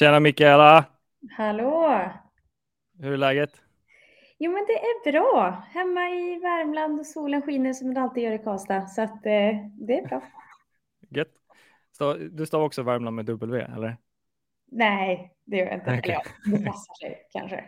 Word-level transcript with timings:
Tjena 0.00 0.20
Mikaela! 0.20 0.84
Hallå! 1.36 2.00
Hur 2.98 3.12
är 3.12 3.16
läget? 3.16 3.62
Jo 4.38 4.52
men 4.52 4.64
det 4.66 4.72
är 4.72 5.12
bra. 5.12 5.64
Hemma 5.70 6.10
i 6.10 6.38
Värmland 6.38 7.00
och 7.00 7.06
solen 7.06 7.42
skiner 7.42 7.72
som 7.72 7.94
det 7.94 8.00
alltid 8.00 8.22
gör 8.22 8.32
i 8.32 8.38
Karlstad. 8.38 8.86
Så 8.86 9.02
att 9.02 9.26
eh, 9.26 9.52
det 9.78 9.98
är 9.98 10.08
bra. 10.08 10.22
Gött. 11.08 11.32
Du 12.30 12.46
stavar 12.46 12.66
också 12.66 12.82
Värmland 12.82 13.16
med 13.16 13.24
W 13.24 13.62
eller? 13.74 13.96
Nej, 14.70 15.34
det 15.44 15.56
gör 15.56 15.66
jag 15.66 15.74
inte. 15.74 15.98
Okay. 15.98 15.98
Eller 15.98 16.12
ja, 16.12 16.22
det 16.58 16.66
passar 16.66 16.94
sig 16.94 17.26
kanske. 17.32 17.64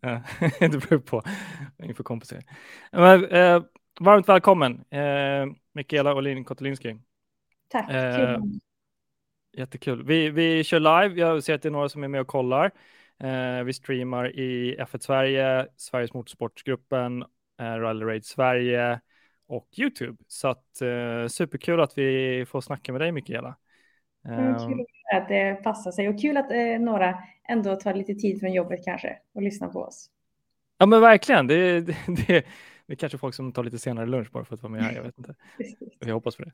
det 0.70 0.88
beror 0.88 0.98
på 0.98 1.22
inför 1.78 2.04
kompisar. 2.04 2.38
Men, 2.92 3.24
eh, 3.24 3.62
varmt 4.00 4.28
välkommen 4.28 4.84
eh, 4.90 5.46
Mikaela 5.72 6.14
Olin 6.14 6.44
Kotelinski. 6.44 6.96
Tack. 7.68 7.90
Eh, 7.90 8.38
jättekul. 9.56 10.04
Vi, 10.04 10.30
vi 10.30 10.64
kör 10.64 10.80
live. 10.80 11.20
Jag 11.20 11.44
ser 11.44 11.54
att 11.54 11.62
det 11.62 11.68
är 11.68 11.70
några 11.70 11.88
som 11.88 12.04
är 12.04 12.08
med 12.08 12.20
och 12.20 12.26
kollar. 12.26 12.70
Eh, 13.20 13.64
vi 13.64 13.72
streamar 13.72 14.38
i 14.38 14.76
F1 14.78 14.98
Sverige, 14.98 15.66
Sveriges 15.76 16.14
Motorsportsgruppen, 16.14 17.22
eh, 17.60 17.64
Rally 17.64 18.04
Raid 18.04 18.24
Sverige 18.24 19.00
och 19.48 19.68
Youtube. 19.76 20.16
Så 20.26 20.48
att, 20.48 20.80
eh, 20.80 21.28
superkul 21.28 21.80
att 21.80 21.98
vi 21.98 22.44
får 22.48 22.60
snacka 22.60 22.92
med 22.92 23.00
dig 23.00 23.12
Mikaela. 23.12 23.56
Mm, 24.28 24.54
kul 24.54 24.86
att 25.14 25.28
det 25.28 25.60
passar 25.62 25.90
sig 25.90 26.08
och 26.08 26.20
kul 26.20 26.36
att 26.36 26.50
eh, 26.50 26.80
några 26.80 27.18
ändå 27.48 27.76
tar 27.76 27.94
lite 27.94 28.14
tid 28.14 28.40
från 28.40 28.52
jobbet 28.52 28.84
kanske 28.84 29.18
och 29.34 29.42
lyssnar 29.42 29.68
på 29.68 29.80
oss. 29.80 30.10
Ja 30.78 30.86
men 30.86 31.00
verkligen. 31.00 31.46
Det, 31.46 31.80
det, 31.80 31.96
det, 32.06 32.44
det 32.86 32.92
är 32.92 32.96
kanske 32.96 33.18
folk 33.18 33.34
som 33.34 33.52
tar 33.52 33.64
lite 33.64 33.78
senare 33.78 34.06
lunch 34.06 34.32
bara 34.32 34.44
för 34.44 34.54
att 34.54 34.62
vara 34.62 34.72
med 34.72 34.82
här. 34.82 34.92
Jag 34.92 35.02
vet 35.02 35.18
inte. 35.18 35.34
Jag 36.06 36.14
hoppas 36.14 36.36
på 36.36 36.44
det. 36.44 36.52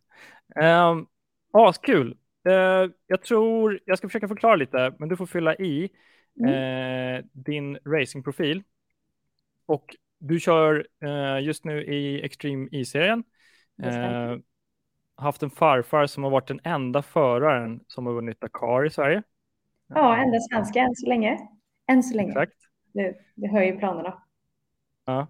Um, 0.66 1.06
Askul. 1.53 2.16
Uh, 2.48 2.91
jag 3.07 3.23
tror, 3.23 3.81
jag 3.85 3.98
ska 3.98 4.09
försöka 4.09 4.29
förklara 4.29 4.57
lite, 4.57 4.95
men 4.98 5.09
du 5.09 5.17
får 5.17 5.27
fylla 5.27 5.55
i 5.55 5.91
mm. 6.41 6.55
uh, 6.55 7.25
din 7.33 7.79
racingprofil. 7.84 8.62
Och 9.67 9.97
du 10.19 10.41
kör 10.41 10.87
uh, 11.05 11.43
just 11.43 11.65
nu 11.65 11.84
i 11.84 12.23
Extreme 12.23 12.69
E-serien. 12.73 13.25
Haft 15.17 15.43
en 15.43 15.51
farfar 15.51 16.07
som 16.07 16.23
har 16.25 16.31
varit 16.31 16.49
den 16.49 16.61
enda 16.65 17.03
föraren 17.03 17.81
som 17.87 18.07
har 18.07 18.12
vunnit 18.12 18.41
Dakar 18.41 18.87
i 18.87 18.91
Sverige. 18.91 19.23
Ja, 19.89 20.17
enda 20.17 20.41
svenska 20.41 20.81
än 20.81 20.95
så 20.95 21.09
länge. 21.09 21.39
Än 21.87 22.03
så 22.03 22.17
länge. 22.17 22.31
Exakt. 22.31 22.56
Det, 22.93 23.17
det 23.34 23.65
ju 23.65 23.79
planerna. 23.79 24.23
Ja. 25.05 25.27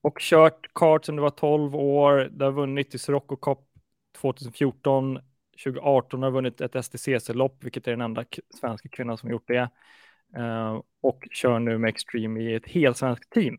Och 0.00 0.18
kört 0.20 0.74
kart 0.74 1.04
sedan 1.04 1.16
du 1.16 1.22
var 1.22 1.30
12 1.30 1.76
år. 1.76 2.28
Du 2.32 2.44
har 2.44 2.52
vunnit 2.52 2.94
i 2.94 2.98
Sirocco 2.98 3.36
Cup 3.36 3.58
2014. 4.20 5.18
2018 5.64 6.22
har 6.22 6.30
vunnit 6.30 6.60
ett 6.60 6.84
STCC-lopp, 6.84 7.64
vilket 7.64 7.86
är 7.86 7.90
den 7.90 8.00
enda 8.00 8.24
svenska 8.60 8.88
kvinnan 8.88 9.18
som 9.18 9.30
gjort 9.30 9.48
det. 9.48 9.68
Uh, 10.38 10.80
och 11.00 11.28
kör 11.30 11.58
nu 11.58 11.78
med 11.78 11.88
Extreme 11.88 12.40
i 12.40 12.54
ett 12.54 12.68
helt 12.68 12.96
svenskt 12.96 13.32
team. 13.32 13.58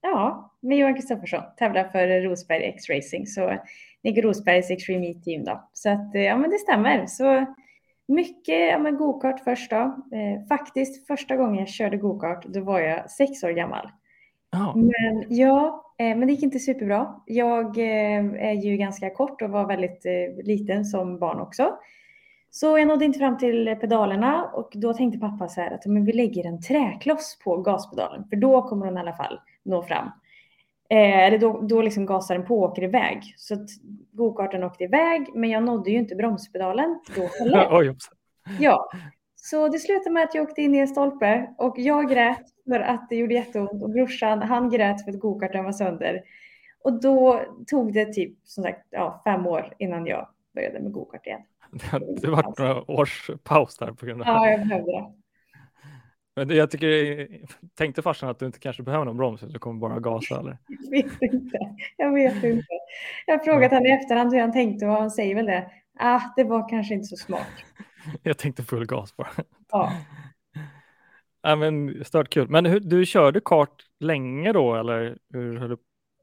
Ja, 0.00 0.54
med 0.60 0.78
Johan 0.78 0.94
Kristoffersson. 0.94 1.42
Tävlar 1.56 1.84
för 1.84 2.20
Rosberg 2.20 2.64
X-Racing. 2.64 3.26
Så 3.26 3.58
Nick 4.02 4.24
Rosbergs 4.24 4.70
Extreme 4.70 5.10
E-team 5.10 5.44
då. 5.44 5.68
Så 5.72 5.90
att, 5.90 6.10
ja 6.14 6.36
men 6.36 6.50
det 6.50 6.58
stämmer. 6.58 7.06
Så 7.06 7.46
mycket 8.08 8.70
ja, 8.70 8.78
men 8.78 8.96
gokart 8.96 9.40
först 9.44 9.70
då. 9.70 9.76
Eh, 10.12 10.46
faktiskt 10.48 11.06
första 11.06 11.36
gången 11.36 11.58
jag 11.58 11.68
körde 11.68 11.96
gokart, 11.96 12.44
då 12.44 12.60
var 12.60 12.80
jag 12.80 13.10
sex 13.10 13.44
år 13.44 13.50
gammal. 13.50 13.90
Oh. 14.52 14.76
Men 14.76 15.24
ja, 15.28 15.66
eh, 15.66 15.74
men 15.98 16.20
det 16.20 16.32
gick 16.32 16.42
inte 16.42 16.58
superbra. 16.58 17.20
Jag 17.26 17.78
eh, 17.78 18.48
är 18.48 18.64
ju 18.64 18.76
ganska 18.76 19.10
kort 19.10 19.42
och 19.42 19.50
var 19.50 19.66
väldigt 19.66 20.06
eh, 20.06 20.44
liten 20.44 20.84
som 20.84 21.18
barn 21.18 21.40
också. 21.40 21.78
Så 22.50 22.78
jag 22.78 22.88
nådde 22.88 23.04
inte 23.04 23.18
fram 23.18 23.38
till 23.38 23.76
pedalerna 23.80 24.44
och 24.44 24.72
då 24.74 24.94
tänkte 24.94 25.18
pappa 25.18 25.48
så 25.48 25.60
här 25.60 25.70
att 25.70 25.86
men 25.86 26.04
vi 26.04 26.12
lägger 26.12 26.46
en 26.46 26.62
träkloss 26.62 27.38
på 27.44 27.56
gaspedalen 27.56 28.24
för 28.28 28.36
då 28.36 28.62
kommer 28.62 28.86
den 28.86 28.96
i 28.96 29.00
alla 29.00 29.16
fall 29.16 29.40
nå 29.62 29.82
fram. 29.82 30.06
Eh, 30.90 31.18
eller 31.26 31.38
då, 31.38 31.60
då 31.60 31.82
liksom 31.82 32.06
gasar 32.06 32.34
den 32.34 32.46
på 32.46 32.60
och 32.62 32.70
åker 32.70 32.82
iväg. 32.82 33.34
Så 33.36 33.54
att 33.54 33.68
gokarten 34.12 34.64
åkte 34.64 34.84
iväg, 34.84 35.26
men 35.34 35.50
jag 35.50 35.62
nådde 35.62 35.90
ju 35.90 35.98
inte 35.98 36.14
bromspedalen 36.14 37.00
då 37.16 37.28
heller. 37.38 37.58
Ja, 38.60 38.90
så 39.36 39.68
det 39.68 39.78
slutade 39.78 40.10
med 40.10 40.24
att 40.24 40.34
jag 40.34 40.42
åkte 40.42 40.62
in 40.62 40.74
i 40.74 40.78
en 40.78 40.88
stolpe 40.88 41.54
och 41.58 41.74
jag 41.78 42.10
grät 42.10 42.42
för 42.68 42.80
att 42.80 43.08
det 43.08 43.16
gjorde 43.16 43.34
jätteont 43.34 43.82
och 43.82 43.90
brorsan 43.90 44.42
han 44.42 44.70
grät 44.70 45.04
för 45.04 45.10
att 45.10 45.18
gokarten 45.18 45.64
var 45.64 45.72
sönder. 45.72 46.22
Och 46.84 47.00
då 47.00 47.42
tog 47.66 47.92
det 47.92 48.12
typ 48.12 48.38
som 48.44 48.64
sagt 48.64 48.86
ja, 48.90 49.20
fem 49.24 49.46
år 49.46 49.74
innan 49.78 50.06
jag 50.06 50.28
började 50.54 50.80
med 50.80 50.92
gokart 50.92 51.26
igen. 51.26 51.40
Det 52.20 52.28
var 52.28 52.42
några 52.42 52.90
års 52.90 53.30
paus 53.44 53.78
där 53.78 53.92
på 53.92 54.06
grund 54.06 54.22
av 54.22 54.26
Ja, 54.26 54.50
jag 54.50 54.68
behövde 54.68 54.92
det. 54.92 55.12
Men 56.36 56.56
jag 56.56 56.70
tycker, 56.70 57.28
tänkte 57.74 58.02
farsan 58.02 58.28
att 58.28 58.38
du 58.38 58.46
inte 58.46 58.58
kanske 58.58 58.82
behöver 58.82 59.04
någon 59.04 59.16
broms, 59.16 59.40
du 59.40 59.58
kommer 59.58 59.80
bara 59.80 60.00
gasa 60.00 60.40
eller? 60.40 60.58
Jag 60.68 60.90
vet 60.90 61.22
inte. 61.32 61.58
Jag 61.96 62.14
vet 62.14 62.44
inte. 62.44 62.66
Jag 63.26 63.38
har 63.38 63.44
frågat 63.44 63.70
honom 63.70 63.86
i 63.86 63.90
efterhand 63.90 64.32
hur 64.32 64.40
han 64.40 64.52
tänkte 64.52 64.86
och 64.86 64.92
han 64.92 65.10
säger 65.10 65.34
väl 65.34 65.46
det. 65.46 65.70
Ah, 65.98 66.20
det 66.36 66.44
var 66.44 66.68
kanske 66.68 66.94
inte 66.94 67.06
så 67.06 67.16
smart. 67.16 67.46
Jag 68.22 68.38
tänkte 68.38 68.62
full 68.62 68.86
gas 68.86 69.16
bara. 69.16 69.28
Ja. 69.70 69.92
Ja 71.42 71.56
men 71.56 72.04
stört 72.04 72.28
kul. 72.28 72.48
Men 72.48 72.66
hur, 72.66 72.80
du 72.80 73.06
körde 73.06 73.40
kart 73.44 73.82
länge 74.00 74.52
då 74.52 74.74
eller 74.74 75.18
hur 75.32 75.56
höll 75.56 75.68
du 75.68 75.76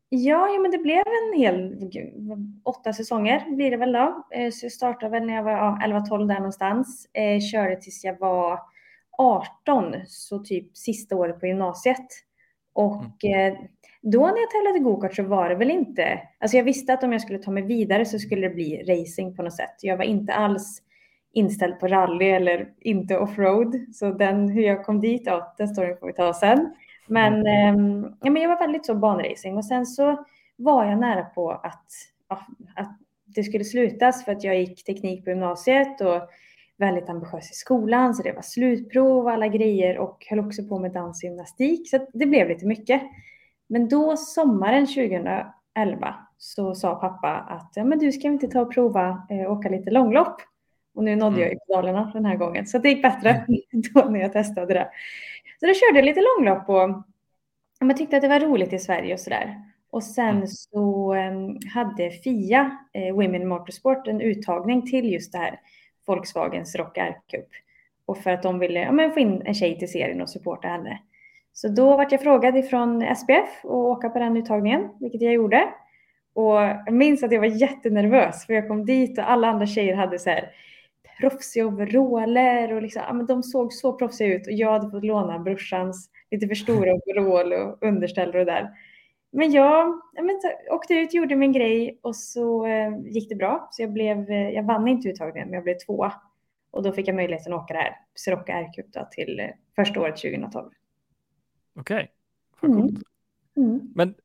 Ja, 0.09 0.49
ja, 0.49 0.59
men 0.59 0.71
det 0.71 0.77
blev 0.77 1.03
en 1.07 1.39
hel 1.39 1.75
åtta 2.63 2.93
säsonger 2.93 3.55
blir 3.55 3.71
det 3.71 3.77
väl 3.77 3.91
då. 3.91 4.25
Eh, 4.31 4.51
så 4.51 4.65
jag 4.65 4.71
startade 4.71 5.11
väl 5.11 5.25
när 5.25 5.35
jag 5.35 5.43
var 5.43 5.51
ja, 5.51 5.79
11-12 5.83 6.27
där 6.27 6.35
någonstans. 6.35 7.09
Eh, 7.13 7.39
körde 7.39 7.75
tills 7.75 8.03
jag 8.03 8.19
var 8.19 8.59
18, 9.17 9.95
så 10.07 10.39
typ 10.39 10.77
sista 10.77 11.15
året 11.15 11.39
på 11.39 11.47
gymnasiet. 11.47 12.05
Och 12.73 13.23
mm. 13.23 13.53
eh, 13.53 13.59
då 14.01 14.19
när 14.19 14.37
jag 14.37 14.51
tävlade 14.51 14.79
gokart 14.79 15.15
så 15.15 15.23
var 15.23 15.49
det 15.49 15.55
väl 15.55 15.71
inte, 15.71 16.21
alltså 16.39 16.57
jag 16.57 16.63
visste 16.63 16.93
att 16.93 17.03
om 17.03 17.11
jag 17.11 17.21
skulle 17.21 17.39
ta 17.39 17.51
mig 17.51 17.63
vidare 17.63 18.05
så 18.05 18.19
skulle 18.19 18.47
det 18.47 18.55
bli 18.55 18.83
racing 18.83 19.35
på 19.35 19.43
något 19.43 19.55
sätt. 19.55 19.75
Jag 19.81 19.97
var 19.97 20.05
inte 20.05 20.33
alls 20.33 20.81
inställd 21.35 21.79
på 21.79 21.87
rally 21.87 22.25
eller 22.25 22.69
inte 22.79 23.17
offroad. 23.17 23.75
Så 23.93 24.11
den, 24.11 24.49
hur 24.49 24.61
jag 24.61 24.85
kom 24.85 24.99
dit, 24.99 25.21
ja, 25.25 25.55
den 25.57 25.67
storyn 25.67 25.97
får 25.97 26.07
vi 26.07 26.13
ta 26.13 26.33
sen. 26.33 26.73
Men, 27.07 27.33
eh, 27.33 28.07
ja, 28.21 28.31
men 28.31 28.41
jag 28.41 28.49
var 28.49 28.59
väldigt 28.59 28.85
så 28.85 28.95
banracing 28.95 29.57
och 29.57 29.65
sen 29.65 29.85
så 29.85 30.25
var 30.55 30.85
jag 30.85 30.99
nära 30.99 31.25
på 31.25 31.51
att, 31.51 31.85
ja, 32.29 32.39
att 32.75 32.99
det 33.25 33.43
skulle 33.43 33.63
slutas 33.63 34.25
för 34.25 34.31
att 34.31 34.43
jag 34.43 34.59
gick 34.59 34.83
teknik 34.83 35.23
på 35.23 35.29
gymnasiet 35.29 36.01
och 36.01 36.21
väldigt 36.77 37.09
ambitiös 37.09 37.51
i 37.51 37.53
skolan 37.53 38.13
så 38.13 38.23
det 38.23 38.31
var 38.31 38.41
slutprov 38.41 39.25
och 39.25 39.31
alla 39.31 39.47
grejer 39.47 39.97
och 39.97 40.25
höll 40.29 40.39
också 40.39 40.63
på 40.63 40.79
med 40.79 40.91
dans 40.91 41.23
och 41.23 41.29
gymnastik 41.29 41.89
så 41.89 42.07
det 42.13 42.25
blev 42.25 42.47
lite 42.47 42.65
mycket. 42.65 43.01
Men 43.67 43.89
då 43.89 44.17
sommaren 44.17 44.85
2011 44.85 46.15
så 46.37 46.75
sa 46.75 46.95
pappa 46.95 47.29
att 47.29 47.71
ja, 47.75 47.83
men 47.83 47.99
du 47.99 48.11
ska 48.11 48.27
inte 48.27 48.47
ta 48.47 48.61
och 48.61 48.73
prova 48.73 49.27
eh, 49.29 49.51
åka 49.51 49.69
lite 49.69 49.91
långlopp. 49.91 50.41
Och 50.95 51.03
nu 51.03 51.15
nådde 51.15 51.41
jag 51.41 51.49
ju 51.49 51.59
pedalerna 51.59 52.11
den 52.13 52.25
här 52.25 52.35
gången 52.35 52.67
så 52.67 52.77
det 52.77 52.89
gick 52.89 53.01
bättre 53.01 53.29
mm. 53.29 53.61
då 53.93 54.01
när 54.01 54.19
jag 54.19 54.33
testade 54.33 54.73
det. 54.73 54.89
Så 55.59 55.65
då 55.65 55.73
körde 55.73 55.99
jag 55.99 56.05
lite 56.05 56.21
långlopp 56.21 56.69
och 56.69 57.03
jag 57.79 57.97
tyckte 57.97 58.15
att 58.15 58.21
det 58.21 58.27
var 58.27 58.39
roligt 58.39 58.73
i 58.73 58.79
Sverige 58.79 59.13
och 59.13 59.19
sådär. 59.19 59.55
Och 59.89 60.03
sen 60.03 60.35
mm. 60.35 60.47
så 60.47 61.15
um, 61.15 61.59
hade 61.73 62.11
FIA, 62.11 62.77
eh, 62.93 63.15
Women 63.15 63.47
Motorsport, 63.47 64.07
en 64.07 64.21
uttagning 64.21 64.89
till 64.89 65.13
just 65.13 65.31
det 65.31 65.37
här 65.37 65.59
Volkswagens 66.07 66.75
Rock 66.75 66.97
R-cup. 66.97 67.47
Och 68.05 68.17
för 68.17 68.31
att 68.31 68.43
de 68.43 68.59
ville 68.59 68.79
ja, 68.79 68.91
men 68.91 69.11
få 69.11 69.19
in 69.19 69.41
en 69.45 69.53
tjej 69.53 69.79
till 69.79 69.91
serien 69.91 70.21
och 70.21 70.29
supporta 70.29 70.67
henne. 70.67 70.99
Så 71.53 71.67
då 71.67 71.97
vart 71.97 72.11
jag 72.11 72.21
frågad 72.21 72.57
ifrån 72.57 73.15
SPF 73.15 73.65
att 73.65 73.71
åka 73.71 74.09
på 74.09 74.19
den 74.19 74.37
uttagningen, 74.37 74.89
vilket 74.99 75.21
jag 75.21 75.33
gjorde. 75.33 75.67
Och 76.33 76.55
jag 76.55 76.93
minns 76.93 77.23
att 77.23 77.31
jag 77.31 77.39
var 77.39 77.47
jättenervös 77.47 78.45
för 78.45 78.53
jag 78.53 78.67
kom 78.67 78.85
dit 78.85 79.17
och 79.17 79.31
alla 79.31 79.47
andra 79.47 79.65
tjejer 79.65 79.95
hade 79.95 80.19
så 80.19 80.29
här 80.29 80.49
proffsiga 81.19 81.65
overaller 81.65 82.73
och 82.73 82.81
liksom, 82.81 83.01
ja, 83.07 83.13
men 83.13 83.25
de 83.25 83.43
såg 83.43 83.73
så 83.73 83.93
proffsiga 83.93 84.35
ut 84.35 84.47
och 84.47 84.53
jag 84.53 84.71
hade 84.71 84.91
fått 84.91 85.05
låna 85.05 85.39
brorsans 85.39 86.09
lite 86.31 86.47
för 86.47 86.55
stora 86.55 86.93
overall 87.05 87.53
och 87.53 87.83
underställ 87.83 88.35
och 88.35 88.45
där. 88.45 88.69
Men 89.31 89.51
jag, 89.51 90.01
jag 90.13 90.25
men, 90.25 90.39
åkte 90.71 90.93
ut, 90.93 91.13
gjorde 91.13 91.35
min 91.35 91.51
grej 91.51 91.99
och 92.01 92.15
så 92.15 92.65
eh, 92.65 92.99
gick 93.05 93.29
det 93.29 93.35
bra. 93.35 93.67
Så 93.71 93.81
jag, 93.81 93.93
blev, 93.93 94.29
eh, 94.29 94.49
jag 94.49 94.63
vann 94.63 94.87
inte 94.87 95.09
uttagningen, 95.09 95.47
men 95.47 95.53
jag 95.53 95.63
blev 95.63 95.77
tvåa. 95.77 96.13
Och 96.71 96.83
då 96.83 96.91
fick 96.91 97.07
jag 97.07 97.15
möjligheten 97.15 97.53
att 97.53 97.63
åka 97.63 97.73
det 97.73 97.79
här, 97.79 97.95
Sirocco 98.15 98.51
R-cup 98.51 99.11
till 99.11 99.39
eh, 99.39 99.49
första 99.75 100.01
året 100.01 100.17
2012. 100.17 100.71
Okej, 101.75 102.11
okay. 102.61 102.71
mm. 102.71 102.95
mm. 103.57 103.91
Men 103.95 104.15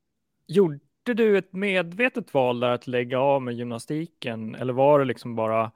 gjorde 0.47 0.79
du 1.03 1.37
ett 1.37 1.53
medvetet 1.53 2.33
val 2.33 2.59
där 2.59 2.69
att 2.69 2.87
lägga 2.87 3.19
av 3.19 3.41
med 3.41 3.53
gymnastiken 3.53 4.55
eller 4.55 4.73
var 4.73 4.99
det 4.99 5.05
liksom 5.05 5.35
bara 5.35 5.71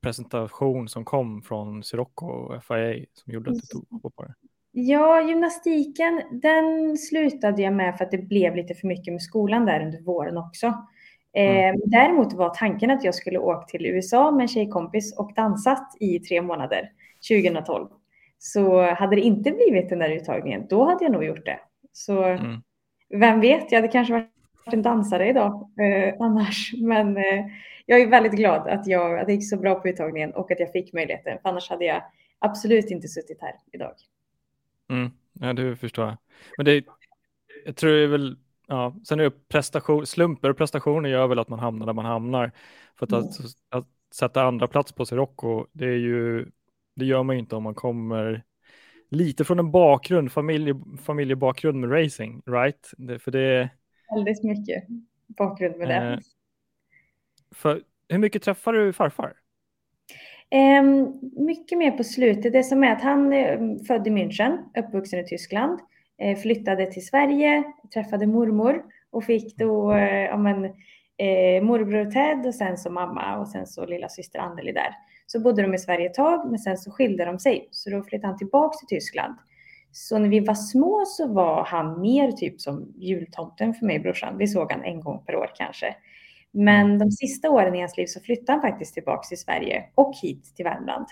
presentation 0.00 0.88
som 0.88 1.04
kom 1.04 1.42
från 1.42 1.82
Sirocco 1.82 2.26
och 2.26 2.64
FIA 2.64 3.04
som 3.14 3.32
gjorde 3.32 3.50
att 3.50 3.56
du 3.56 3.66
tog 4.00 4.02
på 4.14 4.22
det? 4.22 4.34
Ja, 4.72 5.28
gymnastiken, 5.28 6.22
den 6.30 6.96
slutade 6.96 7.62
jag 7.62 7.72
med 7.72 7.96
för 7.98 8.04
att 8.04 8.10
det 8.10 8.18
blev 8.18 8.56
lite 8.56 8.74
för 8.74 8.86
mycket 8.86 9.12
med 9.12 9.22
skolan 9.22 9.66
där 9.66 9.84
under 9.84 10.00
våren 10.00 10.38
också. 10.38 10.74
Mm. 11.32 11.74
Eh, 11.74 11.80
däremot 11.84 12.32
var 12.32 12.54
tanken 12.54 12.90
att 12.90 13.04
jag 13.04 13.14
skulle 13.14 13.38
åka 13.38 13.66
till 13.66 13.86
USA 13.86 14.30
med 14.30 14.42
en 14.42 14.48
tjejkompis 14.48 15.18
och 15.18 15.32
dansat 15.36 15.96
i 16.00 16.18
tre 16.18 16.42
månader. 16.42 16.92
2012. 17.28 17.88
Så 18.38 18.90
hade 18.94 19.16
det 19.16 19.22
inte 19.22 19.50
blivit 19.50 19.88
den 19.88 19.98
där 19.98 20.10
uttagningen, 20.10 20.66
då 20.68 20.84
hade 20.84 21.04
jag 21.04 21.12
nog 21.12 21.24
gjort 21.24 21.44
det. 21.44 21.58
Så 21.92 22.24
mm. 22.24 22.60
vem 23.14 23.40
vet, 23.40 23.72
jag 23.72 23.78
hade 23.78 23.92
kanske 23.92 24.12
varit 24.12 24.28
en 24.72 24.82
dansare 24.82 25.28
idag 25.28 25.70
eh, 25.80 26.14
annars. 26.20 26.72
Men 26.78 27.16
eh, 27.16 27.44
jag 27.90 28.00
är 28.00 28.06
väldigt 28.06 28.32
glad 28.32 28.68
att, 28.68 28.86
jag, 28.86 29.18
att 29.18 29.26
det 29.26 29.32
gick 29.32 29.48
så 29.48 29.56
bra 29.56 29.74
på 29.74 29.88
uttagningen 29.88 30.32
och 30.32 30.50
att 30.50 30.60
jag 30.60 30.72
fick 30.72 30.92
möjligheten. 30.92 31.38
För 31.42 31.48
annars 31.48 31.70
hade 31.70 31.84
jag 31.84 32.02
absolut 32.38 32.90
inte 32.90 33.08
suttit 33.08 33.38
här 33.40 33.54
idag. 33.72 33.92
Mm. 34.90 35.10
Ja, 35.32 35.52
det 35.52 35.76
förstår 35.76 36.06
jag. 36.06 36.16
Men 36.56 36.66
det, 36.66 36.84
jag 37.64 37.76
tror 37.76 37.92
det 37.92 38.02
är 38.02 38.06
väl, 38.06 38.36
ja, 38.66 38.96
sen 39.04 39.20
är 39.20 39.24
det 39.24 39.48
prestation, 39.48 40.06
slumper 40.06 40.50
och 40.50 40.56
prestationer 40.56 41.10
gör 41.10 41.26
väl 41.26 41.38
att 41.38 41.48
man 41.48 41.58
hamnar 41.58 41.86
där 41.86 41.92
man 41.92 42.04
hamnar. 42.04 42.52
För 42.98 43.06
att, 43.06 43.12
mm. 43.12 43.24
att, 43.24 43.78
att 43.78 43.86
sätta 44.14 44.42
andra 44.42 44.66
plats 44.66 44.92
på 44.92 45.06
Sirocco, 45.06 45.66
det 45.72 45.86
är 45.86 45.98
ju, 45.98 46.46
det 46.96 47.04
gör 47.04 47.22
man 47.22 47.36
ju 47.36 47.40
inte 47.40 47.56
om 47.56 47.62
man 47.62 47.74
kommer 47.74 48.44
lite 49.08 49.44
från 49.44 49.58
en 49.58 49.70
bakgrund, 49.70 50.32
familje, 50.32 50.74
familjebakgrund 51.02 51.80
med 51.80 52.04
racing, 52.04 52.42
right? 52.46 52.90
Det, 52.96 53.18
för 53.18 53.30
det 53.30 53.70
Väldigt 54.14 54.44
mycket 54.44 54.84
bakgrund 55.26 55.76
med 55.76 55.88
det. 55.88 55.94
Eh, 55.94 56.18
för, 57.54 57.82
hur 58.08 58.18
mycket 58.18 58.42
träffar 58.42 58.72
du 58.72 58.92
farfar? 58.92 59.32
Um, 60.80 61.20
mycket 61.46 61.78
mer 61.78 61.90
på 61.90 62.04
slutet. 62.04 62.52
Det 62.52 62.62
som 62.62 62.84
är 62.84 62.92
att 62.92 63.02
han 63.02 63.32
är 63.32 63.84
född 63.84 64.06
i 64.06 64.10
München, 64.10 64.58
uppvuxen 64.78 65.18
i 65.18 65.24
Tyskland, 65.24 65.78
eh, 66.18 66.38
flyttade 66.38 66.86
till 66.86 67.06
Sverige, 67.06 67.64
träffade 67.94 68.26
mormor 68.26 68.84
och 69.10 69.24
fick 69.24 69.56
då 69.56 69.92
eh, 69.92 70.24
ja, 70.24 70.36
men, 70.36 70.64
eh, 71.16 71.62
morbror 71.62 72.10
Ted 72.10 72.46
och 72.46 72.54
sen 72.54 72.78
så 72.78 72.90
mamma 72.90 73.38
och 73.38 73.48
sen 73.48 73.66
så 73.66 73.86
lilla 73.86 74.08
syster 74.08 74.38
Anneli 74.38 74.72
där. 74.72 74.94
Så 75.26 75.40
bodde 75.40 75.62
de 75.62 75.74
i 75.74 75.78
Sverige 75.78 76.06
ett 76.06 76.14
tag, 76.14 76.50
men 76.50 76.58
sen 76.58 76.76
så 76.76 76.90
skilde 76.90 77.24
de 77.24 77.38
sig. 77.38 77.68
Så 77.70 77.90
då 77.90 78.02
flyttade 78.02 78.26
han 78.26 78.38
tillbaka 78.38 78.78
till 78.78 78.96
Tyskland. 78.96 79.34
Så 79.92 80.18
när 80.18 80.28
vi 80.28 80.40
var 80.40 80.54
små 80.54 81.04
så 81.06 81.28
var 81.28 81.64
han 81.64 82.00
mer 82.00 82.32
typ 82.32 82.60
som 82.60 82.92
jultomten 82.96 83.74
för 83.74 83.86
mig 83.86 83.96
och 83.96 84.02
brorsan. 84.02 84.38
Vi 84.38 84.46
såg 84.46 84.72
han 84.72 84.84
en 84.84 85.00
gång 85.00 85.24
per 85.26 85.36
år 85.36 85.50
kanske. 85.54 85.96
Men 86.52 86.86
mm. 86.86 86.98
de 86.98 87.10
sista 87.10 87.50
åren 87.50 87.74
i 87.74 87.80
hans 87.80 87.96
liv 87.96 88.06
så 88.06 88.20
flyttade 88.20 88.52
han 88.52 88.70
faktiskt 88.70 88.94
tillbaka 88.94 89.22
till 89.28 89.38
Sverige 89.38 89.84
och 89.94 90.14
hit 90.22 90.56
till 90.56 90.64
Värmland. 90.64 91.06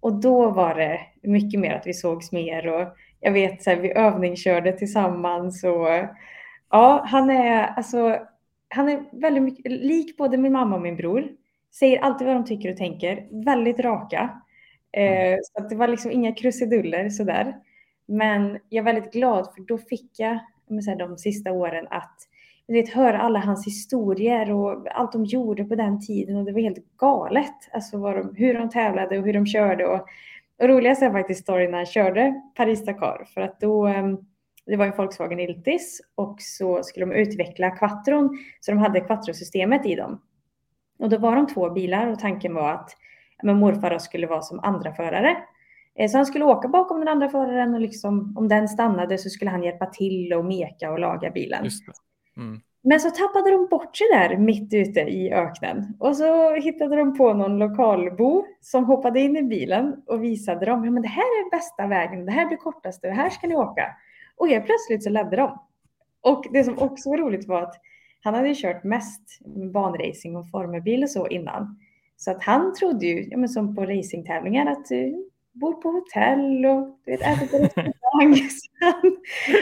Och 0.00 0.20
då 0.20 0.50
var 0.50 0.74
det 0.74 1.00
mycket 1.22 1.60
mer 1.60 1.74
att 1.74 1.86
vi 1.86 1.94
sågs 1.94 2.32
mer 2.32 2.66
och 2.66 2.88
jag 3.20 3.32
vet 3.32 3.62
så 3.62 3.70
här, 3.70 3.76
vi 3.76 3.92
övningskörde 3.92 4.72
tillsammans 4.72 5.64
och 5.64 5.88
ja, 6.70 7.04
han 7.06 7.30
är 7.30 7.66
alltså, 7.66 8.18
han 8.68 8.88
är 8.88 9.20
väldigt 9.20 9.42
mycket 9.42 9.72
lik 9.72 10.16
både 10.16 10.36
min 10.36 10.52
mamma 10.52 10.76
och 10.76 10.82
min 10.82 10.96
bror. 10.96 11.28
Säger 11.78 11.98
alltid 11.98 12.26
vad 12.26 12.36
de 12.36 12.44
tycker 12.44 12.70
och 12.70 12.76
tänker, 12.76 13.44
väldigt 13.44 13.80
raka. 13.80 14.42
Eh, 14.92 15.26
mm. 15.26 15.38
så 15.42 15.62
att 15.62 15.70
det 15.70 15.76
var 15.76 15.88
liksom 15.88 16.10
inga 16.10 16.34
krusiduller 16.34 17.08
sådär. 17.08 17.56
Men 18.06 18.58
jag 18.68 18.88
är 18.88 18.92
väldigt 18.92 19.12
glad 19.12 19.54
för 19.54 19.62
då 19.62 19.78
fick 19.78 20.10
jag 20.18 20.38
säga, 20.84 20.96
de 20.96 21.18
sista 21.18 21.52
åren 21.52 21.86
att 21.90 22.18
vet, 22.72 22.88
höra 22.88 23.20
alla 23.20 23.38
hans 23.38 23.66
historier 23.66 24.52
och 24.52 24.86
allt 24.90 25.12
de 25.12 25.24
gjorde 25.24 25.64
på 25.64 25.74
den 25.74 26.00
tiden 26.00 26.36
och 26.36 26.44
det 26.44 26.52
var 26.52 26.60
helt 26.60 26.96
galet. 26.96 27.54
Alltså 27.72 27.98
de, 27.98 28.34
hur 28.36 28.54
de 28.54 28.70
tävlade 28.70 29.18
och 29.18 29.24
hur 29.24 29.32
de 29.32 29.46
körde. 29.46 29.86
Och, 29.86 30.00
och 30.58 30.68
roligast 30.68 31.02
är 31.02 31.10
faktiskt 31.10 31.42
storyn 31.42 31.70
när 31.70 31.78
han 31.78 31.86
körde 31.86 32.42
Paris-Dakar 32.56 33.24
för 33.34 33.40
att 33.40 33.60
då 33.60 33.86
ehm, 33.86 34.18
det 34.66 34.76
var 34.76 34.86
en 34.86 34.96
Volkswagen 34.96 35.40
Iltis 35.40 36.00
och 36.14 36.36
så 36.38 36.82
skulle 36.82 37.06
de 37.06 37.12
utveckla 37.12 37.70
Quattron 37.70 38.38
så 38.60 38.70
de 38.70 38.78
hade 38.78 39.00
Quattro-systemet 39.00 39.86
i 39.86 39.94
dem. 39.94 40.22
Och 40.98 41.08
då 41.08 41.18
var 41.18 41.36
de 41.36 41.46
två 41.46 41.70
bilar 41.70 42.06
och 42.06 42.18
tanken 42.18 42.54
var 42.54 42.72
att 42.72 42.90
men 43.42 43.58
morfar 43.58 43.98
skulle 43.98 44.26
vara 44.26 44.42
som 44.42 44.60
andra 44.60 44.92
förare 44.94 45.36
eh, 45.98 46.10
så 46.10 46.16
han 46.16 46.26
skulle 46.26 46.44
åka 46.44 46.68
bakom 46.68 46.98
den 46.98 47.08
andra 47.08 47.28
föraren 47.28 47.74
och 47.74 47.80
liksom, 47.80 48.34
om 48.36 48.48
den 48.48 48.68
stannade 48.68 49.18
så 49.18 49.30
skulle 49.30 49.50
han 49.50 49.62
hjälpa 49.62 49.86
till 49.86 50.32
och 50.32 50.44
meka 50.44 50.90
och 50.92 50.98
laga 50.98 51.30
bilen. 51.30 51.64
Mm. 52.36 52.60
Men 52.82 53.00
så 53.00 53.10
tappade 53.10 53.50
de 53.50 53.66
bort 53.70 53.96
sig 53.96 54.06
där 54.12 54.36
mitt 54.36 54.74
ute 54.74 55.00
i 55.00 55.32
öknen 55.32 55.96
och 55.98 56.16
så 56.16 56.54
hittade 56.54 56.96
de 56.96 57.16
på 57.16 57.32
någon 57.32 57.58
lokalbo 57.58 58.44
som 58.60 58.84
hoppade 58.84 59.20
in 59.20 59.36
i 59.36 59.42
bilen 59.42 60.02
och 60.06 60.24
visade 60.24 60.66
dem, 60.66 60.84
ja 60.84 60.90
men 60.90 61.02
det 61.02 61.08
här 61.08 61.22
är 61.22 61.50
bästa 61.50 61.86
vägen, 61.86 62.26
det 62.26 62.32
här 62.32 62.46
blir 62.46 62.56
kortaste, 62.56 63.08
här 63.08 63.30
ska 63.30 63.46
ni 63.46 63.56
åka. 63.56 63.96
Och 64.36 64.48
helt 64.48 64.66
plötsligt 64.66 65.04
så 65.04 65.10
ledde 65.10 65.36
de. 65.36 65.58
Och 66.20 66.44
det 66.52 66.64
som 66.64 66.78
också 66.78 67.10
var 67.10 67.18
roligt 67.18 67.48
var 67.48 67.62
att 67.62 67.74
han 68.22 68.34
hade 68.34 68.54
kört 68.54 68.84
mest 68.84 69.22
banracing 69.72 70.36
och 70.36 70.50
formelbil 70.50 71.02
och 71.02 71.10
så 71.10 71.26
innan. 71.26 71.78
Så 72.16 72.30
att 72.30 72.44
han 72.44 72.74
trodde 72.74 73.06
ju, 73.06 73.28
ja 73.30 73.36
men 73.36 73.48
som 73.48 73.76
på 73.76 73.86
racingtävlingar, 73.86 74.66
att 74.66 74.86
du 74.86 75.28
bor 75.52 75.72
på 75.72 75.90
hotell 75.90 76.66
och 76.66 76.98
du 77.04 77.10
vet, 77.10 77.20
äter 77.20 77.46
på 77.46 77.58
restaurang. 77.58 78.34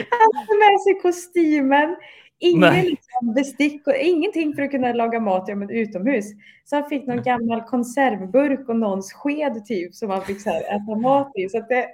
han 0.09 0.33
hade 0.33 0.57
med 0.57 0.81
sig 0.81 0.99
kostymen, 1.01 1.95
ingen 2.39 2.73
liksom 2.73 3.33
bestick 3.35 3.87
och 3.87 3.95
ingenting 3.95 4.53
för 4.55 4.61
att 4.61 4.71
kunna 4.71 4.93
laga 4.93 5.19
mat 5.19 5.45
ja, 5.47 5.55
men 5.55 5.69
utomhus. 5.69 6.25
Så 6.65 6.75
han 6.75 6.89
fick 6.89 7.07
någon 7.07 7.23
gammal 7.23 7.61
konservburk 7.61 8.69
och 8.69 8.75
någons 8.75 9.13
sked 9.13 9.65
typ 9.65 9.95
som 9.95 10.09
han 10.09 10.21
fick 10.21 10.41
så 10.41 10.49
här, 10.49 10.61
äta 10.61 10.95
mat 10.95 11.31
i. 11.35 11.49
Så 11.49 11.59
det 11.59 11.87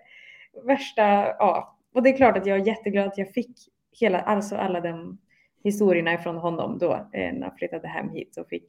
värsta, 0.65 1.03
ja. 1.39 1.77
Och 1.93 2.03
det 2.03 2.09
är 2.09 2.17
klart 2.17 2.37
att 2.37 2.45
jag 2.45 2.59
är 2.59 2.67
jätteglad 2.67 3.07
att 3.07 3.17
jag 3.17 3.33
fick 3.33 3.51
hela, 3.99 4.21
alltså 4.21 4.55
alla 4.55 4.81
de 4.81 5.17
historierna 5.63 6.17
från 6.17 6.37
honom 6.37 6.77
då 6.79 6.93
eh, 6.93 7.33
när 7.33 7.41
han 7.41 7.57
flyttade 7.57 7.87
hem 7.87 8.09
hit 8.09 8.37
och 8.37 8.47
fick 8.47 8.65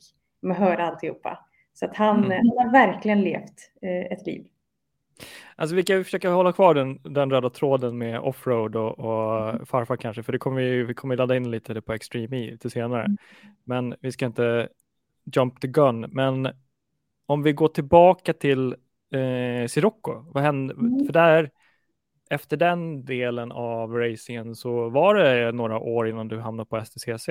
höra 0.57 0.87
alltihopa. 0.87 1.39
Så 1.75 1.85
att 1.85 1.97
han, 1.97 2.25
mm. 2.25 2.31
han 2.31 2.67
har 2.67 2.73
verkligen 2.73 3.21
levt 3.21 3.71
eh, 3.83 4.13
ett 4.13 4.27
liv. 4.27 4.47
Alltså 5.57 5.77
vi 5.77 5.83
kan 5.83 6.05
försöka 6.05 6.31
hålla 6.31 6.53
kvar 6.53 6.75
den, 6.75 6.99
den 7.03 7.31
röda 7.31 7.51
tråden 7.51 7.99
med 7.99 8.21
offroad 8.21 8.77
och, 8.77 8.99
och 8.99 9.51
mm. 9.51 9.67
farfar 9.67 9.97
kanske, 9.97 10.23
för 10.23 10.33
det 10.33 10.39
kommer 10.39 10.61
vi, 10.61 10.83
vi 10.83 10.95
kommer 10.95 11.17
ladda 11.17 11.37
in 11.37 11.51
lite 11.51 11.81
på 11.81 11.93
Extreme 11.93 12.37
E 12.37 12.51
lite 12.51 12.71
senare. 12.71 13.05
Mm. 13.05 13.17
Men 13.65 13.95
vi 14.01 14.13
ska 14.13 14.27
inte 14.27 14.69
jump 15.25 15.61
the 15.61 15.69
gun. 15.69 16.01
Men 16.01 16.49
om 17.27 17.43
vi 17.43 17.53
går 17.53 17.69
tillbaka 17.69 18.33
till 18.33 18.77
eh, 19.15 19.69
Sirocco, 19.69 20.25
vad 20.33 20.43
hände? 20.43 20.75
Mm. 20.75 21.07
För 21.07 21.13
där, 21.13 21.51
efter 22.31 22.57
den 22.57 23.05
delen 23.05 23.53
av 23.53 23.93
racingen 23.95 24.55
så 24.55 24.89
var 24.89 25.15
det 25.15 25.53
några 25.53 25.79
år 25.79 26.09
innan 26.09 26.29
du 26.29 26.41
hamnade 26.41 26.69
på 26.69 26.85
STCC. 26.85 27.29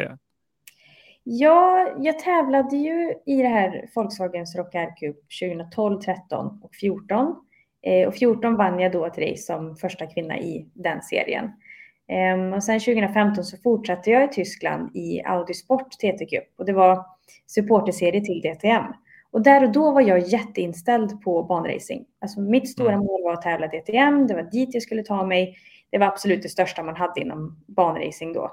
Ja, 1.24 1.96
jag 2.00 2.20
tävlade 2.20 2.78
ju 2.78 3.14
i 3.26 3.42
det 3.42 3.48
här 3.48 3.90
Volkswagens 3.96 4.56
Rock 4.56 4.76
R 4.76 4.94
Cup 5.00 5.18
2012, 5.42 6.02
13 6.02 6.60
och 6.64 6.76
14. 6.76 7.36
Eh, 7.84 8.08
och 8.08 8.16
14 8.16 8.56
vann 8.56 8.80
jag 8.80 8.92
då 8.92 9.06
ett 9.06 9.18
race 9.18 9.44
som 9.44 9.76
första 9.76 10.06
kvinna 10.06 10.40
i 10.40 10.70
den 10.74 11.02
serien. 11.02 11.52
Ehm, 12.08 12.54
och 12.54 12.64
sen 12.64 12.80
2015 12.80 13.44
så 13.44 13.58
fortsatte 13.58 14.12
jag 14.12 14.24
i 14.24 14.28
Tyskland 14.28 14.96
i 14.96 15.22
Audi 15.22 15.54
Sport 15.54 15.92
TT 15.92 16.26
Cup 16.26 16.44
och 16.58 16.66
det 16.66 16.74
var 16.74 17.06
supporterserie 17.48 18.22
till 18.22 18.42
DTM. 18.42 18.84
Och 19.32 19.42
där 19.42 19.64
och 19.64 19.72
då 19.72 19.92
var 19.92 20.02
jag 20.02 20.20
jätteinställd 20.20 21.22
på 21.22 21.44
banracing. 21.44 22.06
Alltså 22.22 22.42
mitt 22.42 22.70
stora 22.70 22.94
mm. 22.94 23.06
mål 23.06 23.24
var 23.24 23.34
att 23.34 23.42
tävla 23.42 23.68
DTM, 23.68 24.28
det 24.28 24.34
var 24.34 24.44
dit 24.44 24.74
jag 24.74 24.84
skulle 24.84 25.04
ta 25.04 25.26
mig. 25.26 25.58
Det 25.90 25.98
var 25.98 26.08
absolut 26.08 26.44
det 26.44 26.50
största 26.50 26.84
man 26.84 26.96
hade 26.96 27.22
inom 27.22 27.64
banracing 27.68 28.34
då. 28.34 28.52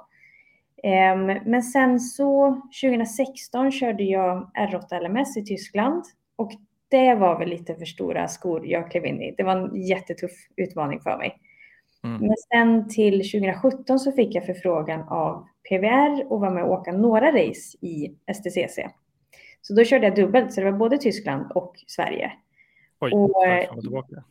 Ehm, 0.83 1.27
men 1.27 1.63
sen 1.63 2.01
så 2.01 2.61
2016 2.83 3.73
körde 3.73 4.05
jag 4.05 4.51
R8 4.59 5.01
LMS 5.01 5.37
i 5.37 5.45
Tyskland 5.45 6.05
och 6.37 6.53
det 6.89 7.15
var 7.15 7.39
väl 7.39 7.49
lite 7.49 7.75
för 7.75 7.85
stora 7.85 8.29
skor 8.29 8.67
jag 8.67 8.91
klev 8.91 9.07
in 9.07 9.23
i. 9.23 9.35
Det 9.37 9.43
var 9.43 9.57
en 9.57 9.83
jättetuff 9.83 10.33
utmaning 10.57 11.01
för 11.01 11.19
mig. 11.19 11.41
Mm. 12.05 12.21
Men 12.21 12.37
sen 12.53 12.89
till 12.89 13.31
2017 13.31 13.99
så 13.99 14.13
fick 14.13 14.35
jag 14.35 14.47
förfrågan 14.47 15.09
av 15.09 15.47
PVR 15.69 16.33
och 16.33 16.41
var 16.41 16.51
med 16.51 16.65
och 16.65 16.73
åka 16.73 16.93
några 16.93 17.33
race 17.33 17.79
i 17.81 18.15
STCC. 18.35 18.79
Så 19.63 19.75
då 19.75 19.85
körde 19.85 20.07
jag 20.07 20.17
dubbelt, 20.17 20.53
så 20.53 20.61
det 20.61 20.71
var 20.71 20.79
både 20.79 20.99
Tyskland 20.99 21.53
och 21.53 21.75
Sverige. 21.87 22.33
Oj, 23.01 23.13
och, 23.13 23.47
eh, 23.47 23.81
tillbaka. 23.81 24.25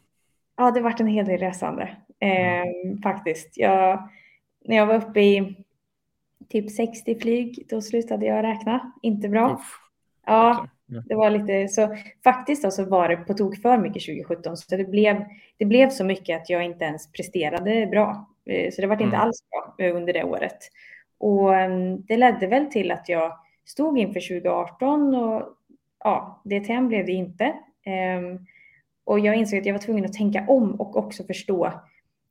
Ja, 0.58 0.72
det 0.72 0.82
varit 0.82 1.00
en 1.00 1.08
hel 1.08 1.26
del 1.26 1.40
resande 1.40 1.98
eh, 2.20 2.62
mm. 2.62 3.02
faktiskt. 3.04 3.58
Jag, 3.58 4.10
när 4.66 4.76
jag 4.76 4.86
var 4.86 4.96
uppe 4.96 5.22
i 5.22 5.56
typ 6.50 6.72
60 6.72 7.20
flyg, 7.20 7.66
då 7.70 7.82
slutade 7.82 8.26
jag 8.26 8.44
räkna. 8.44 8.92
Inte 9.02 9.30
bra. 9.30 9.54
Uff. 9.54 9.80
Ja, 10.26 10.68
det 10.88 11.15
var 11.15 11.29
lite 11.29 11.67
så 11.67 11.96
faktiskt 12.24 12.74
så 12.74 12.86
var 12.86 13.10
det 13.10 13.17
på 13.17 13.34
tok 13.34 13.62
för 13.62 13.77
mycket 13.77 14.06
2017 14.06 14.58
så 14.58 14.75
det 14.75 14.84
blev, 14.84 15.25
det 15.58 15.65
blev 15.65 15.89
så 15.89 16.03
mycket 16.03 16.41
att 16.41 16.50
jag 16.50 16.63
inte 16.63 16.86
ens 16.86 17.12
presterade 17.12 17.88
bra. 17.88 18.29
Eh, 18.46 18.72
så 18.72 18.82
det 18.82 18.88
var 18.88 18.96
inte 18.96 19.15
mm. 19.15 19.20
alls 19.20 19.44
bra 19.50 19.86
eh, 19.86 19.96
under 19.96 20.13
det 20.13 20.24
året. 20.24 20.58
Och 21.17 21.56
mm, 21.56 22.01
det 22.01 22.17
ledde 22.17 22.48
väl 22.48 22.65
till 22.65 22.91
att 22.91 23.10
jag 23.10 23.34
stod 23.65 23.98
inför 23.98 24.41
2018 24.41 25.15
och 25.15 25.44
ja, 26.03 26.41
DTM 26.44 26.88
blev 26.88 27.06
det 27.06 27.12
inte. 27.12 27.53
Ehm, 27.86 28.39
och 29.03 29.20
jag 29.20 29.36
insåg 29.36 29.60
att 29.60 29.65
jag 29.65 29.74
var 29.74 29.79
tvungen 29.79 30.06
att 30.06 30.13
tänka 30.13 30.46
om 30.48 30.82
och 30.82 30.98
också 30.98 31.24
förstå 31.24 31.74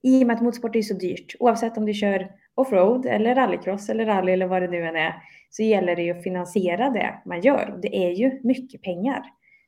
i 0.03 0.23
och 0.23 0.27
med 0.27 0.37
att 0.37 0.43
motorsport 0.43 0.77
är 0.77 0.83
så 0.83 0.95
dyrt, 0.95 1.35
oavsett 1.39 1.79
om 1.79 1.87
du 1.87 1.95
kör 1.95 2.29
offroad 2.57 3.07
eller 3.07 3.35
rallycross 3.35 3.89
eller 3.89 4.07
rally 4.07 4.33
eller 4.33 4.47
vad 4.47 4.63
det 4.63 4.69
nu 4.69 4.87
än 4.87 4.97
är, 4.97 5.15
så 5.51 5.63
gäller 5.63 5.97
det 5.97 6.03
ju 6.03 6.11
att 6.11 6.23
finansiera 6.23 6.91
det 6.91 7.15
man 7.25 7.41
gör. 7.41 7.79
Det 7.83 7.97
är 7.97 8.11
ju 8.11 8.41
mycket 8.43 8.83
pengar. 8.83 9.23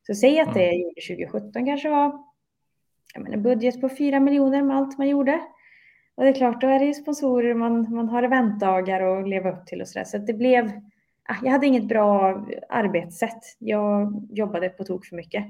Så 0.06 0.14
säg 0.14 0.40
att 0.40 0.54
det 0.54 0.66
jag 0.66 0.76
gjorde 0.76 1.00
2017 1.00 1.66
kanske 1.66 1.88
var 1.88 2.28
jag 3.14 3.22
menar, 3.22 3.36
budget 3.36 3.80
på 3.80 3.88
4 3.88 4.20
miljoner 4.20 4.62
med 4.62 4.76
allt 4.76 4.98
man 4.98 5.08
gjorde. 5.08 5.40
Och 6.14 6.24
det 6.24 6.28
är 6.28 6.34
klart, 6.34 6.60
då 6.60 6.66
är 6.66 6.78
det 6.78 6.84
ju 6.84 6.94
sponsorer, 6.94 7.54
man, 7.54 7.94
man 7.94 8.08
har 8.08 8.22
eventdagar 8.22 9.00
att 9.00 9.28
leva 9.28 9.52
upp 9.52 9.66
till 9.66 9.80
och 9.80 9.88
sådär. 9.88 10.04
Så 10.04 10.18
det 10.18 10.34
blev, 10.34 10.66
ah, 11.28 11.36
jag 11.42 11.52
hade 11.52 11.66
inget 11.66 11.88
bra 11.88 12.44
arbetssätt. 12.68 13.56
Jag 13.58 14.26
jobbade 14.30 14.68
på 14.68 14.84
tok 14.84 15.06
för 15.06 15.16
mycket. 15.16 15.44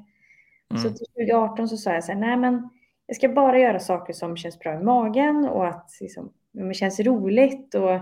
Mm. 0.70 0.82
Så 0.82 0.88
till 0.88 1.06
2018 1.06 1.68
så 1.68 1.76
sa 1.76 1.92
jag 1.92 2.04
så 2.04 2.12
här, 2.12 2.20
nej 2.20 2.36
men 2.36 2.68
jag 3.06 3.16
ska 3.16 3.28
bara 3.28 3.58
göra 3.58 3.80
saker 3.80 4.12
som 4.12 4.36
känns 4.36 4.58
bra 4.58 4.74
i 4.74 4.84
magen 4.84 5.44
och 5.44 5.68
att 5.68 5.90
liksom, 6.00 6.32
det 6.58 6.74
känns 6.74 7.00
roligt. 7.00 7.74
Och 7.74 8.00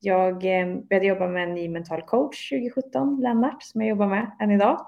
jag 0.00 0.60
eh, 0.60 0.76
började 0.76 1.06
jobba 1.06 1.28
med 1.28 1.42
en 1.42 1.54
ny 1.54 1.68
mental 1.68 2.02
coach 2.02 2.48
2017, 2.50 3.20
Lennart, 3.20 3.62
som 3.62 3.80
jag 3.80 3.88
jobbar 3.88 4.06
med 4.06 4.30
än 4.40 4.50
idag. 4.50 4.86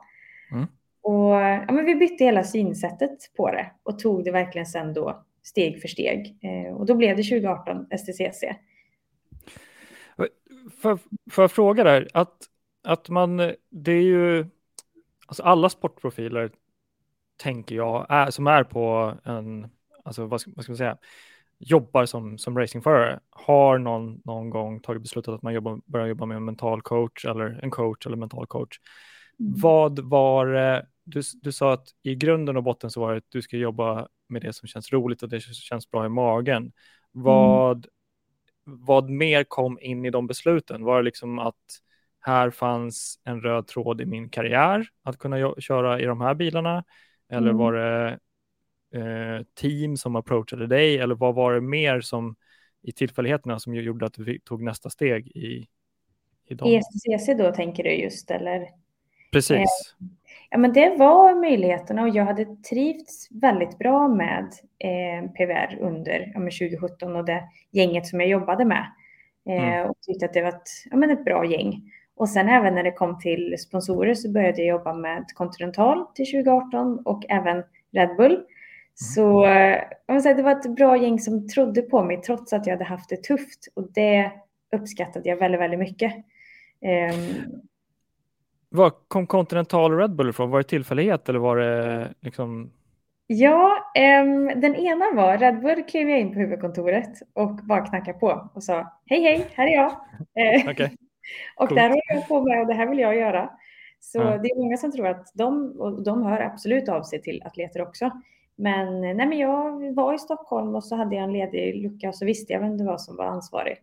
Mm. 0.53 0.67
Och 1.03 1.35
ja, 1.35 1.73
men 1.73 1.85
vi 1.85 1.95
bytte 1.95 2.25
hela 2.25 2.45
synsättet 2.45 3.19
på 3.37 3.51
det 3.51 3.71
och 3.83 3.99
tog 3.99 4.25
det 4.25 4.31
verkligen 4.31 4.67
sen 4.67 4.95
då 4.95 5.25
steg 5.43 5.81
för 5.81 5.89
steg. 5.89 6.39
Eh, 6.43 6.77
och 6.77 6.87
då 6.87 6.95
blev 6.95 7.17
det 7.17 7.23
2018 7.23 7.87
STCC. 7.99 8.45
För, 10.83 10.99
för 11.31 11.45
att 11.45 11.53
fråga 11.53 11.85
där, 11.85 12.09
att, 12.15 12.37
att 12.85 13.09
man, 13.09 13.37
det 13.71 13.93
är 13.93 14.03
ju, 14.03 14.47
alltså 15.27 15.43
alla 15.43 15.69
sportprofiler 15.69 16.51
tänker 17.37 17.77
jag, 17.77 18.07
är, 18.09 18.31
som 18.31 18.47
är 18.47 18.65
på 18.65 19.15
en, 19.25 19.71
alltså 20.05 20.27
vad 20.27 20.41
ska, 20.41 20.51
vad 20.57 20.65
ska 20.65 20.73
man 20.73 20.77
säga, 20.77 20.99
jobbar 21.59 22.07
som, 22.07 22.39
som 22.39 22.59
racingförare, 22.59 23.21
har 23.31 23.79
någon, 23.79 24.21
någon 24.25 24.51
gång 24.51 24.81
tagit 24.81 25.03
beslutet 25.03 25.35
att 25.35 25.43
man 25.43 25.55
jobbar, 25.55 25.81
börjar 25.87 26.07
jobba 26.07 26.27
med 26.27 26.37
en 26.37 26.45
mental 26.45 26.83
coach 26.83 27.25
eller 27.25 27.61
en 27.63 27.71
coach 27.71 28.07
eller 28.07 28.17
mental 28.17 28.47
coach. 28.47 28.81
Mm. 29.41 29.53
Vad 29.57 29.99
var 29.99 30.47
du, 31.05 31.23
du 31.43 31.53
sa 31.53 31.73
att 31.73 31.89
i 32.03 32.15
grunden 32.15 32.57
och 32.57 32.63
botten 32.63 32.91
så 32.91 33.01
var 33.01 33.13
det 33.13 33.19
att 33.19 33.25
du 33.29 33.43
ska 33.43 33.57
jobba 33.57 34.09
med 34.29 34.43
det 34.43 34.53
som 34.53 34.69
känns 34.69 34.93
roligt 34.93 35.23
och 35.23 35.29
det 35.29 35.41
som 35.41 35.55
känns 35.55 35.91
bra 35.91 36.07
i 36.07 36.09
magen. 36.09 36.73
Vad, 37.13 37.77
mm. 37.77 38.79
vad 38.87 39.11
mer 39.11 39.45
kom 39.45 39.79
in 39.81 40.05
i 40.05 40.11
de 40.11 40.27
besluten? 40.27 40.85
Var 40.85 40.97
det 40.97 41.03
liksom 41.03 41.39
att 41.39 41.55
här 42.21 42.51
fanns 42.51 43.21
en 43.25 43.41
röd 43.41 43.67
tråd 43.67 44.01
i 44.01 44.07
min 44.07 44.29
karriär 44.31 44.89
att 45.03 45.19
kunna 45.19 45.55
köra 45.59 46.01
i 46.01 46.05
de 46.05 46.21
här 46.21 46.35
bilarna? 46.35 46.85
Eller 47.29 47.51
mm. 47.51 47.57
var 47.57 47.73
det 47.73 48.19
eh, 48.95 49.45
team 49.55 49.97
som 49.97 50.17
approachade 50.17 50.67
dig? 50.67 50.99
Eller 50.99 51.15
vad 51.15 51.35
var 51.35 51.55
det 51.55 51.61
mer 51.61 52.01
som 52.01 52.37
i 52.83 52.93
tillfälligheterna 52.93 53.59
som 53.59 53.75
gjorde 53.75 54.07
att 54.07 54.15
du 54.15 54.39
tog 54.39 54.63
nästa 54.63 54.91
steg 54.91 55.27
i, 55.27 55.67
i 56.49 56.55
dem? 56.55 56.69
ESTCC 56.69 57.39
då 57.39 57.53
tänker 57.53 57.83
du 57.83 57.91
just 57.91 58.31
eller? 58.31 58.69
Precis. 59.33 59.57
Eh, 59.57 60.07
ja, 60.51 60.59
men 60.59 60.73
det 60.73 60.97
var 60.99 61.35
möjligheterna 61.35 62.03
och 62.03 62.09
jag 62.09 62.25
hade 62.25 62.45
trivts 62.45 63.29
väldigt 63.31 63.79
bra 63.79 64.09
med 64.09 64.45
eh, 64.79 65.31
PVR 65.31 65.79
under 65.81 66.33
ja, 66.35 66.41
2017 66.41 67.17
och 67.17 67.25
det 67.25 67.45
gänget 67.71 68.07
som 68.07 68.21
jag 68.21 68.29
jobbade 68.29 68.65
med. 68.65 68.93
Eh, 69.49 69.79
mm. 69.79 69.91
Och 69.91 69.97
tyckte 70.01 70.25
att 70.27 70.33
det 70.33 70.43
var 70.43 70.49
ett, 70.49 70.69
ja, 70.91 70.97
men 70.97 71.11
ett 71.11 71.25
bra 71.25 71.45
gäng. 71.45 71.83
Och 72.17 72.29
sen 72.29 72.49
även 72.49 72.75
när 72.75 72.83
det 72.83 72.93
kom 72.93 73.19
till 73.19 73.55
sponsorer 73.59 74.15
så 74.15 74.33
började 74.33 74.63
jag 74.63 74.69
jobba 74.69 74.93
med 74.93 75.25
Continental 75.35 76.07
till 76.15 76.27
2018 76.27 76.99
och 77.05 77.25
även 77.29 77.63
Red 77.93 78.17
Bull. 78.17 78.45
Mm. 79.01 79.15
Så 79.15 79.47
eh, 80.27 80.37
det 80.37 80.43
var 80.43 80.53
ett 80.53 80.77
bra 80.77 80.97
gäng 80.97 81.19
som 81.19 81.49
trodde 81.49 81.83
på 81.83 82.05
mig 82.05 82.17
trots 82.17 82.53
att 82.53 82.67
jag 82.67 82.75
hade 82.75 82.85
haft 82.85 83.09
det 83.09 83.23
tufft 83.23 83.69
och 83.75 83.93
det 83.93 84.33
uppskattade 84.77 85.29
jag 85.29 85.37
väldigt, 85.37 85.61
väldigt 85.61 85.81
mycket. 85.81 86.15
Um, 87.15 87.61
var 88.69 88.93
kom 89.09 89.27
Continental 89.27 89.99
Red 89.99 90.17
Bull 90.17 90.31
ifrån? 90.31 90.51
Var 90.51 90.59
det 90.59 90.69
tillfällighet 90.69 91.29
eller 91.29 91.39
var 91.39 91.57
det 91.57 92.09
liksom? 92.21 92.73
Ja, 93.27 93.79
um, 94.23 94.61
den 94.61 94.77
ena 94.77 95.05
var 95.15 95.39
Red 95.39 95.61
Bull 95.61 95.83
klev 95.83 96.09
jag 96.09 96.21
in 96.21 96.33
på 96.33 96.39
huvudkontoret 96.39 97.13
och 97.35 97.55
bara 97.55 97.87
knackade 97.87 98.19
på 98.19 98.51
och 98.55 98.63
sa 98.63 99.01
hej 99.07 99.23
hej, 99.23 99.47
här 99.55 99.67
är 99.67 99.75
jag. 99.75 99.91
Eh, 100.35 100.71
okay. 100.71 100.89
och 101.57 101.75
där 101.75 101.89
håller 101.89 102.15
jag 102.15 102.29
på 102.29 102.43
med 102.45 102.61
och 102.61 102.67
det 102.67 102.75
här 102.75 102.87
vill 102.87 102.99
jag 102.99 103.17
göra. 103.17 103.51
Så 104.01 104.19
ja. 104.19 104.39
det 104.39 104.51
är 104.51 104.63
många 104.63 104.77
som 104.77 104.93
tror 104.93 105.07
att 105.07 105.33
de, 105.35 105.81
och 105.81 106.03
de 106.03 106.23
hör 106.23 106.41
absolut 106.41 106.89
av 106.89 107.03
sig 107.03 107.23
till 107.23 107.43
atleter 107.45 107.83
också. 107.83 108.11
Men, 108.61 109.01
nej, 109.01 109.15
men 109.15 109.39
jag 109.39 109.95
var 109.95 110.15
i 110.15 110.19
Stockholm 110.19 110.75
och 110.75 110.85
så 110.85 110.97
hade 110.97 111.15
jag 111.15 111.25
en 111.25 111.33
ledig 111.33 111.83
lucka 111.83 112.09
och 112.09 112.15
så 112.15 112.25
visste 112.25 112.53
jag 112.53 112.61
vem 112.61 112.79
det 112.79 112.85
var 112.85 112.99
som 112.99 113.17
var 113.17 113.25
ansvarig. 113.25 113.77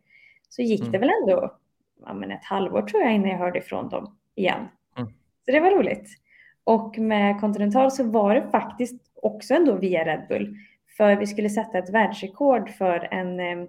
Så 0.49 0.61
gick 0.61 0.79
mm. 0.79 0.91
det 0.91 0.97
väl 0.97 1.11
ändå 1.21 1.57
ja, 2.05 2.13
men 2.13 2.31
ett 2.31 2.43
halvår 2.43 2.81
tror 2.81 3.03
jag 3.03 3.15
innan 3.15 3.29
jag 3.29 3.37
hörde 3.37 3.59
ifrån 3.59 3.89
dem 3.89 4.17
igen. 4.35 4.67
Mm. 4.97 5.09
Så 5.45 5.51
det 5.51 5.59
var 5.59 5.71
roligt. 5.71 6.09
Och 6.63 6.97
med 6.97 7.39
Continental 7.41 7.91
så 7.91 8.03
var 8.03 8.35
det 8.35 8.49
faktiskt 8.51 9.01
också 9.15 9.53
ändå 9.53 9.75
via 9.75 10.05
Red 10.05 10.25
Bull. 10.29 10.57
För 10.97 11.15
vi 11.15 11.27
skulle 11.27 11.49
sätta 11.49 11.77
ett 11.77 11.93
världsrekord 11.93 12.69
för 12.69 13.07
en, 13.11 13.39
eh, 13.39 13.59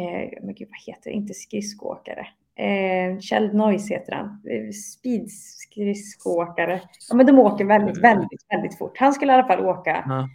eh 0.00 0.30
men 0.42 0.54
gud 0.54 0.68
vad 0.68 0.94
heter 0.94 1.10
det, 1.10 1.16
inte 1.16 1.34
skridskoåkare. 1.34 2.26
Eh, 2.56 3.18
Kjell 3.18 3.54
Noise 3.54 3.94
heter 3.94 4.12
han. 4.12 4.42
Speedskridskoåkare. 4.72 6.80
Ja, 7.08 7.16
men 7.16 7.26
de 7.26 7.38
åker 7.38 7.64
väldigt, 7.64 8.04
väldigt, 8.04 8.46
väldigt 8.48 8.78
fort. 8.78 8.98
Han 8.98 9.12
skulle 9.12 9.32
i 9.32 9.34
alla 9.34 9.46
fall 9.46 9.66
åka, 9.66 10.04
ja. 10.08 10.28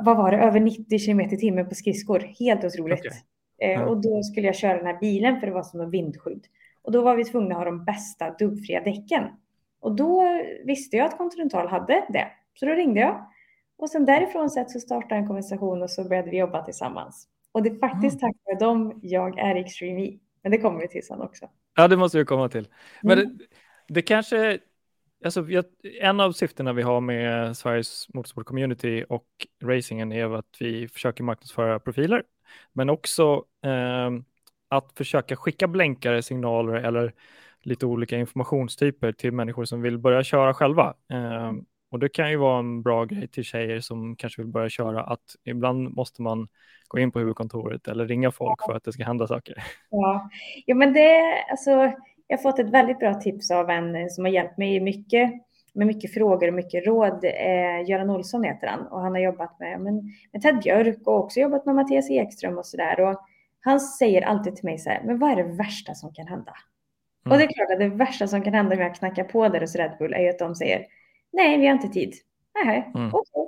vad 0.00 0.16
var 0.16 0.30
det, 0.30 0.36
över 0.36 0.60
90 0.60 0.98
kilometer 0.98 1.36
i 1.36 1.40
timmen 1.40 1.68
på 1.68 1.74
skridskor. 1.74 2.20
Helt 2.38 2.64
otroligt. 2.64 3.00
Okay. 3.00 3.18
Eh, 3.58 3.70
ja. 3.70 3.86
Och 3.86 4.02
då 4.02 4.22
skulle 4.22 4.46
jag 4.46 4.56
köra 4.56 4.76
den 4.76 4.86
här 4.86 4.98
bilen 5.00 5.40
för 5.40 5.46
det 5.46 5.52
var 5.52 5.62
som 5.62 5.80
en 5.80 5.90
vindskydd. 5.90 6.46
Och 6.82 6.92
då 6.92 7.02
var 7.02 7.16
vi 7.16 7.24
tvungna 7.24 7.54
att 7.54 7.58
ha 7.58 7.64
de 7.64 7.84
bästa 7.84 8.30
dubbfria 8.30 8.80
däcken. 8.80 9.24
Och 9.80 9.96
då 9.96 10.42
visste 10.64 10.96
jag 10.96 11.06
att 11.06 11.18
Continental 11.18 11.68
hade 11.68 12.06
det. 12.08 12.28
Så 12.54 12.66
då 12.66 12.72
ringde 12.72 13.00
jag. 13.00 13.26
Och 13.78 13.90
sen 13.90 14.04
därifrån 14.04 14.50
sett 14.50 14.70
så 14.70 14.80
startade 14.80 15.14
en 15.14 15.26
konversation 15.26 15.82
och 15.82 15.90
så 15.90 16.04
började 16.04 16.30
vi 16.30 16.38
jobba 16.38 16.64
tillsammans. 16.64 17.28
Och 17.52 17.62
det 17.62 17.68
är 17.68 17.78
faktiskt 17.78 18.22
mm. 18.22 18.32
tack 18.32 18.36
vare 18.44 18.70
dem 18.70 19.00
jag 19.02 19.38
är 19.38 19.54
Extreme 19.54 20.02
E. 20.02 20.18
Men 20.42 20.52
det 20.52 20.58
kommer 20.58 20.80
vi 20.80 20.88
till 20.88 21.06
sen 21.06 21.20
också. 21.20 21.48
Ja, 21.76 21.88
det 21.88 21.96
måste 21.96 22.18
vi 22.18 22.24
komma 22.24 22.48
till. 22.48 22.68
Men 23.02 23.18
mm. 23.18 23.38
det, 23.38 23.44
det, 23.88 24.02
kanske, 24.02 24.58
alltså, 25.24 25.46
en 26.00 26.20
av 26.20 26.32
syftena 26.32 26.72
vi 26.72 26.82
har 26.82 27.00
med 27.00 27.56
Sveriges 27.56 28.08
motorsport-community 28.08 29.04
och 29.08 29.26
racingen 29.62 30.12
är 30.12 30.38
att 30.38 30.56
vi 30.60 30.88
försöker 30.88 31.24
marknadsföra 31.24 31.78
profiler, 31.78 32.22
men 32.72 32.90
också 32.90 33.44
eh, 33.64 34.10
att 34.68 34.92
försöka 34.94 35.36
skicka 35.36 35.68
blänkare, 35.68 36.22
signaler 36.22 36.74
eller 36.74 37.14
lite 37.62 37.86
olika 37.86 38.16
informationstyper 38.16 39.12
till 39.12 39.32
människor 39.32 39.64
som 39.64 39.82
vill 39.82 39.98
börja 39.98 40.24
köra 40.24 40.54
själva. 40.54 40.94
Eh, 41.12 41.52
och 41.90 41.98
det 41.98 42.08
kan 42.08 42.30
ju 42.30 42.36
vara 42.36 42.58
en 42.58 42.82
bra 42.82 43.04
grej 43.04 43.28
till 43.28 43.44
tjejer 43.44 43.80
som 43.80 44.16
kanske 44.16 44.42
vill 44.42 44.50
börja 44.50 44.68
köra 44.68 45.02
att 45.02 45.36
ibland 45.44 45.96
måste 45.96 46.22
man 46.22 46.48
gå 46.88 46.98
in 46.98 47.12
på 47.12 47.18
huvudkontoret 47.18 47.88
eller 47.88 48.06
ringa 48.06 48.30
folk 48.30 48.64
för 48.66 48.74
att 48.74 48.84
det 48.84 48.92
ska 48.92 49.04
hända 49.04 49.26
saker. 49.26 49.64
Ja, 49.90 50.28
ja 50.66 50.74
men 50.74 50.92
det, 50.92 51.20
alltså, 51.50 51.70
jag 52.26 52.36
har 52.36 52.42
fått 52.42 52.58
ett 52.58 52.70
väldigt 52.70 52.98
bra 52.98 53.14
tips 53.14 53.50
av 53.50 53.70
en 53.70 54.10
som 54.10 54.24
har 54.24 54.32
hjälpt 54.32 54.58
mig 54.58 54.80
mycket 54.80 55.32
med 55.74 55.86
mycket 55.86 56.14
frågor 56.14 56.48
och 56.48 56.54
mycket 56.54 56.86
råd. 56.86 57.24
Eh, 57.24 57.88
Göran 57.88 58.10
Olsson 58.10 58.44
heter 58.44 58.66
han 58.66 58.86
och 58.86 59.00
han 59.00 59.12
har 59.12 59.18
jobbat 59.18 59.60
med, 59.60 59.80
men, 59.80 60.02
med 60.32 60.42
Ted 60.42 60.58
Björk 60.62 61.06
och 61.06 61.24
också 61.24 61.40
jobbat 61.40 61.66
med 61.66 61.74
Mattias 61.74 62.10
Ekström 62.10 62.58
och 62.58 62.66
sådär. 62.66 63.16
Han 63.60 63.80
säger 63.80 64.22
alltid 64.22 64.56
till 64.56 64.64
mig 64.64 64.78
så 64.78 64.90
här, 64.90 65.02
men 65.04 65.18
vad 65.18 65.30
är 65.30 65.36
det 65.36 65.56
värsta 65.56 65.94
som 65.94 66.12
kan 66.12 66.26
hända? 66.26 66.52
Mm. 67.26 67.32
Och 67.32 67.38
det 67.38 67.44
är 67.44 67.54
klart 67.54 67.70
att 67.70 67.78
det 67.78 67.88
värsta 67.88 68.26
som 68.26 68.42
kan 68.42 68.54
hända 68.54 68.76
om 68.76 68.82
jag 68.82 68.94
knackar 68.94 69.24
på 69.24 69.48
där 69.48 69.60
hos 69.60 69.76
Red 69.76 69.96
Bull 69.98 70.14
är 70.14 70.30
att 70.30 70.38
de 70.38 70.54
säger, 70.54 70.86
nej, 71.38 71.58
vi 71.58 71.66
har 71.66 71.74
inte 71.74 71.88
tid. 71.88 72.14
Nej, 72.64 72.92
mm. 72.94 73.14
okay. 73.14 73.44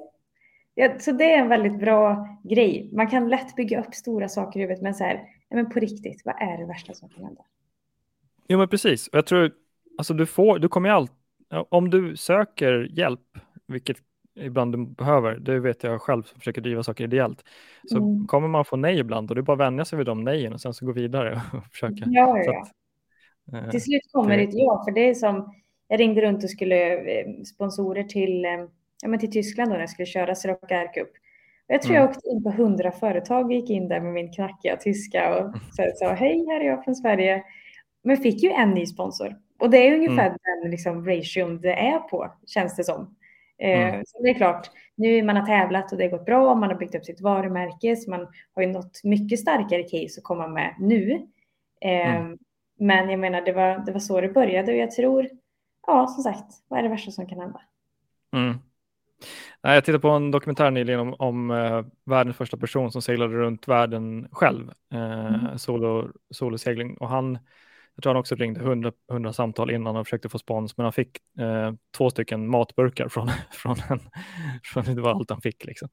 Ja, 0.75 0.99
så 0.99 1.13
det 1.13 1.35
är 1.35 1.39
en 1.39 1.49
väldigt 1.49 1.79
bra 1.79 2.29
grej. 2.45 2.91
Man 2.93 3.07
kan 3.07 3.29
lätt 3.29 3.57
bygga 3.57 3.81
upp 3.81 3.95
stora 3.95 4.29
saker 4.29 4.61
i 4.61 4.63
huvudet, 4.63 4.83
men 4.83 4.95
så 4.95 5.05
här, 5.05 5.23
men 5.51 5.71
på 5.71 5.81
riktigt, 5.81 6.23
vad 6.25 6.35
är 6.35 6.59
det 6.59 6.67
värsta 6.67 6.95
som 6.95 7.09
kan 7.09 7.25
hända? 7.25 7.43
Jo, 8.49 8.59
men 8.59 8.69
precis. 8.69 9.09
Jag 9.13 9.27
tror, 9.27 9.51
alltså 9.99 10.15
du 10.15 10.27
får, 10.27 10.59
du 10.59 10.69
kommer 10.69 10.89
allt, 10.89 11.13
om 11.69 11.91
du 11.91 12.17
söker 12.17 12.89
hjälp, 12.91 13.39
vilket 13.67 13.97
ibland 14.35 14.73
du 14.73 14.87
behöver, 14.87 15.39
det 15.39 15.61
vet 15.61 15.83
jag 15.83 16.03
själv 16.03 16.23
som 16.23 16.39
försöker 16.39 16.61
driva 16.61 16.83
saker 16.83 17.05
ideellt, 17.05 17.45
så 17.89 17.97
mm. 17.97 18.27
kommer 18.27 18.49
man 18.49 18.65
få 18.65 18.77
nej 18.77 18.99
ibland 18.99 19.31
och 19.31 19.35
det 19.35 19.41
är 19.41 19.43
bara 19.43 19.53
att 19.53 19.73
vänja 19.73 19.85
sig 19.85 19.99
vid 19.99 20.07
de 20.07 20.25
nejen 20.25 20.53
och 20.53 20.61
sen 20.61 20.75
så 20.75 20.87
gå 20.87 20.93
vidare 20.93 21.43
och 21.53 21.65
försöka. 21.73 22.05
Ja, 22.07 22.39
ja. 22.39 22.63
Att, 22.63 23.65
eh, 23.65 23.71
Till 23.71 23.83
slut 23.83 24.03
kommer 24.13 24.37
det 24.37 24.43
ett 24.43 24.55
ja, 24.55 24.85
för 24.87 24.93
det 24.93 25.09
är 25.09 25.15
som, 25.15 25.55
jag 25.91 26.01
ringde 26.01 26.21
runt 26.21 26.45
och 26.45 26.51
skulle 26.51 26.95
eh, 26.95 27.27
sponsorer 27.45 28.03
till 28.03 28.45
eh, 28.45 28.51
ja, 29.03 29.09
men 29.09 29.19
till 29.19 29.31
Tyskland 29.31 29.71
då 29.71 29.75
när 29.75 29.81
jag 29.81 29.91
skulle 29.91 30.07
köra 30.07 30.35
Sirocco 30.35 30.67
Cup. 30.95 31.09
Jag 31.67 31.83
tror 31.83 31.97
mm. 31.97 32.03
jag 32.03 32.11
åkte 32.11 32.29
in 32.29 32.43
på 32.43 32.51
hundra 32.51 32.93
företag 32.93 33.47
och 33.47 33.53
gick 33.53 33.71
in 33.71 33.89
där 33.89 34.01
med 34.01 34.13
min 34.13 34.33
knackiga 34.33 34.77
tyska 34.77 35.39
och 35.39 35.55
sa 35.95 36.13
hej, 36.13 36.47
här 36.49 36.61
är 36.61 36.65
jag 36.65 36.85
från 36.85 36.95
Sverige. 36.95 37.45
Men 38.03 38.17
fick 38.17 38.43
ju 38.43 38.51
en 38.51 38.71
ny 38.71 38.87
sponsor. 38.87 39.37
Och 39.59 39.71
det 39.71 39.89
är 39.89 39.95
ungefär 39.95 40.27
mm. 40.27 40.39
den 40.43 40.71
liksom, 40.71 41.07
ration 41.07 41.61
det 41.61 41.73
är 41.73 41.99
på, 41.99 42.33
känns 42.47 42.77
det 42.77 42.85
som. 42.85 43.17
Eh, 43.59 43.89
mm. 43.89 44.03
Så 44.07 44.23
det 44.23 44.31
är 44.31 44.35
klart, 44.35 44.71
nu 44.95 45.23
man 45.23 45.37
har 45.37 45.47
tävlat 45.47 45.93
och 45.93 45.99
det 45.99 46.05
har 46.05 46.11
gått 46.11 46.27
bra, 46.27 46.55
man 46.55 46.71
har 46.71 46.77
byggt 46.77 46.95
upp 46.95 47.05
sitt 47.05 47.21
varumärke, 47.21 47.97
så 47.97 48.11
man 48.11 48.27
har 48.55 48.63
ju 48.63 48.69
något 48.69 49.05
mycket 49.05 49.41
starkare 49.41 49.83
case 49.83 50.21
att 50.21 50.25
komma 50.25 50.49
med 50.49 50.75
nu. 50.81 51.27
Mm. 51.81 52.39
Men 52.79 53.11
jag 53.11 53.21
menar, 53.21 53.41
det 53.41 53.53
var, 53.53 53.83
det 53.87 53.93
var 53.93 54.01
så 54.01 54.21
det 54.21 54.29
började 54.29 54.73
och 54.73 54.79
jag 54.79 54.91
tror, 54.91 55.29
ja 55.87 56.07
som 56.07 56.23
sagt, 56.23 56.55
vad 56.69 56.79
är 56.79 56.83
det 56.83 56.89
värsta 56.89 57.11
som 57.11 57.27
kan 57.27 57.41
hända? 57.41 57.61
Mm. 58.37 58.59
Jag 59.63 59.85
tittade 59.85 60.01
på 60.01 60.09
en 60.09 60.31
dokumentär 60.31 60.71
nyligen 60.71 61.01
om, 61.01 61.15
om 61.19 61.51
uh, 61.51 61.85
världens 62.05 62.37
första 62.37 62.57
person 62.57 62.93
som 62.93 63.03
seglade 63.03 63.35
runt 63.35 63.69
världen 63.69 64.29
själv, 64.33 64.73
uh, 64.95 65.27
mm. 65.27 65.59
solo, 65.59 66.09
solosegling. 66.31 66.97
Och 66.97 67.09
han, 67.09 67.39
jag 67.95 68.03
tror 68.03 68.15
han 68.15 68.21
också 68.21 68.35
ringde 68.35 68.61
100, 68.61 68.93
100 69.11 69.33
samtal 69.33 69.71
innan 69.71 69.97
och 69.97 70.07
försökte 70.07 70.29
få 70.29 70.39
spons, 70.39 70.77
men 70.77 70.85
han 70.85 70.93
fick 70.93 71.19
uh, 71.41 71.73
två 71.97 72.11
stycken 72.11 72.49
matburkar 72.49 73.09
från, 73.09 73.29
från, 73.51 73.77
en, 73.89 74.01
från 74.63 74.85
det 74.95 75.01
var 75.01 75.11
allt 75.11 75.31
han 75.31 75.41
fick. 75.41 75.65
Liksom. 75.65 75.89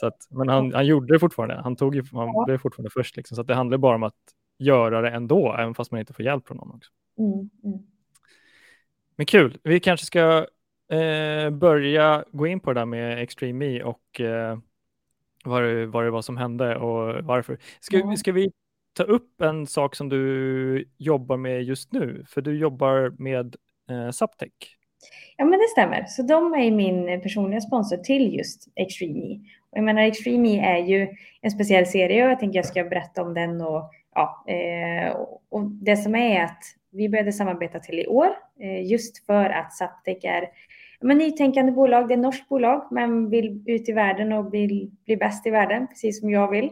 Så 0.00 0.06
att, 0.06 0.16
men 0.30 0.48
han, 0.48 0.74
han 0.74 0.86
gjorde 0.86 1.14
det 1.14 1.18
fortfarande, 1.18 1.60
han, 1.62 1.76
tog, 1.76 2.08
han 2.12 2.44
blev 2.46 2.58
fortfarande 2.58 2.90
först. 2.90 3.16
Liksom. 3.16 3.36
Så 3.36 3.42
det 3.42 3.54
handlar 3.54 3.78
bara 3.78 3.94
om 3.94 4.02
att 4.02 4.14
göra 4.58 5.00
det 5.00 5.10
ändå, 5.10 5.56
även 5.58 5.74
fast 5.74 5.90
man 5.90 6.00
inte 6.00 6.12
får 6.12 6.24
hjälp 6.24 6.46
från 6.46 6.56
någon. 6.56 6.70
Också. 6.70 6.90
Mm. 7.18 7.50
Mm. 7.64 7.89
Men 9.20 9.26
kul, 9.26 9.58
vi 9.62 9.80
kanske 9.80 10.06
ska 10.06 10.46
eh, 10.92 11.50
börja 11.50 12.24
gå 12.32 12.46
in 12.46 12.60
på 12.60 12.72
det 12.72 12.80
där 12.80 12.86
med 12.86 13.22
Extreme 13.22 13.52
Me 13.52 13.82
och 13.82 14.20
eh, 14.20 14.58
vad, 15.44 15.62
det, 15.62 15.86
vad 15.86 16.04
det 16.04 16.10
var 16.10 16.22
som 16.22 16.36
hände 16.36 16.76
och 16.76 17.24
varför. 17.24 17.58
Ska, 17.80 17.98
ja. 17.98 18.16
ska 18.16 18.32
vi 18.32 18.52
ta 18.92 19.02
upp 19.02 19.40
en 19.40 19.66
sak 19.66 19.96
som 19.96 20.08
du 20.08 20.88
jobbar 20.98 21.36
med 21.36 21.62
just 21.62 21.92
nu? 21.92 22.24
För 22.28 22.40
du 22.40 22.58
jobbar 22.58 23.14
med 23.18 23.56
eh, 23.90 24.10
Subtech. 24.10 24.76
Ja, 25.36 25.44
men 25.44 25.58
det 25.58 25.68
stämmer. 25.68 26.04
Så 26.04 26.22
de 26.22 26.54
är 26.54 26.70
min 26.70 27.22
personliga 27.22 27.60
sponsor 27.60 27.96
till 27.96 28.34
just 28.34 28.68
Extreme 28.76 29.14
Me. 29.14 29.34
Och 29.70 29.78
jag 29.78 29.84
menar, 29.84 30.02
Extreme 30.02 30.38
Me 30.38 30.58
är 30.58 30.78
ju 30.78 31.08
en 31.40 31.50
speciell 31.50 31.86
serie 31.86 32.24
och 32.24 32.30
jag 32.30 32.40
tänker 32.40 32.58
jag 32.58 32.66
ska 32.66 32.84
berätta 32.84 33.22
om 33.22 33.34
den 33.34 33.60
och 33.60 33.90
ja, 34.14 34.44
eh, 34.48 35.16
och 35.50 35.62
det 35.62 35.96
som 35.96 36.14
är 36.14 36.44
att 36.44 36.62
vi 36.92 37.08
började 37.08 37.32
samarbeta 37.32 37.78
till 37.78 37.98
i 37.98 38.06
år 38.06 38.28
eh, 38.60 38.90
just 38.90 39.26
för 39.26 39.50
att 39.50 39.72
Saptec 39.72 40.24
är 40.24 40.48
men, 41.00 41.18
nytänkande 41.18 41.72
bolag. 41.72 42.08
Det 42.08 42.14
är 42.14 42.16
ett 42.16 42.22
norskt 42.22 42.48
bolag 42.48 42.88
men 42.90 43.30
vill 43.30 43.64
ut 43.66 43.88
i 43.88 43.92
världen 43.92 44.32
och 44.32 44.54
vill 44.54 44.90
bli 45.04 45.16
bäst 45.16 45.46
i 45.46 45.50
världen, 45.50 45.86
precis 45.86 46.20
som 46.20 46.30
jag 46.30 46.50
vill. 46.50 46.70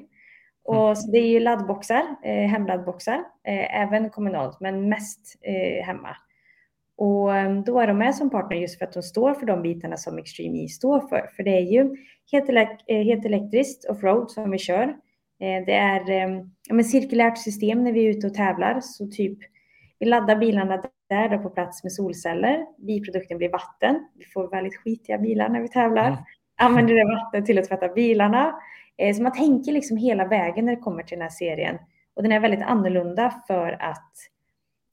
Och 0.64 0.84
mm. 0.84 0.96
så 0.96 1.10
det 1.10 1.18
är 1.18 1.26
ju 1.26 1.40
laddboxar, 1.40 2.02
eh, 2.24 2.48
hemladdboxar, 2.48 3.24
eh, 3.44 3.80
även 3.80 4.10
kommunalt, 4.10 4.60
men 4.60 4.88
mest 4.88 5.38
eh, 5.42 5.86
hemma. 5.86 6.16
Och 6.96 7.28
då 7.66 7.80
är 7.80 7.86
de 7.86 7.98
med 7.98 8.14
som 8.14 8.30
partner 8.30 8.56
just 8.56 8.78
för 8.78 8.86
att 8.86 8.92
de 8.92 9.02
står 9.02 9.34
för 9.34 9.46
de 9.46 9.62
bitarna 9.62 9.96
som 9.96 10.18
Extreme 10.18 10.64
E 10.64 10.68
står 10.68 11.00
för. 11.00 11.30
För 11.36 11.42
det 11.42 11.50
är 11.50 11.60
ju 11.60 11.96
helt, 12.32 12.48
elek 12.48 12.84
helt 12.88 13.24
elektriskt 13.24 13.90
offroad 13.90 14.30
som 14.30 14.50
vi 14.50 14.58
kör. 14.58 14.96
Det 15.38 15.74
är 15.74 16.02
ja, 16.68 16.82
cirkulärt 16.82 17.38
system 17.38 17.84
när 17.84 17.92
vi 17.92 18.06
är 18.06 18.10
ute 18.10 18.26
och 18.26 18.34
tävlar, 18.34 18.80
så 18.80 19.06
typ 19.06 19.38
vi 19.98 20.06
laddar 20.06 20.36
bilarna 20.36 20.82
där, 21.08 21.28
där 21.28 21.38
på 21.38 21.50
plats 21.50 21.82
med 21.82 21.92
solceller. 21.92 22.66
Biprodukten 22.78 23.38
blir 23.38 23.48
vatten. 23.48 24.08
Vi 24.14 24.24
får 24.24 24.48
väldigt 24.48 24.76
skitiga 24.76 25.18
bilar 25.18 25.48
när 25.48 25.60
vi 25.60 25.68
tävlar. 25.68 26.08
Mm. 26.08 26.18
Använder 26.56 26.94
det 26.94 27.04
vatten 27.04 27.44
till 27.44 27.58
att 27.58 27.68
tvätta 27.68 27.88
bilarna. 27.88 28.60
Eh, 28.96 29.16
så 29.16 29.22
man 29.22 29.32
tänker 29.32 29.72
liksom 29.72 29.96
hela 29.96 30.26
vägen 30.26 30.64
när 30.64 30.76
det 30.76 30.82
kommer 30.82 31.02
till 31.02 31.18
den 31.18 31.22
här 31.22 31.30
serien. 31.30 31.78
Och 32.14 32.22
den 32.22 32.32
är 32.32 32.40
väldigt 32.40 32.62
annorlunda 32.62 33.42
för 33.46 33.76
att 33.80 34.12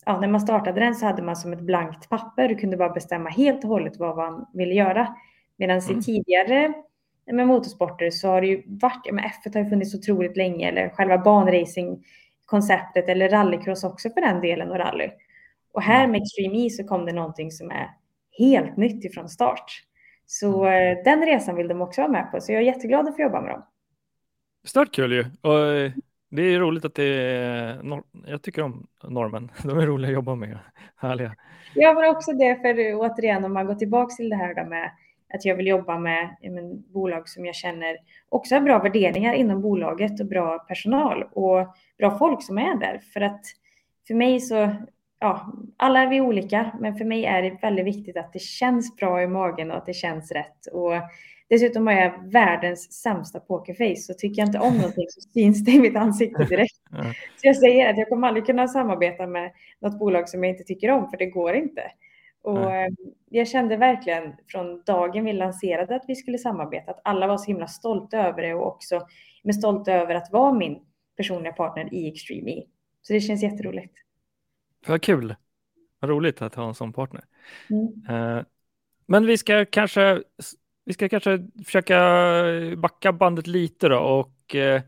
ja, 0.06 0.20
när 0.20 0.28
man 0.28 0.42
startade 0.42 0.80
den 0.80 0.96
så 0.96 1.06
hade 1.06 1.22
man 1.22 1.36
som 1.36 1.54
ett 1.54 1.62
blankt 1.62 2.10
papper. 2.10 2.48
Du 2.48 2.56
kunde 2.56 2.78
bara 2.78 2.90
bestämma 2.90 3.30
helt 3.30 3.64
och 3.64 3.70
hållet 3.70 3.98
vad 3.98 4.18
man 4.18 4.46
ville 4.54 4.74
göra. 4.74 5.16
Medan 5.58 5.80
mm. 5.80 6.00
i 6.00 6.04
tidigare 6.04 6.74
med 7.32 7.48
motorsporter 7.48 8.10
så 8.10 8.28
har 8.28 8.42
det 8.42 8.48
ju 8.48 8.64
varit, 8.66 9.12
men 9.12 9.26
F1 9.26 9.54
har 9.54 9.64
ju 9.64 9.70
funnits 9.70 9.96
otroligt 9.96 10.38
länge, 10.38 10.70
eller 10.70 10.90
själva 10.90 11.18
banracing 11.18 12.06
konceptet 12.46 13.10
eller 13.10 13.30
rallycross 13.30 13.84
också 13.84 14.10
för 14.10 14.22
den 14.22 14.42
delen 14.42 14.72
och 14.72 14.78
rally. 14.78 15.10
Och 15.74 15.82
här 15.82 16.00
mm. 16.00 16.12
med 16.12 16.22
Extreme 16.22 16.66
E 16.66 16.70
så 16.70 16.84
kom 16.84 17.06
det 17.06 17.14
någonting 17.14 17.52
som 17.52 17.72
är 17.72 17.90
helt 18.38 18.78
nytt 18.78 19.06
ifrån 19.06 19.30
start. 19.30 19.72
Så 20.26 20.66
mm. 20.66 20.98
Eh, 20.98 21.04
den 21.04 21.26
resan 21.26 21.56
vill 21.56 21.68
de 21.68 21.82
också 21.82 22.02
vara 22.02 22.12
med 22.12 22.32
på, 22.32 22.42
så 22.42 22.52
jag 22.52 22.62
är 22.62 22.66
jätteglad 22.66 23.08
att 23.08 23.16
få 23.16 23.22
jobba 23.22 23.42
med 23.42 23.52
dem. 23.52 23.66
Stört 24.66 24.96
kul 24.96 25.12
ju. 25.12 25.26
Och 25.42 25.60
eh, 25.60 25.92
det 26.30 26.42
är 26.42 26.60
roligt 26.60 26.86
att 26.86 26.96
det 26.96 27.04
är, 27.04 28.02
jag 28.28 28.42
tycker 28.42 28.62
om 28.62 28.88
normen. 29.04 29.52
De 29.64 29.78
är 29.78 29.86
roliga 29.86 30.10
att 30.10 30.14
jobba 30.14 30.36
med, 30.36 30.60
härliga. 30.96 31.36
Ja, 31.76 31.94
men 31.94 32.10
också 32.10 32.32
det 32.32 32.56
för 32.62 32.96
återigen 32.96 33.46
om 33.46 33.54
man 33.54 33.66
går 33.66 33.76
tillbaka 33.76 34.16
till 34.16 34.30
det 34.30 34.36
här 34.36 34.66
med 34.66 34.92
att 35.34 35.46
jag 35.46 35.56
vill 35.56 35.68
jobba 35.68 36.00
med 36.00 36.36
men, 36.42 36.92
bolag 36.92 37.30
som 37.30 37.46
jag 37.46 37.56
känner 37.56 37.98
också 38.30 38.56
har 38.56 38.62
bra 38.62 38.80
värderingar 38.80 39.34
inom 39.34 39.62
bolaget 39.62 40.20
och 40.20 40.26
bra 40.26 40.60
personal 40.60 41.24
och 41.24 41.76
bra 41.98 42.18
folk 42.18 42.44
som 42.44 42.58
är 42.58 42.76
där. 42.76 43.02
För 43.14 43.22
att 43.22 43.42
för 44.08 44.14
mig 44.14 44.40
så, 44.40 44.76
ja, 45.20 45.54
alla 45.78 46.00
är 46.00 46.08
vi 46.08 46.22
olika, 46.22 46.72
men 46.80 46.96
för 46.96 47.06
mig 47.06 47.26
är 47.26 47.42
det 47.42 47.58
väldigt 47.62 47.86
viktigt 47.86 48.18
att 48.18 48.34
det 48.34 48.42
känns 48.42 48.96
bra 48.96 49.22
i 49.22 49.28
magen 49.28 49.72
och 49.72 49.78
att 49.78 49.86
det 49.86 49.94
känns 49.94 50.32
rätt. 50.32 50.66
Och 50.72 50.94
dessutom 51.50 51.88
har 51.88 51.94
jag 51.94 52.32
världens 52.32 52.94
sämsta 52.94 53.40
pokerface, 53.40 54.02
så 54.02 54.14
tycker 54.14 54.42
jag 54.42 54.48
inte 54.48 54.60
om 54.60 54.78
någonting 54.78 55.06
så 55.10 55.22
syns 55.34 55.66
det 55.66 55.72
i 55.72 55.80
mitt 55.80 55.96
ansikte 55.96 56.44
direkt. 56.44 56.76
Så 57.36 57.48
jag 57.48 57.56
säger 57.56 57.90
att 57.90 57.98
jag 57.98 58.10
kommer 58.10 58.28
aldrig 58.28 58.46
kunna 58.46 58.68
samarbeta 58.68 59.28
med 59.28 59.52
något 59.82 60.00
bolag 60.00 60.30
som 60.30 60.44
jag 60.44 60.54
inte 60.54 60.64
tycker 60.64 60.92
om, 60.92 61.10
för 61.10 61.18
det 61.18 61.26
går 61.26 61.54
inte. 61.54 61.82
Och 62.44 62.72
eh, 62.72 62.88
jag 63.30 63.48
kände 63.48 63.78
verkligen 63.78 64.34
från 64.48 64.84
dagen 64.86 65.26
vi 65.26 65.34
lanserade 65.34 65.96
att 65.96 66.06
vi 66.08 66.16
skulle 66.16 66.38
samarbeta, 66.38 66.92
att 66.92 67.02
alla 67.04 67.28
var 67.28 67.38
så 67.38 67.46
himla 67.46 67.68
stolta 67.68 68.18
över 68.18 68.42
det 68.42 68.54
och 68.54 68.68
också 68.68 69.02
med 69.44 69.56
stolta 69.56 69.94
över 69.94 70.16
att 70.16 70.32
vara 70.32 70.54
min 70.54 70.80
personliga 71.16 71.54
partner 71.54 71.94
i 71.94 72.08
Extreme 72.08 72.52
E. 72.52 72.64
Så 73.02 73.14
det 73.14 73.22
känns 73.22 73.44
jätteroligt. 73.44 73.94
Vad 74.88 75.02
kul. 75.02 75.36
Vad 76.00 76.10
roligt 76.10 76.42
att 76.42 76.56
ha 76.56 76.68
en 76.68 76.76
sån 76.76 76.94
partner. 76.94 77.24
Mm. 77.70 78.18
Uh, 78.18 78.44
men 79.06 79.26
vi 79.26 79.38
ska 79.38 79.66
kanske 79.66 80.24
vi 80.86 80.94
ska 80.94 81.10
kanske 81.10 81.48
försöka 81.66 82.00
backa 82.78 83.14
bandet 83.14 83.48
lite 83.48 83.88
då 83.88 83.98
och 83.98 84.56
uh, 84.56 84.82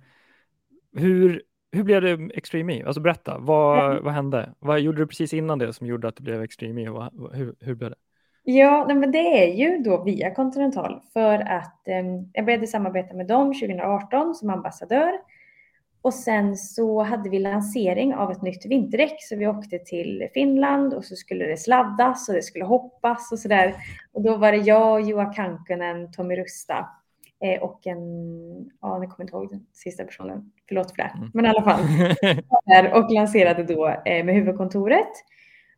hur, 0.93 1.43
hur 1.71 1.83
blev 1.83 2.01
det 2.01 2.35
Extreme 2.35 2.73
E? 2.73 2.83
Alltså 2.85 3.01
berätta, 3.01 3.37
vad, 3.39 3.91
mm. 3.91 4.03
vad 4.03 4.13
hände? 4.13 4.53
Vad 4.59 4.79
gjorde 4.79 4.97
du 4.97 5.07
precis 5.07 5.33
innan 5.33 5.59
det 5.59 5.73
som 5.73 5.87
gjorde 5.87 6.07
att 6.07 6.15
det 6.15 6.23
blev 6.23 6.41
Extreme 6.41 6.81
E? 6.81 6.89
Vad, 6.89 7.35
hur, 7.35 7.55
hur 7.59 7.75
blev 7.75 7.89
det? 7.89 7.97
Ja, 8.43 8.85
men 8.87 9.11
det 9.11 9.43
är 9.43 9.53
ju 9.53 9.77
då 9.77 10.03
via 10.03 10.35
Continental 10.35 11.01
för 11.13 11.39
att 11.39 11.87
eh, 11.87 12.05
jag 12.33 12.45
började 12.45 12.67
samarbeta 12.67 13.13
med 13.13 13.27
dem 13.27 13.53
2018 13.53 14.35
som 14.35 14.49
ambassadör 14.49 15.11
och 16.07 16.13
sen 16.13 16.57
så 16.57 17.03
hade 17.03 17.29
vi 17.29 17.39
lansering 17.39 18.15
av 18.15 18.31
ett 18.31 18.41
nytt 18.41 18.65
vinterdäck 18.65 19.23
så 19.23 19.35
vi 19.35 19.47
åkte 19.47 19.79
till 19.79 20.27
Finland 20.33 20.93
och 20.93 21.05
så 21.05 21.15
skulle 21.15 21.45
det 21.45 21.57
sladdas 21.57 22.29
och 22.29 22.35
det 22.35 22.41
skulle 22.41 22.65
hoppas 22.65 23.31
och 23.31 23.39
så 23.39 23.47
där. 23.47 23.75
Och 24.13 24.21
då 24.21 24.37
var 24.37 24.51
det 24.51 24.57
jag, 24.57 25.01
Joa 25.01 25.25
Kankkunen, 25.25 26.11
Tommy 26.11 26.35
Rusta 26.35 26.87
eh, 27.43 27.61
och 27.61 27.87
en, 27.87 27.99
ja 28.81 28.97
nu 28.97 29.07
kommer 29.07 29.21
inte 29.21 29.33
ihåg 29.33 29.49
den 29.49 29.65
sista 29.73 30.03
personen, 30.03 30.51
förlåt 30.67 30.91
för 30.91 30.97
det, 30.97 31.11
mm. 31.17 31.31
men 31.33 31.45
i 31.45 31.49
alla 31.49 31.63
fall. 31.63 31.81
och 33.03 33.11
lanserade 33.11 33.63
då 33.63 33.87
eh, 33.87 34.25
med 34.25 34.35
huvudkontoret. 34.35 35.13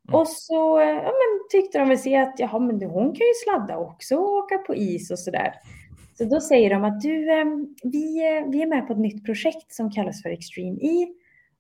Mm. 0.07 0.19
Och 0.19 0.27
så 0.27 0.79
ja, 0.79 1.03
men, 1.03 1.49
tyckte 1.51 1.79
de 1.79 1.89
väl 1.89 1.97
se 1.97 2.17
att 2.17 2.35
jaha, 2.37 2.59
men 2.59 2.81
hon 2.81 3.05
kan 3.05 3.27
ju 3.27 3.33
sladda 3.43 3.77
också 3.77 4.15
och 4.15 4.33
åka 4.33 4.57
på 4.57 4.75
is 4.75 5.11
och 5.11 5.19
så 5.19 5.31
där. 5.31 5.53
Så 6.19 6.25
då 6.25 6.41
säger 6.41 6.69
de 6.69 6.84
att 6.84 7.01
du, 7.01 7.32
ehm, 7.32 7.67
vi, 7.84 8.38
eh, 8.38 8.49
vi 8.51 8.62
är 8.62 8.67
med 8.67 8.88
på 8.88 8.93
ett 8.93 8.99
nytt 8.99 9.25
projekt 9.25 9.73
som 9.73 9.91
kallas 9.91 10.21
för 10.21 10.29
Extreme 10.29 10.77
E 10.82 11.08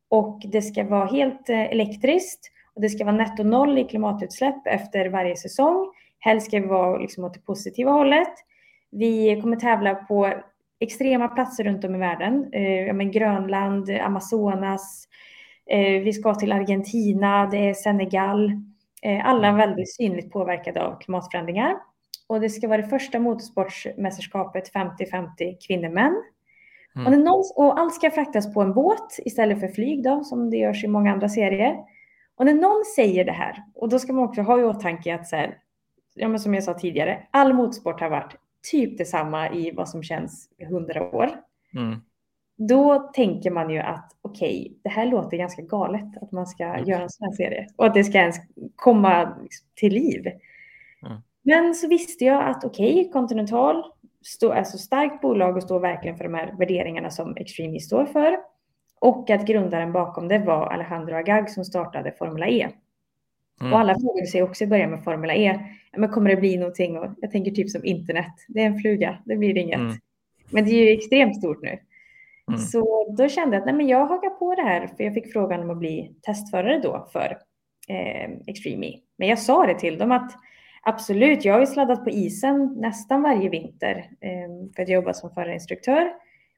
och 0.09 0.41
det 0.51 0.61
ska 0.61 0.83
vara 0.83 1.05
helt 1.05 1.49
eh, 1.49 1.61
elektriskt 1.61 2.51
och 2.75 2.81
det 2.81 2.89
ska 2.89 3.05
vara 3.05 3.15
netto 3.15 3.43
noll 3.43 3.77
i 3.77 3.83
klimatutsläpp 3.83 4.67
efter 4.67 5.09
varje 5.09 5.35
säsong. 5.35 5.87
Helst 6.19 6.47
ska 6.47 6.59
vi 6.59 6.67
vara 6.67 6.97
liksom 6.97 7.23
åt 7.23 7.33
det 7.33 7.39
positiva 7.39 7.91
hållet. 7.91 8.33
Vi 8.91 9.41
kommer 9.41 9.55
tävla 9.55 9.95
på 9.95 10.33
extrema 10.79 11.27
platser 11.27 11.63
runt 11.63 11.83
om 11.83 11.95
i 11.95 11.97
världen. 11.97 12.53
Eh, 12.53 12.93
men 12.93 13.11
Grönland, 13.11 13.89
Amazonas, 13.89 15.07
eh, 15.69 16.01
vi 16.03 16.13
ska 16.13 16.35
till 16.35 16.51
Argentina, 16.51 17.47
det 17.51 17.69
är 17.69 17.73
Senegal. 17.73 18.51
Eh, 19.01 19.25
alla 19.25 19.47
är 19.47 19.53
väldigt 19.53 19.95
synligt 19.95 20.31
påverkade 20.31 20.81
av 20.81 20.99
klimatförändringar. 20.99 21.88
Och 22.29 22.39
det 22.39 22.49
ska 22.49 22.67
vara 22.67 22.81
det 22.81 22.87
första 22.87 23.19
motorsportsmästerskapet 23.19 24.73
50-50 24.73 25.57
kvinnor-män. 25.67 26.23
Mm. 26.95 27.27
Och, 27.27 27.57
och 27.57 27.79
allt 27.79 27.93
ska 27.93 28.11
fraktas 28.11 28.53
på 28.53 28.61
en 28.61 28.73
båt 28.73 29.19
istället 29.25 29.59
för 29.59 29.67
flyg 29.67 30.03
då, 30.03 30.23
som 30.23 30.49
det 30.49 30.57
görs 30.57 30.83
i 30.83 30.87
många 30.87 31.13
andra 31.13 31.29
serier. 31.29 31.77
Och 32.35 32.45
när 32.45 32.53
någon 32.53 32.85
säger 32.95 33.25
det 33.25 33.31
här, 33.31 33.63
och 33.75 33.89
då 33.89 33.99
ska 33.99 34.13
man 34.13 34.23
också 34.23 34.41
ha 34.41 34.59
i 34.59 34.63
åtanke 34.63 35.15
att 35.15 35.27
så 35.27 35.35
här, 35.35 35.57
ja, 36.15 36.27
men 36.27 36.39
som 36.39 36.53
jag 36.53 36.63
sa 36.63 36.73
tidigare, 36.73 37.27
all 37.31 37.53
motorsport 37.53 38.01
har 38.01 38.09
varit 38.09 38.35
typ 38.71 38.97
detsamma 38.97 39.49
i 39.49 39.71
vad 39.71 39.89
som 39.89 40.03
känns 40.03 40.49
hundra 40.69 41.15
år. 41.15 41.29
Mm. 41.75 41.99
Då 42.57 42.99
tänker 42.99 43.51
man 43.51 43.69
ju 43.69 43.79
att 43.79 44.11
okej, 44.21 44.61
okay, 44.61 44.77
det 44.83 44.89
här 44.89 45.05
låter 45.05 45.37
ganska 45.37 45.61
galet 45.61 46.17
att 46.21 46.31
man 46.31 46.47
ska 46.47 46.63
mm. 46.63 46.85
göra 46.85 47.01
en 47.01 47.09
sån 47.09 47.25
här 47.25 47.33
serie 47.33 47.67
och 47.75 47.85
att 47.85 47.93
det 47.93 48.03
ska 48.03 48.17
ens 48.17 48.37
komma 48.75 49.37
till 49.75 49.93
liv. 49.93 50.27
Mm. 51.05 51.21
Men 51.49 51.75
så 51.75 51.87
visste 51.87 52.25
jag 52.25 52.47
att 52.47 52.63
okej, 52.63 52.93
okay, 52.93 53.11
Continental 53.11 53.83
är 54.55 54.63
så 54.63 54.77
starkt 54.77 55.21
bolag 55.21 55.57
och 55.57 55.63
står 55.63 55.79
verkligen 55.79 56.17
för 56.17 56.23
de 56.23 56.33
här 56.33 56.55
värderingarna 56.59 57.09
som 57.09 57.37
Extreme 57.37 57.79
står 57.79 58.05
för. 58.05 58.37
Och 58.99 59.29
att 59.29 59.45
grundaren 59.45 59.91
bakom 59.91 60.27
det 60.27 60.39
var 60.39 60.67
Alejandro 60.67 61.15
Agag 61.15 61.49
som 61.49 61.65
startade 61.65 62.11
Formula 62.11 62.47
E. 62.47 62.69
Mm. 63.61 63.73
Och 63.73 63.79
alla 63.79 63.99
frågade 63.99 64.27
sig 64.27 64.43
också 64.43 64.63
i 64.63 64.67
början 64.67 64.91
med 64.91 65.03
Formula 65.03 65.35
E, 65.35 65.59
men 65.97 66.09
kommer 66.09 66.29
det 66.29 66.35
bli 66.35 66.57
någonting? 66.57 66.97
Och 66.97 67.11
jag 67.17 67.31
tänker 67.31 67.51
typ 67.51 67.69
som 67.69 67.85
internet, 67.85 68.33
det 68.47 68.61
är 68.61 68.65
en 68.65 68.79
fluga, 68.79 69.17
det 69.25 69.35
blir 69.35 69.57
inget. 69.57 69.79
Mm. 69.79 69.95
Men 70.49 70.65
det 70.65 70.71
är 70.71 70.85
ju 70.85 70.91
extremt 70.91 71.37
stort 71.37 71.61
nu. 71.61 71.79
Mm. 72.47 72.59
Så 72.59 73.13
då 73.17 73.29
kände 73.29 73.55
jag 73.55 73.61
att 73.61 73.65
nej, 73.65 73.75
men 73.75 73.87
jag 73.87 74.05
hakar 74.05 74.29
på 74.29 74.55
det 74.55 74.61
här, 74.61 74.87
för 74.87 75.03
jag 75.03 75.13
fick 75.13 75.33
frågan 75.33 75.63
om 75.63 75.69
att 75.69 75.77
bli 75.77 76.11
testförare 76.21 76.79
då 76.79 77.07
för 77.13 77.37
eh, 77.87 78.29
Extreme 78.47 78.87
E. 78.87 78.99
Men 79.17 79.27
jag 79.27 79.39
sa 79.39 79.65
det 79.65 79.79
till 79.79 79.97
dem 79.97 80.11
att 80.11 80.31
absolut, 80.81 81.45
jag 81.45 81.53
har 81.53 81.59
ju 81.59 81.65
sladdat 81.65 82.03
på 82.03 82.09
isen 82.09 82.73
nästan 82.77 83.21
varje 83.21 83.49
vinter 83.49 84.09
eh, 84.21 84.73
för 84.75 84.83
att 84.83 84.89
jobba 84.89 85.13
som 85.13 85.31
förarinstruktör. 85.31 86.13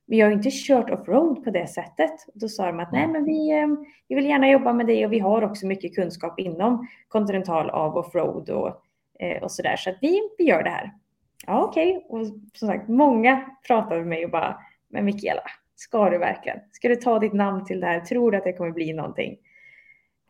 Men 0.05 0.17
jag 0.17 0.27
har 0.27 0.31
inte 0.31 0.49
kört 0.51 0.89
offroad 0.89 1.43
på 1.43 1.49
det 1.49 1.67
sättet. 1.67 2.11
Då 2.33 2.49
sa 2.49 2.65
de 2.65 2.79
att 2.79 2.91
nej, 2.91 3.07
men 3.07 3.25
vi, 3.25 3.51
eh, 3.51 3.67
vi 4.07 4.15
vill 4.15 4.25
gärna 4.25 4.49
jobba 4.49 4.73
med 4.73 4.87
det 4.87 5.05
och 5.05 5.13
vi 5.13 5.19
har 5.19 5.41
också 5.41 5.67
mycket 5.67 5.95
kunskap 5.95 6.39
inom 6.39 6.87
kontinental 7.07 7.69
av 7.69 7.97
offroad 7.97 8.49
och, 8.49 8.81
eh, 9.19 9.43
och 9.43 9.51
så 9.51 9.61
där. 9.61 9.75
Så 9.75 9.89
att 9.89 9.97
vi, 10.01 10.21
vi 10.37 10.43
gör 10.43 10.63
det 10.63 10.69
här. 10.69 10.91
Ja, 11.47 11.63
okej. 11.63 11.97
Okay. 11.97 12.19
Och 12.19 12.27
som 12.53 12.67
sagt, 12.67 12.87
många 12.87 13.49
pratade 13.67 13.99
med 13.99 14.07
mig 14.07 14.25
och 14.25 14.31
bara, 14.31 14.57
men 14.89 15.05
Mikaela, 15.05 15.43
ska 15.75 16.09
du 16.09 16.17
verkligen? 16.17 16.59
Ska 16.71 16.87
du 16.87 16.95
ta 16.95 17.19
ditt 17.19 17.33
namn 17.33 17.65
till 17.65 17.79
det 17.79 17.87
här? 17.87 17.99
Tror 17.99 18.31
du 18.31 18.37
att 18.37 18.43
det 18.43 18.53
kommer 18.53 18.71
bli 18.71 18.93
någonting? 18.93 19.37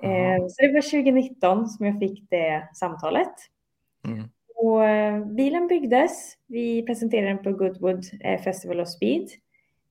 Mm. 0.03 0.49
Så 0.49 0.61
det 0.61 0.73
var 0.73 0.81
2019 0.81 1.67
som 1.67 1.85
jag 1.85 1.99
fick 1.99 2.29
det 2.29 2.69
samtalet. 2.73 3.33
Mm. 4.07 4.23
Och 4.55 4.85
eh, 4.85 5.25
bilen 5.25 5.67
byggdes. 5.67 6.37
Vi 6.47 6.83
presenterade 6.85 7.27
den 7.27 7.43
på 7.43 7.51
Goodwood 7.51 8.05
eh, 8.23 8.41
Festival 8.41 8.79
of 8.79 8.87
Speed. 8.87 9.27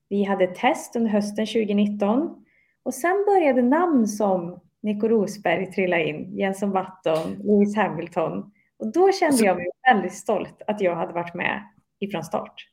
Vi 0.09 0.23
hade 0.23 0.47
test 0.47 0.95
under 0.95 1.11
hösten 1.11 1.45
2019 1.45 2.45
och 2.83 2.93
sen 2.93 3.23
började 3.27 3.61
namn 3.61 4.07
som 4.07 4.59
Nico 4.81 5.07
Rosberg 5.07 5.71
trilla 5.71 5.99
in, 5.99 6.37
Jenson 6.37 6.71
Button, 6.71 7.33
Lewis 7.43 7.75
Hamilton. 7.75 8.51
Och 8.79 8.91
då 8.91 9.11
kände 9.11 9.27
alltså, 9.27 9.45
jag 9.45 9.57
mig 9.57 9.67
väldigt 9.91 10.13
stolt 10.13 10.61
att 10.67 10.81
jag 10.81 10.95
hade 10.95 11.13
varit 11.13 11.33
med 11.33 11.63
ifrån 11.99 12.23
start. 12.23 12.67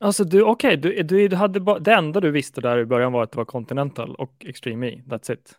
Alltså 0.00 0.24
du, 0.24 0.42
okej, 0.42 0.78
okay, 0.78 1.02
du, 1.02 1.28
du, 1.28 1.36
hade 1.36 1.80
det 1.80 1.94
enda 1.94 2.20
du 2.20 2.30
visste 2.30 2.60
där 2.60 2.78
i 2.78 2.84
början 2.84 3.12
var 3.12 3.22
att 3.22 3.32
det 3.32 3.38
var 3.38 3.44
Continental 3.44 4.14
och 4.14 4.44
Extreme 4.48 4.88
E, 4.88 5.02
that's 5.06 5.32
it? 5.32 5.52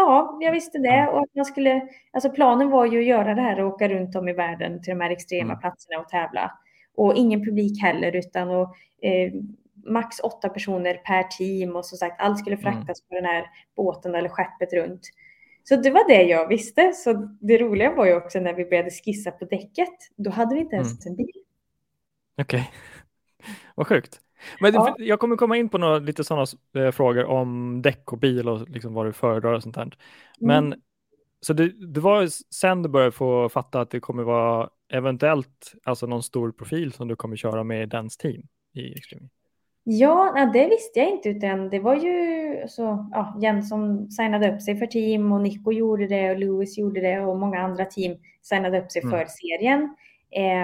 Ja, 0.00 0.38
jag 0.40 0.52
visste 0.52 0.78
det. 0.78 1.08
Och 1.12 1.20
att 1.20 1.34
man 1.34 1.44
skulle, 1.44 1.88
alltså 2.12 2.30
planen 2.30 2.70
var 2.70 2.86
ju 2.86 2.98
att 2.98 3.06
göra 3.06 3.34
det 3.34 3.42
här 3.42 3.60
och 3.60 3.74
åka 3.74 3.88
runt 3.88 4.16
om 4.16 4.28
i 4.28 4.32
världen 4.32 4.82
till 4.82 4.90
de 4.94 5.00
här 5.00 5.10
extrema 5.10 5.52
mm. 5.52 5.60
platserna 5.60 6.00
och 6.00 6.08
tävla. 6.08 6.58
Och 6.96 7.14
ingen 7.16 7.44
publik 7.44 7.82
heller, 7.82 8.16
utan 8.16 8.50
och, 8.50 8.76
eh, 9.02 9.32
max 9.86 10.20
åtta 10.20 10.48
personer 10.48 10.94
per 10.94 11.22
team 11.22 11.76
och 11.76 11.86
som 11.86 11.98
sagt, 11.98 12.20
allt 12.20 12.38
skulle 12.38 12.56
mm. 12.56 12.72
fraktas 12.72 13.02
på 13.02 13.14
den 13.14 13.24
här 13.24 13.46
båten 13.76 14.14
eller 14.14 14.28
skeppet 14.28 14.72
runt. 14.72 15.00
Så 15.64 15.76
det 15.76 15.90
var 15.90 16.08
det 16.08 16.22
jag 16.22 16.48
visste. 16.48 16.92
Så 16.92 17.12
det 17.40 17.58
roliga 17.58 17.94
var 17.94 18.06
ju 18.06 18.14
också 18.14 18.40
när 18.40 18.54
vi 18.54 18.64
började 18.64 18.90
skissa 18.90 19.30
på 19.30 19.44
däcket, 19.44 19.94
då 20.16 20.30
hade 20.30 20.54
vi 20.54 20.60
inte 20.60 20.76
ens 20.76 21.06
mm. 21.06 21.12
en 21.12 21.16
bil. 21.16 21.42
Okej, 22.40 22.70
okay. 23.40 23.54
vad 23.74 23.86
sjukt. 23.86 24.20
Men 24.60 24.74
ja. 24.74 24.94
jag 24.98 25.20
kommer 25.20 25.36
komma 25.36 25.56
in 25.56 25.68
på 25.68 25.78
några 25.78 25.98
lite 25.98 26.24
sådana 26.24 26.46
eh, 26.76 26.90
frågor 26.90 27.24
om 27.24 27.82
däck 27.82 28.12
och 28.12 28.18
bil 28.18 28.48
och 28.48 28.68
liksom 28.68 28.94
vad 28.94 29.06
du 29.06 29.12
föredrar 29.12 29.52
och 29.52 29.62
sånt 29.62 29.76
här. 29.76 29.96
Men 30.40 30.66
mm. 30.66 30.80
så 31.40 31.52
det, 31.52 31.92
det 31.94 32.00
var 32.00 32.28
sen 32.54 32.82
du 32.82 32.88
började 32.88 33.12
få 33.12 33.48
fatta 33.48 33.80
att 33.80 33.90
det 33.90 34.00
kommer 34.00 34.22
vara 34.22 34.68
eventuellt 34.92 35.72
alltså 35.82 36.06
någon 36.06 36.22
stor 36.22 36.52
profil 36.52 36.92
som 36.92 37.08
du 37.08 37.16
kommer 37.16 37.36
köra 37.36 37.64
med 37.64 37.88
Dans 37.88 38.16
team 38.16 38.42
i 38.74 38.92
Extreme. 38.92 39.28
Ja, 39.90 40.50
det 40.52 40.68
visste 40.68 40.98
jag 41.00 41.10
inte 41.10 41.28
utan 41.28 41.70
det 41.70 41.78
var 41.78 41.94
ju 41.94 42.68
så, 42.68 43.08
ja, 43.12 43.38
Jens 43.40 43.68
som 43.68 44.10
signade 44.10 44.54
upp 44.54 44.62
sig 44.62 44.76
för 44.76 44.86
team 44.86 45.32
och 45.32 45.40
Nico 45.40 45.72
gjorde 45.72 46.06
det 46.06 46.30
och 46.30 46.38
Lewis 46.38 46.78
gjorde 46.78 47.00
det 47.00 47.20
och 47.20 47.38
många 47.38 47.60
andra 47.60 47.84
team 47.84 48.16
signade 48.42 48.80
upp 48.80 48.92
sig 48.92 49.02
mm. 49.02 49.10
för 49.10 49.26
serien. 49.26 49.94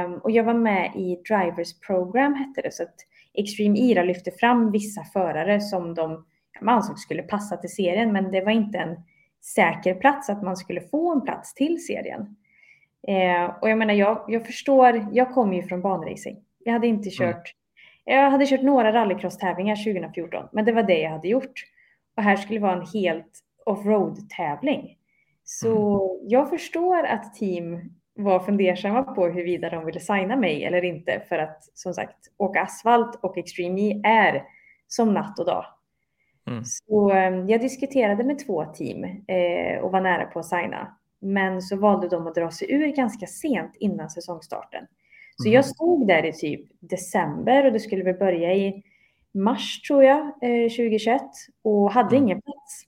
Um, 0.06 0.18
och 0.18 0.30
jag 0.30 0.44
var 0.44 0.54
med 0.54 0.92
i 0.96 1.16
Drivers 1.28 1.80
Program 1.80 2.34
hette 2.34 2.60
det 2.60 2.74
så 2.74 2.82
att 2.82 2.94
Extreme 3.34 3.78
Ira 3.78 4.02
lyfte 4.02 4.30
fram 4.30 4.70
vissa 4.70 5.04
förare 5.04 5.60
som 5.60 5.94
de 5.94 6.24
man 6.60 6.74
ansåg 6.74 6.98
skulle 6.98 7.22
passa 7.22 7.56
till 7.56 7.70
serien, 7.70 8.12
men 8.12 8.30
det 8.30 8.40
var 8.40 8.52
inte 8.52 8.78
en 8.78 8.96
säker 9.42 9.94
plats 9.94 10.30
att 10.30 10.42
man 10.42 10.56
skulle 10.56 10.80
få 10.80 11.12
en 11.12 11.20
plats 11.20 11.54
till 11.54 11.86
serien. 11.86 12.36
Eh, 13.08 13.54
och 13.60 13.70
jag 13.70 13.78
menar, 13.78 13.94
jag, 13.94 14.24
jag 14.28 14.46
förstår, 14.46 15.08
jag 15.12 15.34
kommer 15.34 15.56
ju 15.56 15.62
från 15.62 15.82
banracing. 15.82 16.36
Jag 16.64 16.72
hade 16.72 16.86
inte 16.86 17.08
mm. 17.08 17.32
kört, 17.32 17.54
mm. 18.06 18.22
jag 18.22 18.30
hade 18.30 18.46
kört 18.46 18.62
några 18.62 18.92
rallycross-tävlingar 18.92 19.76
2014, 19.76 20.48
men 20.52 20.64
det 20.64 20.72
var 20.72 20.82
det 20.82 20.98
jag 20.98 21.10
hade 21.10 21.28
gjort. 21.28 21.64
Och 22.16 22.22
här 22.22 22.36
skulle 22.36 22.60
vara 22.60 22.72
en 22.72 22.86
helt 22.86 23.40
offroad-tävling. 23.66 24.96
Så 25.44 26.04
mm. 26.14 26.28
jag 26.28 26.50
förstår 26.50 27.04
att 27.04 27.34
team 27.34 27.80
var 28.14 28.40
fundersamma 28.40 29.02
på 29.02 29.26
huruvida 29.26 29.70
de 29.70 29.84
ville 29.84 30.00
signa 30.00 30.36
mig 30.36 30.64
eller 30.64 30.84
inte 30.84 31.22
för 31.28 31.38
att 31.38 31.64
som 31.74 31.94
sagt 31.94 32.16
åka 32.36 32.62
asfalt 32.62 33.18
och 33.22 33.38
Extreme 33.38 33.80
E 33.80 34.00
är 34.04 34.44
som 34.88 35.14
natt 35.14 35.38
och 35.38 35.46
dag. 35.46 35.64
Mm. 36.46 36.64
Så 36.64 37.10
ehm, 37.10 37.48
jag 37.48 37.60
diskuterade 37.60 38.24
med 38.24 38.46
två 38.46 38.64
team 38.64 39.04
eh, 39.04 39.78
och 39.82 39.92
var 39.92 40.00
nära 40.00 40.26
på 40.26 40.38
att 40.38 40.46
signa. 40.46 40.96
Men 41.20 41.62
så 41.62 41.76
valde 41.76 42.08
de 42.08 42.26
att 42.26 42.34
dra 42.34 42.50
sig 42.50 42.72
ur 42.72 42.86
ganska 42.86 43.26
sent 43.26 43.76
innan 43.80 44.10
säsongstarten. 44.10 44.86
Så 45.36 45.44
mm. 45.44 45.54
jag 45.54 45.64
stod 45.64 46.06
där 46.06 46.24
i 46.24 46.32
typ 46.32 46.60
december 46.80 47.66
och 47.66 47.72
det 47.72 47.80
skulle 47.80 48.04
väl 48.04 48.14
börja 48.14 48.54
i 48.54 48.82
mars 49.32 49.80
tror 49.80 50.04
jag, 50.04 50.20
eh, 50.20 50.70
2021 50.70 51.22
och 51.62 51.92
hade 51.92 52.16
mm. 52.16 52.22
ingen 52.22 52.42
plats. 52.42 52.86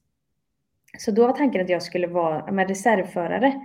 Så 0.98 1.10
då 1.10 1.26
var 1.26 1.32
tanken 1.32 1.60
att 1.60 1.68
jag 1.68 1.82
skulle 1.82 2.06
vara 2.06 2.52
med 2.52 2.68
reservförare 2.68 3.60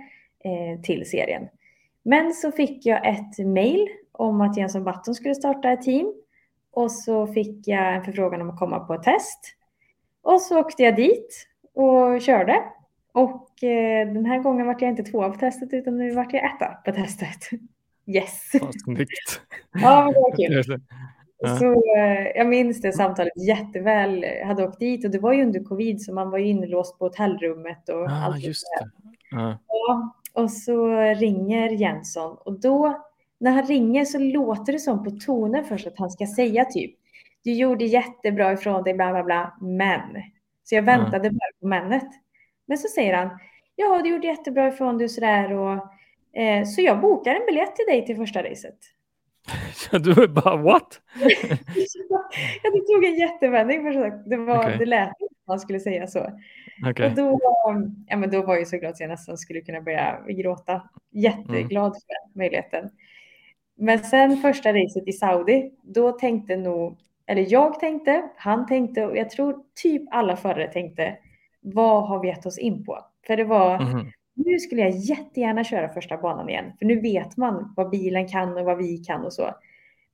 till 0.82 1.10
serien. 1.10 1.48
Men 2.02 2.32
så 2.32 2.52
fick 2.52 2.86
jag 2.86 3.08
ett 3.08 3.46
mail 3.46 3.88
om 4.12 4.40
att 4.40 4.56
Jensson 4.56 4.84
Button 4.84 5.14
skulle 5.14 5.34
starta 5.34 5.70
ett 5.70 5.82
team 5.82 6.12
och 6.72 6.92
så 6.92 7.26
fick 7.26 7.68
jag 7.68 7.94
en 7.94 8.04
förfrågan 8.04 8.40
om 8.40 8.50
att 8.50 8.58
komma 8.58 8.80
på 8.80 8.94
ett 8.94 9.02
test. 9.02 9.56
Och 10.22 10.40
så 10.40 10.60
åkte 10.60 10.82
jag 10.82 10.96
dit 10.96 11.48
och 11.74 12.20
körde. 12.20 12.62
Och 13.12 13.64
eh, 13.64 14.12
den 14.12 14.26
här 14.26 14.38
gången 14.38 14.66
var 14.66 14.76
jag 14.80 14.90
inte 14.90 15.02
tvåa 15.02 15.30
på 15.30 15.38
testet 15.38 15.72
utan 15.72 15.98
nu 15.98 16.10
var 16.10 16.26
jag 16.32 16.44
etta 16.44 16.66
på 16.66 16.92
testet. 16.92 17.50
Yes! 18.06 18.50
Snyggt! 18.84 19.40
ja, 19.72 20.04
det 20.06 20.20
var 20.20 20.36
kul. 20.36 20.80
Så 21.58 21.72
eh, 21.72 22.26
jag 22.34 22.46
minns 22.46 22.80
det 22.80 22.92
samtalet 22.92 23.32
jätteväl. 23.46 24.22
Jag 24.22 24.46
hade 24.46 24.64
åkt 24.64 24.78
dit 24.78 25.04
och 25.04 25.10
det 25.10 25.18
var 25.18 25.32
ju 25.32 25.42
under 25.42 25.60
covid 25.60 26.02
så 26.02 26.14
man 26.14 26.30
var 26.30 26.38
ju 26.38 26.46
inlåst 26.46 26.98
på 26.98 27.04
hotellrummet 27.04 27.88
och 27.88 28.02
ah, 28.02 28.24
allt 28.24 28.44
just 28.44 28.64
det. 28.78 28.90
Ja. 29.30 29.58
Och 30.32 30.50
så 30.50 30.86
ringer 30.96 31.68
Jensson 31.68 32.36
och 32.40 32.60
då 32.60 33.02
när 33.38 33.50
han 33.50 33.66
ringer 33.66 34.04
så 34.04 34.18
låter 34.18 34.72
det 34.72 34.78
som 34.78 35.04
på 35.04 35.10
tonen 35.10 35.64
först 35.64 35.86
att 35.86 35.98
han 35.98 36.10
ska 36.10 36.26
säga 36.26 36.64
typ 36.64 36.94
du 37.44 37.52
gjorde 37.52 37.84
jättebra 37.84 38.52
ifrån 38.52 38.82
dig 38.82 38.94
bla 38.94 39.12
bla 39.12 39.22
bla 39.22 39.56
men. 39.60 40.22
Så 40.64 40.74
jag 40.74 40.82
väntade 40.82 41.28
ja. 41.28 41.32
bara 41.32 41.60
på 41.60 41.66
männet. 41.66 42.08
Men 42.66 42.78
så 42.78 42.88
säger 42.88 43.14
han 43.14 43.38
ja 43.76 44.00
du 44.02 44.10
gjorde 44.10 44.26
jättebra 44.26 44.68
ifrån 44.68 44.98
dig 44.98 45.04
och 45.04 45.10
sådär 45.10 45.52
och 45.52 45.72
eh, 46.40 46.64
så 46.64 46.82
jag 46.82 47.00
bokar 47.00 47.34
en 47.34 47.46
biljett 47.46 47.76
till 47.76 47.86
dig 47.86 48.06
till 48.06 48.16
första 48.16 48.42
racet. 48.42 48.78
du 49.90 50.28
bara 50.28 50.56
what? 50.56 51.00
ja, 52.62 52.70
det 52.72 52.94
tog 52.94 53.04
en 53.04 53.18
jättevändning. 53.18 53.82
För 53.82 54.30
det, 54.30 54.36
var, 54.36 54.58
okay. 54.58 54.78
det 54.78 54.86
lät 54.86 55.12
man 55.48 55.60
skulle 55.60 55.80
säga 55.80 56.06
så. 56.06 56.26
Okay. 56.90 57.10
Och 57.10 57.16
då, 57.16 57.38
ja, 58.06 58.16
men 58.16 58.30
då 58.30 58.42
var 58.42 58.56
jag 58.56 58.68
så 58.68 58.76
glad 58.76 58.90
att 58.90 59.00
jag 59.00 59.08
nästan 59.08 59.38
skulle 59.38 59.60
kunna 59.60 59.80
börja 59.80 60.20
gråta. 60.28 60.82
Jätteglad 61.10 61.86
mm. 61.86 61.92
för 61.92 62.38
möjligheten. 62.38 62.90
Men 63.76 63.98
sen 63.98 64.36
första 64.36 64.72
racet 64.72 65.08
i 65.08 65.12
Saudi, 65.12 65.72
då 65.82 66.12
tänkte 66.12 66.56
nog, 66.56 66.98
eller 67.26 67.52
jag 67.52 67.80
tänkte, 67.80 68.22
han 68.36 68.66
tänkte 68.66 69.06
och 69.06 69.16
jag 69.16 69.30
tror 69.30 69.56
typ 69.82 70.02
alla 70.10 70.36
förare 70.36 70.72
tänkte, 70.72 71.16
vad 71.60 72.08
har 72.08 72.20
vi 72.20 72.28
gett 72.28 72.46
oss 72.46 72.58
in 72.58 72.84
på? 72.84 72.98
För 73.26 73.36
det 73.36 73.44
var, 73.44 73.74
mm 73.74 74.06
nu 74.34 74.58
skulle 74.58 74.80
jag 74.80 74.90
jättegärna 74.90 75.64
köra 75.64 75.88
första 75.88 76.16
banan 76.16 76.48
igen, 76.48 76.72
för 76.78 76.86
nu 76.86 77.00
vet 77.00 77.36
man 77.36 77.74
vad 77.76 77.90
bilen 77.90 78.28
kan 78.28 78.56
och 78.56 78.64
vad 78.64 78.78
vi 78.78 78.98
kan 78.98 79.24
och 79.24 79.32
så. 79.32 79.54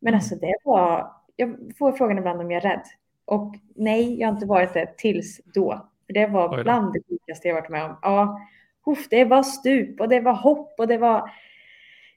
Men 0.01 0.09
mm. 0.09 0.19
alltså 0.19 0.35
det 0.35 0.55
var, 0.65 1.13
jag 1.37 1.57
får 1.79 1.93
frågan 1.93 2.19
ibland 2.19 2.41
om 2.41 2.51
jag 2.51 2.65
är 2.65 2.71
rädd. 2.71 2.85
Och 3.29 3.55
nej, 3.75 4.21
jag 4.21 4.29
har 4.29 4.35
inte 4.35 4.47
varit 4.47 4.75
det 4.75 4.99
tills 4.99 5.41
då. 5.55 5.89
För 6.07 6.13
det 6.13 6.27
var 6.27 6.63
bland 6.63 6.93
det 6.93 7.01
sjukaste 7.09 7.49
jag 7.49 7.55
varit 7.55 7.69
med 7.69 7.85
om. 7.85 7.99
Ja, 8.03 8.41
uff, 8.87 9.09
det 9.09 9.25
var 9.25 9.43
stup 9.43 10.01
och 10.01 10.09
det 10.09 10.21
var 10.21 10.33
hopp 10.33 10.75
och 10.79 10.89
det 10.89 10.99
var 10.99 11.31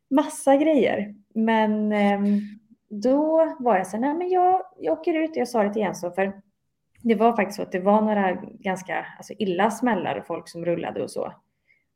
massa 0.10 0.56
grejer. 0.56 1.16
Men 1.34 1.92
eh, 1.92 2.20
då 2.90 3.56
var 3.60 3.78
jag 3.78 3.88
så 3.88 3.98
nej 3.98 4.14
men 4.14 4.30
jag, 4.30 4.62
jag 4.78 5.00
åker 5.00 5.14
ut. 5.14 5.36
Jag 5.36 5.48
sa 5.48 5.64
det 5.64 5.74
till 5.74 5.82
Jensson 5.82 6.14
för 6.14 6.42
det 7.02 7.16
var 7.16 7.36
faktiskt 7.36 7.56
så 7.56 7.62
att 7.62 7.72
det 7.72 7.80
var 7.80 8.02
några 8.02 8.32
ganska 8.42 9.06
alltså, 9.18 9.34
illa 9.40 9.72
smällar 9.72 10.20
och 10.20 10.28
folk 10.28 10.50
som 10.50 10.66
rullade 10.66 11.04
och 11.04 11.12
så. 11.12 11.26
Mm. 11.26 11.36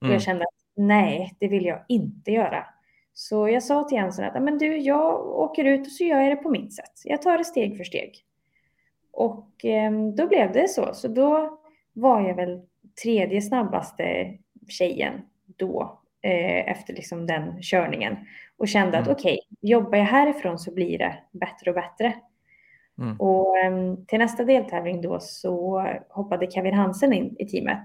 Och 0.02 0.16
jag 0.16 0.22
kände 0.22 0.44
att 0.44 0.66
nej, 0.76 1.36
det 1.40 1.48
vill 1.48 1.66
jag 1.66 1.86
inte 1.88 2.32
göra. 2.32 2.66
Så 3.14 3.50
jag 3.50 3.64
sa 3.64 3.84
till 3.84 3.98
Jensson 3.98 4.26
att 4.26 4.44
men 4.44 4.58
du, 4.58 4.78
jag 4.78 5.26
åker 5.28 5.66
ut 5.66 5.82
och 5.88 5.92
så 5.92 6.04
gör 6.04 6.22
jag 6.22 6.32
det 6.32 6.44
på 6.44 6.50
mitt 6.50 6.76
sätt. 6.76 7.02
Jag 7.04 7.22
tar 7.22 7.38
det 7.38 7.46
steg 7.46 7.78
för 7.78 7.84
steg. 7.84 8.26
Och 9.16 9.66
eh, 9.66 9.92
då 9.92 10.28
blev 10.28 10.52
det 10.52 10.68
så. 10.70 10.94
Så 10.94 11.08
då 11.08 11.60
var 11.94 12.22
jag 12.22 12.36
väl 12.36 12.62
tredje 13.04 13.42
snabbaste 13.42 14.34
tjejen 14.68 15.14
då 15.46 16.00
eh, 16.22 16.72
efter 16.72 16.94
liksom 16.94 17.28
den 17.28 17.62
körningen 17.62 18.18
och 18.58 18.68
kände 18.68 18.98
Mm. 18.98 19.02
att 19.12 19.18
okej, 19.18 19.40
jobbar 19.62 19.98
jag 19.98 20.06
härifrån 20.06 20.60
så 20.60 20.74
blir 20.74 20.98
det 20.98 21.16
bättre 21.32 21.72
och 21.72 21.76
bättre. 21.76 22.14
Mm. 22.98 23.20
Och 23.20 23.58
em, 23.58 24.06
till 24.06 24.20
nästa 24.20 24.44
deltävling 24.44 25.02
då 25.02 25.20
så 25.20 25.88
hoppade 26.10 26.52
Kevin 26.52 26.74
Hansen 26.74 27.14
in 27.14 27.36
i 27.40 27.46
teamet. 27.46 27.84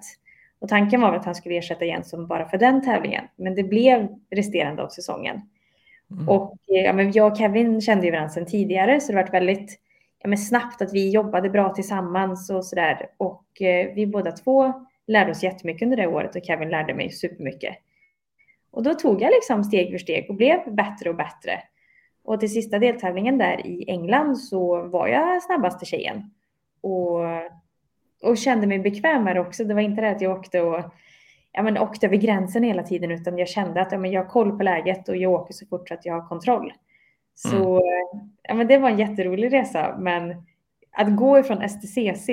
Och 0.58 0.68
tanken 0.68 1.00
var 1.00 1.14
att 1.14 1.24
han 1.24 1.34
skulle 1.34 1.56
ersätta 1.56 1.84
Jensson 1.84 2.26
bara 2.26 2.48
för 2.48 2.58
den 2.58 2.82
tävlingen, 2.82 3.24
men 3.36 3.54
det 3.54 3.62
blev 3.62 4.08
resterande 4.30 4.82
av 4.82 4.88
säsongen. 4.88 5.40
Mm. 6.10 6.28
Och 6.28 6.56
eh, 6.68 6.84
ja, 6.84 6.92
men 6.92 7.12
jag 7.12 7.32
och 7.32 7.38
Kevin 7.38 7.80
kände 7.80 8.06
ju 8.06 8.12
varandra 8.12 8.30
sedan 8.30 8.46
tidigare 8.46 9.00
så 9.00 9.12
det 9.12 9.22
var 9.22 9.30
väldigt 9.30 9.80
ja, 10.22 10.28
men 10.28 10.38
snabbt 10.38 10.82
att 10.82 10.94
vi 10.94 11.10
jobbade 11.10 11.50
bra 11.50 11.74
tillsammans 11.74 12.50
och 12.50 12.64
sådär. 12.64 13.06
Och 13.16 13.62
eh, 13.62 13.94
vi 13.94 14.06
båda 14.06 14.32
två 14.32 14.72
lärde 15.06 15.30
oss 15.30 15.42
jättemycket 15.42 15.82
under 15.82 15.96
det 15.96 16.06
året 16.06 16.36
och 16.36 16.44
Kevin 16.44 16.68
lärde 16.68 16.94
mig 16.94 17.10
supermycket. 17.10 17.76
Och 18.70 18.82
då 18.82 18.94
tog 18.94 19.22
jag 19.22 19.30
liksom 19.30 19.64
steg 19.64 19.90
för 19.90 19.98
steg 19.98 20.26
och 20.30 20.36
blev 20.36 20.74
bättre 20.74 21.10
och 21.10 21.16
bättre. 21.16 21.62
Och 22.24 22.40
till 22.40 22.52
sista 22.52 22.78
deltävlingen 22.78 23.38
där 23.38 23.66
i 23.66 23.84
England 23.88 24.38
så 24.38 24.82
var 24.82 25.08
jag 25.08 25.42
snabbaste 25.42 25.84
tjejen. 25.84 26.30
Och, 26.80 27.20
och 28.22 28.36
kände 28.36 28.66
mig 28.66 28.78
bekvämare 28.78 29.40
också. 29.40 29.64
Det 29.64 29.74
var 29.74 29.80
inte 29.80 30.02
det 30.02 30.10
att 30.10 30.20
jag 30.20 30.38
åkte 30.38 30.60
och 30.60 30.94
ja, 31.52 31.62
men 31.62 31.78
åkte 31.78 32.06
över 32.06 32.16
gränsen 32.16 32.62
hela 32.62 32.82
tiden 32.82 33.10
utan 33.10 33.38
jag 33.38 33.48
kände 33.48 33.80
att 33.80 33.92
ja, 33.92 33.98
men 33.98 34.10
jag 34.10 34.22
har 34.22 34.30
koll 34.30 34.58
på 34.58 34.62
läget 34.62 35.08
och 35.08 35.16
jag 35.16 35.32
åker 35.32 35.54
så 35.54 35.66
fort 35.66 35.88
så 35.88 35.94
att 35.94 36.06
jag 36.06 36.14
har 36.14 36.28
kontroll. 36.28 36.72
Så 37.48 37.82
ja, 38.42 38.54
men 38.54 38.66
det 38.66 38.78
var 38.78 38.90
en 38.90 38.98
jätterolig 38.98 39.52
resa 39.52 39.96
men 39.98 40.34
att 40.92 41.16
gå 41.16 41.38
ifrån 41.38 41.68
STCC 41.68 42.30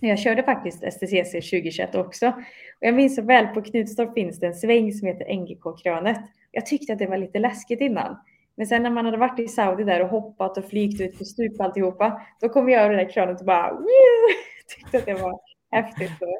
jag 0.00 0.18
körde 0.18 0.42
faktiskt 0.42 0.92
STCC 0.92 1.32
2021 1.32 1.94
också. 1.94 2.28
Och 2.28 2.34
jag 2.80 2.94
minns 2.94 3.16
så 3.16 3.22
väl 3.22 3.46
på 3.46 3.62
Knutstorp 3.62 4.14
finns 4.14 4.40
det 4.40 4.46
en 4.46 4.54
sväng 4.54 4.92
som 4.92 5.08
heter 5.08 5.34
NGK-krönet. 5.34 6.18
Jag 6.52 6.66
tyckte 6.66 6.92
att 6.92 6.98
det 6.98 7.06
var 7.06 7.16
lite 7.16 7.38
läskigt 7.38 7.80
innan. 7.80 8.16
Men 8.54 8.66
sen 8.66 8.82
när 8.82 8.90
man 8.90 9.04
hade 9.04 9.16
varit 9.16 9.38
i 9.38 9.48
Saudi 9.48 9.84
där 9.84 10.02
och 10.02 10.08
hoppat 10.08 10.58
och 10.58 10.64
flygt 10.64 11.00
ut 11.00 11.18
på 11.18 11.24
stup 11.24 11.60
alltihopa, 11.60 12.22
då 12.40 12.48
kom 12.48 12.68
jag 12.68 12.82
över 12.82 12.96
det 12.96 13.04
där 13.04 13.10
krönet 13.10 13.40
och 13.40 13.46
bara 13.46 13.72
Woo! 13.72 13.86
tyckte 14.76 14.98
att 14.98 15.06
det 15.06 15.14
var 15.14 15.40
häftigt. 15.70 16.18
Så, 16.18 16.38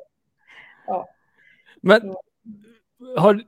ja. 0.87 1.09
Men 1.81 2.15
har, 3.17 3.43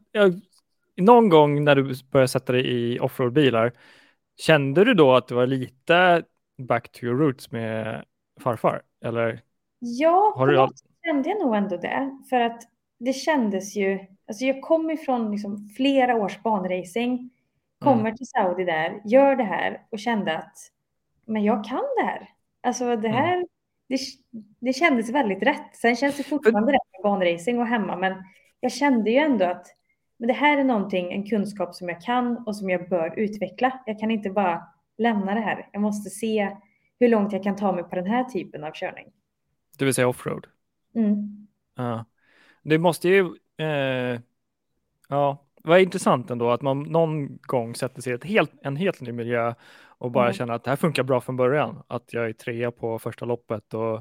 någon 0.97 1.29
gång 1.29 1.65
när 1.65 1.75
du 1.75 1.95
började 2.11 2.29
sätta 2.29 2.53
dig 2.53 2.67
i 2.67 3.01
offroadbilar, 3.01 3.73
kände 4.41 4.85
du 4.85 4.95
då 4.95 5.15
att 5.15 5.29
det 5.29 5.35
var 5.35 5.47
lite 5.47 6.23
back 6.59 6.93
to 6.93 7.05
your 7.05 7.19
roots 7.19 7.51
med 7.51 8.05
farfar? 8.41 8.83
Eller 9.05 9.43
Ja, 9.79 10.33
har 10.37 10.47
du 10.47 10.57
sätt 10.57 10.91
kände 11.05 11.29
jag 11.29 11.39
nog 11.41 11.57
ändå 11.57 11.77
det. 11.77 12.19
För 12.31 12.41
att 12.41 12.63
det 12.99 13.13
kändes 13.13 13.77
ju, 13.77 13.99
alltså 14.29 14.45
jag 14.45 14.63
kom 14.63 14.91
ifrån 14.91 15.31
liksom 15.31 15.69
flera 15.77 16.15
års 16.17 16.43
banracing, 16.43 17.31
kommer 17.79 18.01
Mm. 18.01 18.17
till 18.17 18.27
Saudi 18.27 18.65
där, 18.65 19.01
gör 19.05 19.37
det 19.37 19.45
här 19.45 19.87
och 19.91 19.99
kände 19.99 20.39
att 20.39 20.57
men 21.27 21.45
jag 21.45 21.65
kan 21.65 21.85
det 22.01 22.05
här. 22.07 22.29
Alltså 22.63 22.97
det 22.97 23.09
här, 23.09 23.47
det, 23.89 23.99
det 24.61 24.73
kändes 24.73 25.11
väldigt 25.11 25.43
rätt. 25.43 25.77
Sen 25.77 25.97
känns 25.97 26.17
det 26.17 26.23
fortfarande 26.23 26.73
rätt 26.73 26.93
med 26.93 27.03
banracing 27.03 27.61
och 27.61 27.67
hemma, 27.67 27.97
men 27.97 28.15
jag 28.61 28.73
kände 28.73 29.11
ju 29.11 29.17
ändå 29.17 29.45
att 29.45 29.67
men 30.21 30.29
det 30.29 30.35
här 30.35 30.59
är 30.59 30.65
någonting, 30.65 31.13
en 31.13 31.27
kunskap 31.27 31.75
som 31.75 31.89
jag 31.89 32.01
kan 32.03 32.37
och 32.47 32.57
som 32.57 32.71
jag 32.71 32.89
bör 32.89 33.19
utveckla. 33.19 33.81
Jag 33.87 33.99
kan 33.99 34.11
inte 34.11 34.31
bara 34.31 34.63
lämna 34.99 35.35
det 35.35 35.41
här. 35.41 35.69
Jag 35.73 35.83
måste 35.83 36.11
se 36.11 36.57
hur 36.99 37.09
långt 37.09 37.33
jag 37.33 37.43
kan 37.43 37.57
ta 37.57 37.73
mig 37.73 37.85
på 37.85 37.95
den 37.97 38.07
här 38.07 38.25
typen 38.25 38.65
av 38.65 38.73
körning. 38.73 39.07
Det 39.79 39.85
vill 39.85 39.95
säga 39.95 40.09
offroad? 40.09 40.47
Mm. 40.95 41.47
Ja. 41.77 42.05
Det 42.63 42.79
måste 42.79 43.09
ju, 43.09 43.25
eh, 43.59 44.21
ja, 45.09 45.47
vad 45.63 45.81
intressant 45.81 46.31
ändå 46.31 46.51
att 46.51 46.63
man 46.63 46.83
någon 46.83 47.37
gång 47.37 47.75
sätter 47.75 48.03
sig 48.03 48.13
i 48.13 48.17
ett 48.17 48.25
helt, 48.25 48.53
en 48.63 48.77
helt 48.77 49.01
ny 49.01 49.13
miljö 49.13 49.55
och 49.99 50.11
bara 50.11 50.25
Mm. 50.25 50.35
känner 50.35 50.55
att 50.55 50.65
det 50.65 50.71
här 50.71 50.77
funkar 50.77 51.03
bra 51.03 51.21
från 51.21 51.37
början. 51.37 51.83
Att 51.89 52.13
jag 52.13 52.29
är 52.29 52.33
trea 52.33 52.71
på 52.71 52.99
första 52.99 53.25
loppet 53.25 53.75
och, 53.75 53.95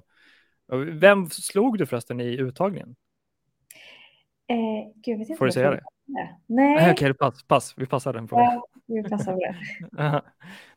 och 0.68 0.88
vem 1.04 1.30
slog 1.30 1.78
du 1.78 1.86
förresten 1.86 2.20
i 2.20 2.38
uttagningen? 2.38 2.96
Eh, 4.48 4.92
gud, 4.96 5.38
Får 5.38 5.46
du 5.46 5.52
säga 5.52 5.72
det? 5.72 5.82
Nej, 6.14 6.38
Nej, 6.76 6.92
okej, 6.92 7.14
pass, 7.14 7.44
pass, 7.44 7.74
vi 7.78 7.86
passar 7.86 8.14
den 8.14 8.28
frågan. 8.28 8.46
ja, 8.46 8.68
vi 8.86 9.04
passar 9.10 9.34
på 9.34 9.40
det. 9.40 9.56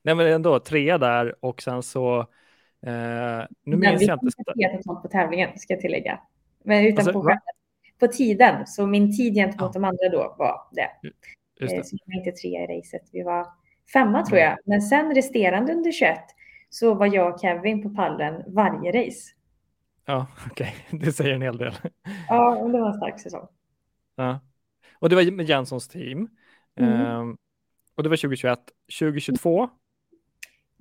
Nej, 0.02 0.14
men 0.14 0.26
ändå 0.26 0.58
trea 0.60 0.98
där 0.98 1.34
och 1.44 1.62
sen 1.62 1.82
så, 1.82 2.20
eh, 2.20 2.26
nu 2.82 3.46
Men 3.64 3.78
minns 3.80 4.02
vi 4.02 4.06
jag 4.06 4.18
inte. 4.22 4.76
totalt 4.82 5.02
på 5.02 5.08
tävlingen, 5.08 5.58
ska 5.58 5.72
jag 5.74 5.80
tillägga. 5.80 6.20
Men 6.64 6.84
utan 6.86 6.98
Alltså, 6.98 7.12
på, 7.22 7.38
på 8.00 8.06
tiden, 8.06 8.66
så 8.66 8.86
min 8.86 9.16
tid 9.16 9.34
gentemot 9.34 9.70
Ja. 9.74 9.80
de 9.80 9.84
andra 9.84 10.08
då 10.08 10.34
var 10.38 10.60
det. 10.72 10.90
Just 11.60 11.72
Eh, 11.72 11.78
det. 11.78 11.84
Så 11.86 11.96
vi 12.06 12.12
var 12.14 12.18
inte 12.26 12.32
tre 12.40 12.48
i 12.64 12.78
racet, 12.78 13.02
vi 13.12 13.22
var 13.22 13.46
femma 13.92 14.22
tror 14.26 14.38
Mm. 14.38 14.50
jag. 14.50 14.58
Men 14.64 14.82
sen 14.82 15.14
resterande 15.14 15.72
under 15.72 15.92
21 15.92 16.18
så 16.70 16.94
var 16.94 17.14
jag 17.14 17.34
och 17.34 17.40
Kevin 17.40 17.82
på 17.82 17.90
pallen 17.90 18.42
varje 18.46 19.06
race. 19.06 19.30
Ja, 20.06 20.26
okej, 20.50 20.74
det 20.90 21.12
säger 21.12 21.34
en 21.34 21.42
hel 21.42 21.56
del. 21.58 21.72
Ja, 22.28 22.54
det 22.68 22.80
var 22.80 22.88
en 22.88 22.94
stark 22.94 23.20
säsong. 23.20 23.46
Ja. 24.16 24.40
Och 25.02 25.08
det 25.08 25.16
var 25.16 25.30
med 25.30 25.48
Janssons 25.48 25.88
team. 25.88 26.28
Mm. 26.76 26.92
Ehm, 26.92 27.36
och 27.94 28.02
det 28.02 28.08
var 28.08 28.16
2021. 28.16 28.58
2022, 28.98 29.68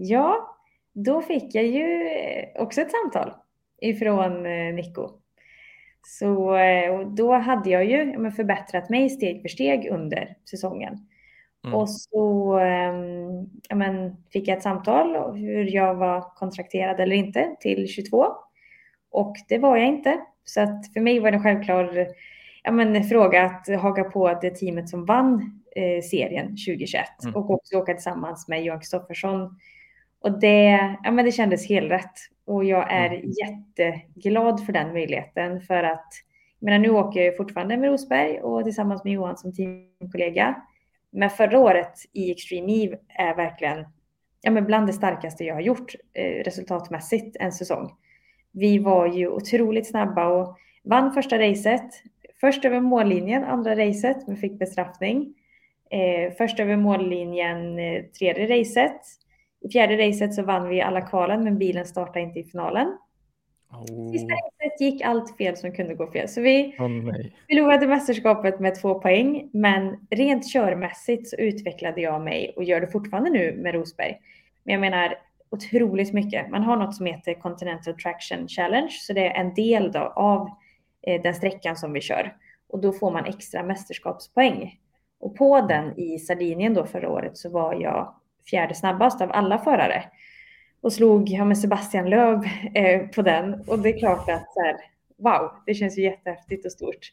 Ja, 0.03 0.57
då 0.93 1.21
fick 1.21 1.55
jag 1.55 1.65
ju 1.65 2.07
eh, 2.07 2.61
också 2.61 2.81
ett 2.81 2.91
samtal 2.91 3.33
ifrån 3.81 4.45
eh, 4.45 4.73
Nico. 4.73 5.09
Så 6.03 6.55
eh, 6.55 7.07
då 7.07 7.33
hade 7.33 7.69
jag 7.69 7.85
ju 7.85 8.31
förbättrat 8.31 8.89
mig 8.89 9.09
steg 9.09 9.41
för 9.41 9.49
steg 9.49 9.87
under 9.91 10.35
säsongen. 10.49 11.07
Mm. 11.63 11.75
Och 11.75 11.89
så 11.89 12.53
ehm, 12.59 13.49
ja, 13.69 13.75
men, 13.75 14.15
fick 14.33 14.47
jag 14.47 14.57
ett 14.57 14.63
samtal 14.63 15.15
om 15.15 15.35
hur 15.35 15.75
jag 15.75 15.95
var 15.95 16.21
kontrakterad 16.35 16.99
eller 16.99 17.15
inte 17.15 17.55
till 17.59 17.87
22. 17.87 18.25
Och 19.11 19.35
det 19.49 19.57
var 19.57 19.77
jag 19.77 19.87
inte. 19.87 20.19
Så 20.43 20.61
att 20.61 20.93
för 20.93 20.99
mig 20.99 21.19
var 21.19 21.31
det 21.31 21.37
en 21.37 21.43
självklar 21.43 22.07
ja, 22.63 22.71
men, 22.71 23.03
fråga 23.03 23.43
att 23.45 23.79
haka 23.81 24.03
på 24.03 24.39
det 24.41 24.49
teamet 24.55 24.89
som 24.89 25.05
vann 25.05 25.61
eh, 25.75 26.01
serien 26.03 26.47
2021 26.47 27.05
Mm. 27.23 27.35
och 27.35 27.49
också 27.51 27.77
åka 27.77 27.93
tillsammans 27.93 28.47
med 28.47 28.63
Johan 28.63 28.79
Kristoffersson. 28.79 29.59
Och 30.21 30.39
det, 30.39 30.95
ja, 31.03 31.11
men 31.11 31.25
det 31.25 31.31
kändes 31.31 31.69
helt 31.69 31.91
rätt. 31.91 32.13
Och 32.45 32.63
jag 32.65 32.91
är 32.91 33.09
Mm. 33.11 33.31
jätteglad 33.31 34.65
för 34.65 34.73
den 34.73 34.93
möjligheten 34.93 35.61
för 35.61 35.83
att 35.83 36.07
menar, 36.59 36.79
nu 36.79 36.89
åker 36.89 37.21
jag 37.21 37.37
fortfarande 37.37 37.77
med 37.77 37.89
Rosberg 37.89 38.39
och 38.41 38.63
tillsammans 38.63 39.03
med 39.03 39.13
Johan 39.13 39.37
som 39.37 39.53
teamkollega. 39.53 40.61
Men 41.11 41.29
förra 41.29 41.59
året 41.59 41.93
i 42.13 42.31
Extreme 42.31 42.71
Eve 42.83 42.97
är 43.09 43.35
verkligen 43.35 43.85
ja, 44.41 44.51
men 44.51 44.65
bland 44.65 44.87
det 44.87 44.93
starkaste 44.93 45.43
jag 45.43 45.53
har 45.55 45.61
gjort 45.61 45.95
eh, 46.13 46.43
resultatmässigt 46.43 47.37
en 47.39 47.51
säsong. 47.51 47.91
Vi 48.51 48.79
var 48.79 49.07
ju 49.07 49.27
otroligt 49.27 49.87
snabba 49.89 50.27
och 50.27 50.57
vann 50.83 51.13
första 51.13 51.39
racet. 51.39 51.91
Först 52.41 52.65
över 52.65 52.79
mållinjen, 52.79 53.43
andra 53.43 53.75
racet, 53.75 54.27
men 54.27 54.37
fick 54.37 54.59
bestraffning. 54.59 55.33
Eh, 55.91 56.33
först 56.37 56.59
över 56.59 56.75
mållinjen, 56.75 57.79
eh, 57.79 58.03
tredje 58.03 58.59
racet. 58.59 59.01
I 59.61 59.69
fjärde 59.69 60.07
racet 60.07 60.33
så 60.33 60.43
vann 60.43 60.69
vi 60.69 60.81
alla 60.81 61.01
kvalen, 61.01 61.43
men 61.43 61.57
bilen 61.57 61.85
startade 61.85 62.21
inte 62.21 62.39
i 62.39 62.43
finalen. 62.43 62.97
Sista 64.11 64.33
oh, 64.33 64.37
racet 64.37 64.81
gick 64.81 65.01
allt 65.01 65.37
fel 65.37 65.57
som 65.57 65.71
kunde 65.71 65.95
gå 65.95 66.11
fel. 66.11 66.29
Så 66.29 66.41
vi 66.41 66.75
nej. 66.79 67.35
förlorade 67.49 67.87
mästerskapet 67.87 68.59
med 68.59 68.81
två 68.81 68.99
poäng, 68.99 69.49
men 69.53 70.07
rent 70.09 70.53
körmässigt 70.53 71.27
så 71.27 71.35
utvecklade 71.35 72.01
jag 72.01 72.21
mig 72.21 72.53
och 72.55 72.63
gör 72.63 72.81
det 72.81 72.87
fortfarande 72.87 73.29
nu 73.29 73.55
med 73.57 73.73
Rosberg. 73.73 74.17
Men 74.63 74.73
jag 74.73 74.81
menar 74.81 75.15
otroligt 75.49 76.13
mycket. 76.13 76.49
Man 76.49 76.63
har 76.63 76.77
något 76.77 76.95
som 76.95 77.05
heter 77.05 77.33
Continental 77.33 77.93
Traction 77.93 78.47
Challenge, 78.47 78.91
så 78.91 79.13
det 79.13 79.27
är 79.27 79.41
en 79.41 79.53
del 79.53 79.91
då 79.91 79.99
av 79.99 80.49
den 81.23 81.35
sträckan 81.35 81.75
som 81.75 81.93
vi 81.93 82.01
kör 82.01 82.35
och 82.71 82.79
då 82.79 82.91
får 82.91 83.11
man 83.11 83.25
extra 83.25 83.63
mästerskapspoäng. 83.63 84.79
Och 85.19 85.35
på 85.35 85.61
den 85.61 85.99
i 85.99 86.19
Sardinien 86.19 86.73
då 86.73 86.85
förra 86.85 87.09
året 87.09 87.37
så 87.37 87.49
var 87.49 87.73
jag 87.73 88.15
fjärde 88.49 88.75
snabbast 88.75 89.21
av 89.21 89.31
alla 89.31 89.57
förare 89.57 90.03
och 90.81 90.93
slog 90.93 91.29
ja, 91.29 91.45
med 91.45 91.57
Sebastian 91.57 92.09
Löv 92.09 92.43
eh, 92.75 93.07
på 93.07 93.21
den. 93.21 93.53
Och 93.67 93.79
det 93.79 93.89
är 93.89 93.99
klart 93.99 94.29
att 94.29 94.53
så 94.53 94.61
här, 94.61 94.75
wow, 95.17 95.51
det 95.65 95.73
känns 95.73 95.97
ju 95.97 96.03
jättehäftigt 96.03 96.65
och 96.65 96.71
stort. 96.71 97.11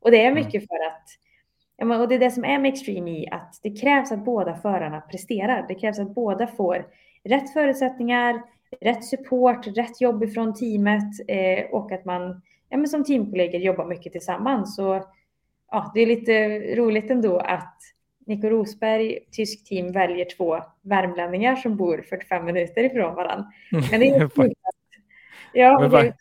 Och 0.00 0.10
det 0.10 0.24
är 0.24 0.34
mycket 0.34 0.66
för 0.68 0.86
att, 0.86 2.00
och 2.00 2.08
det 2.08 2.14
är 2.14 2.18
det 2.18 2.30
som 2.30 2.44
är 2.44 2.58
med 2.58 2.72
Extreme 2.72 3.10
E, 3.10 3.28
att 3.30 3.60
det 3.62 3.80
krävs 3.80 4.12
att 4.12 4.24
båda 4.24 4.54
förarna 4.54 5.00
presterar. 5.00 5.64
Det 5.68 5.74
krävs 5.74 5.98
att 5.98 6.14
båda 6.14 6.46
får 6.46 6.86
rätt 7.24 7.52
förutsättningar, 7.52 8.42
rätt 8.80 9.04
support, 9.04 9.66
rätt 9.66 10.00
jobb 10.00 10.24
ifrån 10.24 10.54
teamet 10.54 11.28
eh, 11.28 11.64
och 11.70 11.92
att 11.92 12.04
man 12.04 12.42
ja, 12.70 12.76
men 12.76 12.88
som 12.88 13.04
teamkollegor 13.04 13.60
jobbar 13.60 13.86
mycket 13.86 14.12
tillsammans. 14.12 14.76
Så 14.76 15.04
ja, 15.70 15.90
det 15.94 16.00
är 16.00 16.06
lite 16.06 16.58
roligt 16.76 17.10
ändå 17.10 17.38
att 17.38 17.76
Nico 18.26 18.48
Rosberg, 18.48 19.18
tysk 19.30 19.68
team, 19.68 19.92
väljer 19.92 20.26
två 20.36 20.58
värmlänningar 20.82 21.56
som 21.56 21.76
bor 21.76 22.04
45 22.08 22.44
minuter 22.44 22.84
ifrån 22.84 23.14
varandra. 23.14 23.46
Men 23.90 24.00
det 24.00 24.08
är 24.08 24.30
Ja, 25.52 25.78
Men 25.80 25.94
och 25.94 26.02
det, 26.02 26.14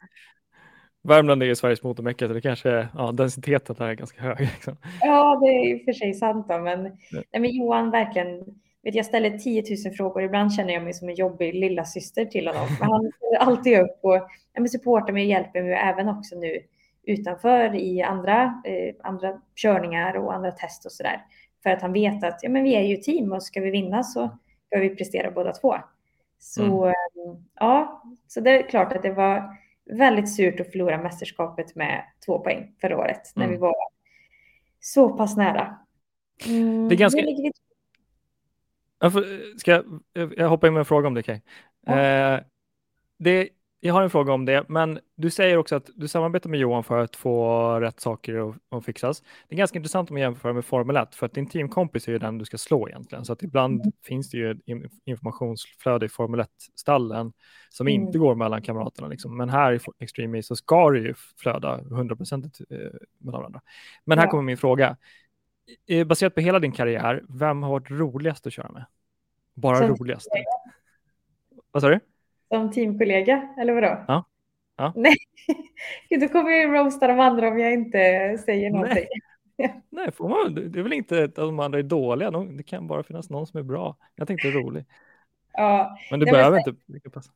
Värmland 1.02 1.44
är 1.44 1.48
ju 1.48 1.56
Sveriges 1.56 1.84
motormecka 1.84 2.28
så 2.28 2.34
det 2.34 2.42
kanske, 2.42 2.88
ja, 2.94 3.12
densiteten 3.12 3.76
där 3.80 3.88
är 3.88 3.94
ganska 3.94 4.22
hög. 4.22 4.40
Liksom. 4.40 4.78
Ja, 5.02 5.40
det 5.44 5.48
är 5.48 5.66
ju 5.66 5.84
för 5.86 5.94
sig 5.94 6.14
sant 6.14 6.46
då, 6.50 6.60
men, 6.60 6.84
nej, 7.12 7.24
men 7.32 7.56
Johan 7.56 7.92
verkligen, 7.92 8.44
vet 8.84 8.96
jag 8.96 9.06
ställer 9.06 9.38
10 9.38 9.64
000 9.86 9.94
frågor, 9.94 10.24
ibland 10.24 10.54
känner 10.54 10.74
jag 10.74 10.84
mig 10.84 10.94
som 10.94 11.10
en 11.10 11.16
jobbig 11.16 11.54
lilla 11.54 11.86
syster 11.86 12.26
till 12.26 12.48
honom. 12.48 12.68
Men 12.80 12.92
han 12.92 13.12
ställer 13.18 13.38
alltid 13.38 13.80
upp 13.80 14.00
och 14.02 14.30
ja, 14.54 14.68
supportar 14.68 15.14
mig 15.14 15.24
och 15.24 15.30
hjälper 15.30 15.64
mig, 15.64 15.74
även 15.74 16.10
också 16.10 16.36
nu 16.36 16.60
utanför 17.04 17.76
i 17.76 18.02
andra, 18.02 18.62
eh, 18.66 18.96
andra 19.04 19.42
körningar 19.56 20.18
och 20.18 20.34
andra 20.34 20.52
test 20.52 20.86
och 20.86 20.92
sådär. 20.92 21.26
För 21.64 21.70
att 21.70 21.82
han 21.82 21.94
vet 21.94 22.24
att 22.24 22.40
ja, 22.44 22.50
men 22.50 22.64
vi 22.64 22.76
är 22.76 22.82
ju 22.82 22.98
team 22.98 23.32
och 23.32 23.44
ska 23.44 23.62
vi 23.62 23.72
vinna 23.72 24.04
så 24.04 24.30
ska 24.68 24.80
vi 24.80 24.96
prestera 24.96 25.32
båda 25.32 25.52
två. 25.52 25.76
Så 26.40 26.86
mm. 26.86 26.96
ja, 27.56 28.04
så 28.28 28.42
det 28.42 28.50
är 28.52 28.70
klart 28.70 28.94
att 28.94 29.02
det 29.02 29.12
var 29.12 29.58
väldigt 29.86 30.36
surt 30.36 30.60
att 30.60 30.72
förlora 30.72 30.98
mästerskapet 30.98 31.76
med 31.76 32.04
två 32.26 32.40
poäng 32.40 32.76
förra 32.82 32.98
året 32.98 33.32
när 33.36 33.44
mm. 33.44 33.56
vi 33.56 33.62
var 33.62 33.76
så 34.80 35.10
pass 35.10 35.38
nära. 35.38 35.78
Mm, 36.48 36.90
det 36.90 36.96
är 36.96 36.98
ganska... 36.98 37.20
Jag, 37.20 37.36
får, 37.36 37.69
ska 39.58 39.72
jag, 39.72 40.34
jag 40.38 40.50
hoppa 40.50 40.68
in 40.68 40.74
med 40.74 40.80
en 40.80 40.86
fråga 40.86 41.08
om 41.08 41.14
det, 41.14 41.24
Kaj. 41.24 41.42
Ja. 41.86 42.00
Eh, 42.00 42.40
det, 43.20 43.50
jag 43.82 43.94
har 43.94 44.02
en 44.02 44.10
fråga 44.10 44.34
om 44.34 44.46
det, 44.46 44.66
men 44.68 45.00
du 45.16 45.30
säger 45.30 45.58
också 45.58 45.76
att 45.76 45.90
du 45.96 46.08
samarbetar 46.08 46.50
med 46.50 46.60
Johan 46.60 46.84
för 46.84 47.00
att 47.00 47.16
få 47.16 47.80
rätt 47.80 48.00
saker 48.00 48.54
att, 48.72 48.86
fixas. 48.86 49.22
Det 49.22 49.56
är 49.56 49.58
ganska 49.58 49.78
intressant 49.80 50.10
om 50.10 50.14
man 50.14 50.22
jämför 50.22 50.54
med 50.54 50.66
Formel 50.66 50.96
1, 50.96 51.16
för 51.16 51.26
att 51.26 51.34
din 51.34 51.50
teamkompis 51.50 52.08
är 52.08 52.12
ju 52.12 52.18
den 52.18 52.38
du 52.38 52.46
ska 52.46 52.58
slå 52.58 52.90
egentligen, 52.90 53.26
så 53.26 53.34
att 53.34 53.44
ibland 53.44 53.82
mm. 53.82 53.92
finns 54.04 54.30
det 54.30 54.38
ju 54.38 54.58
informationsflöde 55.06 56.06
i 56.06 56.10
Formel 56.10 56.40
1-stallen 56.40 57.34
som 57.70 57.88
mm. 57.88 58.02
inte 58.02 58.18
går 58.18 58.36
mellan 58.36 58.62
kamraterna, 58.62 59.08
liksom. 59.08 59.38
men 59.38 59.50
här 59.50 59.74
i 59.74 59.80
Extreme 60.00 60.44
så 60.44 60.56
ska 60.56 60.90
det 60.90 61.00
ju 61.00 61.14
flöda 61.38 61.78
100% 61.78 62.44
eh, 62.70 62.78
mellan 63.18 63.42
varandra. 63.42 63.62
Men 64.06 64.18
här 64.18 64.26
ja. 64.26 64.32
kommer 64.32 64.44
min 64.44 64.58
fråga. 64.58 64.98
Baserat 66.06 66.36
på 66.36 66.42
hela 66.42 66.60
din 66.60 66.72
karriär, 66.72 67.24
vem 67.30 67.64
har 67.64 67.70
varit 67.70 67.92
roligast 67.92 68.48
att 68.48 68.54
köra 68.54 68.72
med? 68.72 68.86
Bara 69.54 69.78
så 69.78 69.88
roligast? 69.88 70.28
Vad 71.72 71.82
sa 71.82 71.90
du? 71.90 72.00
Som 72.48 72.72
teamkollega, 72.72 73.50
eller 73.58 73.74
vadå? 73.74 74.04
Ja. 74.08 74.26
ja. 74.78 74.94
Nej, 74.96 75.16
då 76.20 76.28
kommer 76.28 76.52
jag 76.52 76.74
roasta 76.74 77.08
de 77.08 77.20
andra 77.20 77.48
om 77.48 77.60
jag 77.60 77.74
inte 77.74 78.38
säger 78.46 78.72
någonting. 78.72 79.06
Nej, 79.58 79.82
Nej 79.90 80.12
får 80.12 80.30
man, 80.30 80.72
det 80.72 80.80
är 80.80 80.84
väl 80.84 80.94
inte 80.94 81.24
att 81.24 81.36
de 81.36 81.60
andra 81.60 81.80
är 81.80 81.84
dåliga, 81.84 82.32
det 82.32 82.64
kan 82.64 82.88
bara 82.88 83.04
finnas 83.04 83.30
någon 83.30 83.48
som 83.48 83.60
är 83.60 83.64
bra. 83.64 83.98
Jag 84.16 84.28
tänkte 84.28 84.52
rolig. 84.52 84.86
Ja. 85.54 85.98
Men 86.12 86.20
du 86.20 86.26
Nej, 86.26 86.34
behöver 86.34 86.64
men... 86.66 86.96
inte 86.96 87.10
passa. 87.10 87.32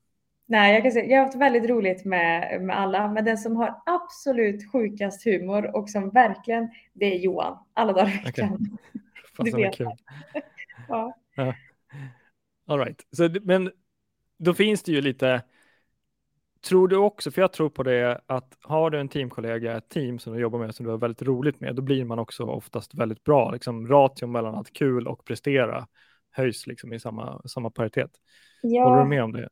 Nej, 0.54 0.74
jag 0.74 0.84
kan 0.84 0.92
säga, 0.92 1.06
jag 1.06 1.20
har 1.20 1.26
haft 1.26 1.38
väldigt 1.38 1.70
roligt 1.70 2.06
med, 2.06 2.62
med 2.62 2.80
alla, 2.80 3.08
men 3.08 3.26
den 3.26 3.38
som 3.38 3.56
har 3.56 3.82
absolut 3.86 4.72
sjukast 4.72 5.26
humor 5.26 5.76
och 5.76 5.90
som 5.90 6.10
verkligen, 6.10 6.70
det 6.94 7.06
är 7.06 7.20
Johan, 7.20 7.58
alla 7.74 7.94
dagar 7.94 8.22
i 8.22 8.26
veckan. 8.26 8.54
Okay. 8.54 9.02
Du 9.52 9.58
vet. 9.58 9.76
Kul. 9.76 9.88
ja. 10.88 11.14
ja. 11.36 11.56
All 12.68 12.80
right. 12.80 13.02
Så, 13.12 13.30
men 13.42 13.72
då 14.40 14.54
finns 14.54 14.84
det 14.84 14.92
ju 14.92 15.02
lite, 15.02 15.42
tror 16.68 16.88
du 16.88 16.98
också, 16.98 17.32
för 17.32 17.42
jag 17.42 17.54
tror 17.54 17.70
på 17.70 17.84
det, 17.84 18.22
att 18.26 18.58
har 18.62 18.90
du 18.90 19.00
en 19.00 19.10
teamkollega, 19.10 19.78
ett 19.78 19.90
team 19.90 20.20
som 20.20 20.34
du 20.34 20.40
jobbar 20.40 20.60
med, 20.60 20.76
som 20.76 20.86
du 20.86 20.92
har 20.92 20.98
väldigt 20.98 21.22
roligt 21.22 21.60
med, 21.60 21.76
då 21.76 21.82
blir 21.82 22.06
man 22.06 22.20
också 22.20 22.44
oftast 22.44 22.96
väldigt 22.96 23.24
bra. 23.24 23.52
Liksom 23.52 23.88
ration 23.88 24.32
mellan 24.32 24.56
att 24.56 24.74
kul 24.74 25.08
och 25.08 25.26
prestera 25.26 25.88
höjs 26.32 26.68
liksom 26.68 26.94
i 26.94 27.00
samma, 27.00 27.42
samma 27.46 27.70
paritet. 27.70 28.12
Ja, 28.62 28.84
Håller 28.84 29.02
du 29.04 29.10
med 29.10 29.24
om 29.24 29.32
det? 29.32 29.50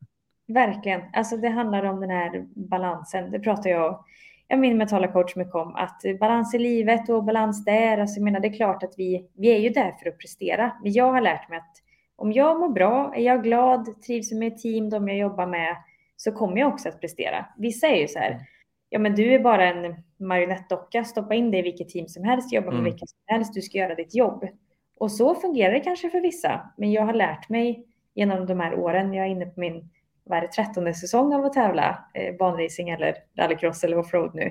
Verkligen. 0.54 1.00
Alltså 1.12 1.36
det 1.36 1.48
handlar 1.48 1.84
om 1.84 2.00
den 2.00 2.10
här 2.10 2.46
balansen. 2.54 3.30
Det 3.30 3.40
pratar 3.40 3.70
jag 3.70 4.04
jag 4.52 4.58
min 4.58 4.78
mentala 4.78 5.08
coach 5.12 5.36
mycket 5.36 5.54
om 5.54 5.74
att 5.74 6.02
balans 6.20 6.54
i 6.54 6.58
livet 6.58 7.08
och 7.08 7.24
balans 7.24 7.64
där. 7.64 7.98
Alltså 7.98 8.16
jag 8.16 8.24
menar, 8.24 8.40
det 8.40 8.48
är 8.48 8.52
klart 8.52 8.82
att 8.82 8.94
vi, 8.96 9.28
vi 9.36 9.48
är 9.48 9.58
ju 9.58 9.68
där 9.68 9.92
för 9.92 10.08
att 10.08 10.18
prestera. 10.18 10.72
Men 10.82 10.92
jag 10.92 11.12
har 11.12 11.20
lärt 11.20 11.48
mig 11.48 11.58
att 11.58 11.76
om 12.16 12.32
jag 12.32 12.60
mår 12.60 12.68
bra, 12.68 13.14
är 13.16 13.22
jag 13.22 13.42
glad, 13.42 14.02
trivs 14.02 14.32
med 14.32 14.52
ett 14.52 14.58
team, 14.58 14.90
de 14.90 15.08
jag 15.08 15.18
jobbar 15.18 15.46
med, 15.46 15.76
så 16.16 16.32
kommer 16.32 16.56
jag 16.56 16.72
också 16.72 16.88
att 16.88 17.00
prestera. 17.00 17.46
Vissa 17.58 17.86
är 17.86 18.00
ju 18.00 18.08
så 18.08 18.18
här, 18.18 18.40
ja 18.88 18.98
men 18.98 19.14
du 19.14 19.34
är 19.34 19.38
bara 19.38 19.68
en 19.68 19.94
marionettdocka, 20.16 21.04
stoppa 21.04 21.34
in 21.34 21.50
dig 21.50 21.60
i 21.60 21.62
vilket 21.62 21.88
team 21.88 22.08
som 22.08 22.24
helst, 22.24 22.52
jobba 22.52 22.66
med 22.66 22.78
mm. 22.78 22.84
vilka 22.84 23.06
som 23.06 23.18
helst, 23.26 23.54
du 23.54 23.62
ska 23.62 23.78
göra 23.78 23.94
ditt 23.94 24.14
jobb. 24.14 24.48
Och 24.98 25.12
så 25.12 25.34
fungerar 25.34 25.72
det 25.72 25.80
kanske 25.80 26.10
för 26.10 26.20
vissa, 26.20 26.70
men 26.76 26.92
jag 26.92 27.02
har 27.02 27.14
lärt 27.14 27.48
mig 27.48 27.86
genom 28.14 28.46
de 28.46 28.60
här 28.60 28.74
åren, 28.74 29.14
jag 29.14 29.26
är 29.26 29.30
inne 29.30 29.46
på 29.46 29.60
min 29.60 29.90
vad 30.24 30.38
är 30.38 30.42
det, 30.42 30.48
trettonde 30.48 30.94
säsong 30.94 31.34
av 31.34 31.44
att 31.44 31.52
tävla 31.52 32.04
eh, 32.14 32.36
banracing 32.36 32.90
eller 32.90 33.14
rallycross 33.38 33.84
eller 33.84 33.98
offroad 33.98 34.34
nu. 34.34 34.50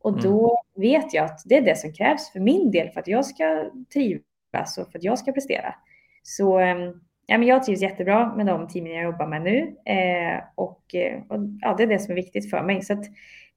Och 0.00 0.12
mm. 0.12 0.22
då 0.22 0.62
vet 0.76 1.14
jag 1.14 1.24
att 1.24 1.40
det 1.44 1.56
är 1.56 1.62
det 1.62 1.78
som 1.78 1.92
krävs 1.92 2.32
för 2.32 2.40
min 2.40 2.70
del 2.70 2.88
för 2.88 3.00
att 3.00 3.08
jag 3.08 3.26
ska 3.26 3.70
trivas 3.92 4.78
och 4.78 4.90
för 4.92 4.98
att 4.98 5.04
jag 5.04 5.18
ska 5.18 5.32
prestera. 5.32 5.74
Så 6.22 6.58
ehm, 6.58 7.00
ja, 7.26 7.38
men 7.38 7.48
jag 7.48 7.64
trivs 7.64 7.80
jättebra 7.80 8.34
med 8.36 8.46
de 8.46 8.68
teamen 8.68 8.92
jag 8.92 9.04
jobbar 9.04 9.26
med 9.26 9.42
nu 9.42 9.58
eh, 9.84 10.42
och, 10.54 10.94
eh, 10.94 11.22
och, 11.28 11.38
ja, 11.60 11.74
det 11.78 11.82
är 11.82 11.86
det 11.86 11.98
som 11.98 12.12
är 12.12 12.16
viktigt 12.16 12.50
för 12.50 12.62
mig. 12.62 12.82
Så 12.82 12.92
att, 12.92 13.04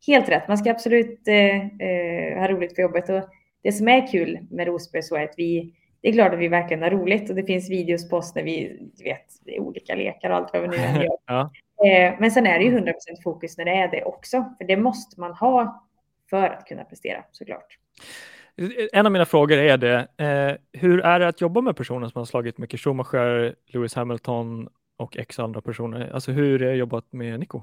helt 0.07 0.29
rätt, 0.29 0.47
man 0.47 0.57
ska 0.57 0.71
absolut 0.71 1.27
eh, 1.27 1.65
eh, 1.65 2.39
ha 2.39 2.47
roligt 2.47 2.75
på 2.75 2.81
jobbet 2.81 3.09
och 3.09 3.29
det 3.63 3.71
som 3.71 3.87
är 3.87 4.07
kul 4.07 4.39
med 4.51 4.67
Rosberg 4.67 5.03
så 5.03 5.15
är 5.15 5.23
att 5.23 5.33
vi 5.37 5.73
det 6.01 6.09
är 6.09 6.13
klart 6.13 6.33
att 6.33 6.39
vi 6.39 6.47
verkligen 6.47 6.83
har 6.83 6.89
roligt 6.89 7.29
och 7.29 7.35
det 7.35 7.43
finns 7.43 7.69
videos 7.69 8.09
på 8.09 8.17
oss 8.17 8.35
när 8.35 8.43
vi 8.43 8.89
vet 9.03 9.59
olika 9.59 9.95
lekar 9.95 10.29
och 10.29 10.35
allt 10.35 10.53
vad 10.53 10.61
vi 10.61 10.67
nu 10.67 10.75
än 10.75 10.95
gör. 10.95 11.17
ja. 11.25 11.51
Eh, 11.85 12.13
men 12.19 12.31
sen 12.31 12.47
är 12.47 12.59
det 12.59 12.65
ju 12.65 12.79
100% 12.79 12.93
fokus 13.23 13.57
när 13.57 13.65
det 13.65 13.71
är 13.71 13.87
det 13.87 14.03
också, 14.03 14.53
för 14.57 14.65
det 14.65 14.77
måste 14.77 15.19
man 15.19 15.33
ha 15.33 15.85
för 16.29 16.49
att 16.49 16.65
kunna 16.65 16.83
prestera 16.83 17.23
såklart. 17.31 17.77
En 18.93 19.05
av 19.05 19.11
mina 19.11 19.25
frågor 19.25 19.57
är 19.57 19.77
det, 19.77 20.07
eh, 20.17 20.79
hur 20.81 20.99
är 20.99 21.19
det 21.19 21.27
att 21.27 21.41
jobba 21.41 21.61
med 21.61 21.75
personer 21.75 22.07
som 22.07 22.19
har 22.19 22.25
slagit 22.25 22.57
mycket 22.57 22.79
Schumacher, 22.79 23.55
Lewis 23.65 23.95
Hamilton 23.95 24.69
och 24.97 25.17
x 25.17 25.39
andra 25.39 25.61
personer? 25.61 26.11
Alltså 26.13 26.31
hur 26.31 26.61
är 26.61 26.69
det 26.69 26.75
jobbat 26.75 27.13
med 27.13 27.39
Nico? 27.39 27.61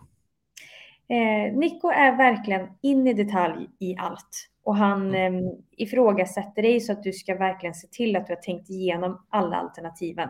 Eh, 1.08 1.56
Nico 1.56 1.88
är 1.88 2.16
verkligen 2.16 2.68
in 2.82 3.06
i 3.06 3.12
detalj 3.12 3.68
i 3.78 3.96
allt 3.98 4.48
och 4.64 4.76
han 4.76 5.14
eh, 5.14 5.32
ifrågasätter 5.76 6.62
dig 6.62 6.80
så 6.80 6.92
att 6.92 7.02
du 7.02 7.12
ska 7.12 7.34
verkligen 7.34 7.74
se 7.74 7.86
till 7.86 8.16
att 8.16 8.26
du 8.26 8.32
har 8.32 8.40
tänkt 8.40 8.70
igenom 8.70 9.26
alla 9.30 9.56
alternativen. 9.56 10.28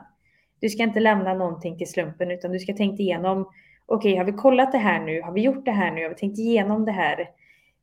Du 0.60 0.68
ska 0.68 0.82
inte 0.82 1.00
lämna 1.00 1.34
någonting 1.34 1.78
till 1.78 1.90
slumpen 1.90 2.30
utan 2.30 2.52
du 2.52 2.58
ska 2.58 2.72
tänkt 2.72 3.00
igenom 3.00 3.42
okej, 3.86 4.12
okay, 4.12 4.18
har 4.18 4.24
vi 4.24 4.32
kollat 4.32 4.72
det 4.72 4.78
här 4.78 5.00
nu? 5.00 5.22
Har 5.22 5.32
vi 5.32 5.40
gjort 5.40 5.64
det 5.64 5.70
här 5.70 5.90
nu? 5.90 6.02
Har 6.02 6.08
vi 6.08 6.14
tänkt 6.14 6.38
igenom 6.38 6.84
det 6.84 6.92
här? 6.92 7.16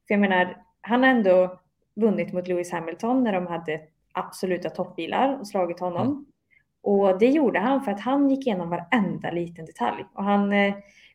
För 0.07 0.13
jag 0.13 0.19
menar, 0.19 0.57
han 0.81 1.03
har 1.03 1.09
ändå 1.09 1.59
vunnit 1.95 2.33
mot 2.33 2.47
Lewis 2.47 2.71
Hamilton 2.71 3.23
när 3.23 3.33
de 3.33 3.47
hade 3.47 3.81
absoluta 4.13 4.69
toppbilar 4.69 5.39
och 5.39 5.47
slagit 5.47 5.79
honom. 5.79 6.07
Mm. 6.07 6.25
Och 6.83 7.19
det 7.19 7.29
gjorde 7.29 7.59
han 7.59 7.81
för 7.81 7.91
att 7.91 8.01
han 8.01 8.29
gick 8.29 8.47
igenom 8.47 8.69
varenda 8.69 9.31
liten 9.31 9.65
detalj. 9.65 10.05
Och 10.13 10.23
han 10.23 10.53
eh, 10.53 10.73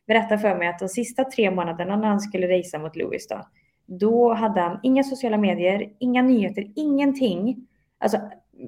berättade 0.09 0.41
för 0.41 0.55
mig 0.55 0.67
att 0.67 0.79
de 0.79 0.89
sista 0.89 1.23
tre 1.23 1.51
månaderna 1.51 1.95
när 1.95 2.07
han 2.07 2.19
skulle 2.19 2.57
racea 2.57 2.79
mot 2.79 2.95
Lewis 2.95 3.27
då, 3.27 3.41
då 3.85 4.33
hade 4.33 4.61
han 4.61 4.79
inga 4.83 5.03
sociala 5.03 5.37
medier, 5.37 5.89
inga 5.99 6.21
nyheter, 6.21 6.71
ingenting. 6.75 7.67
Alltså, 7.99 8.19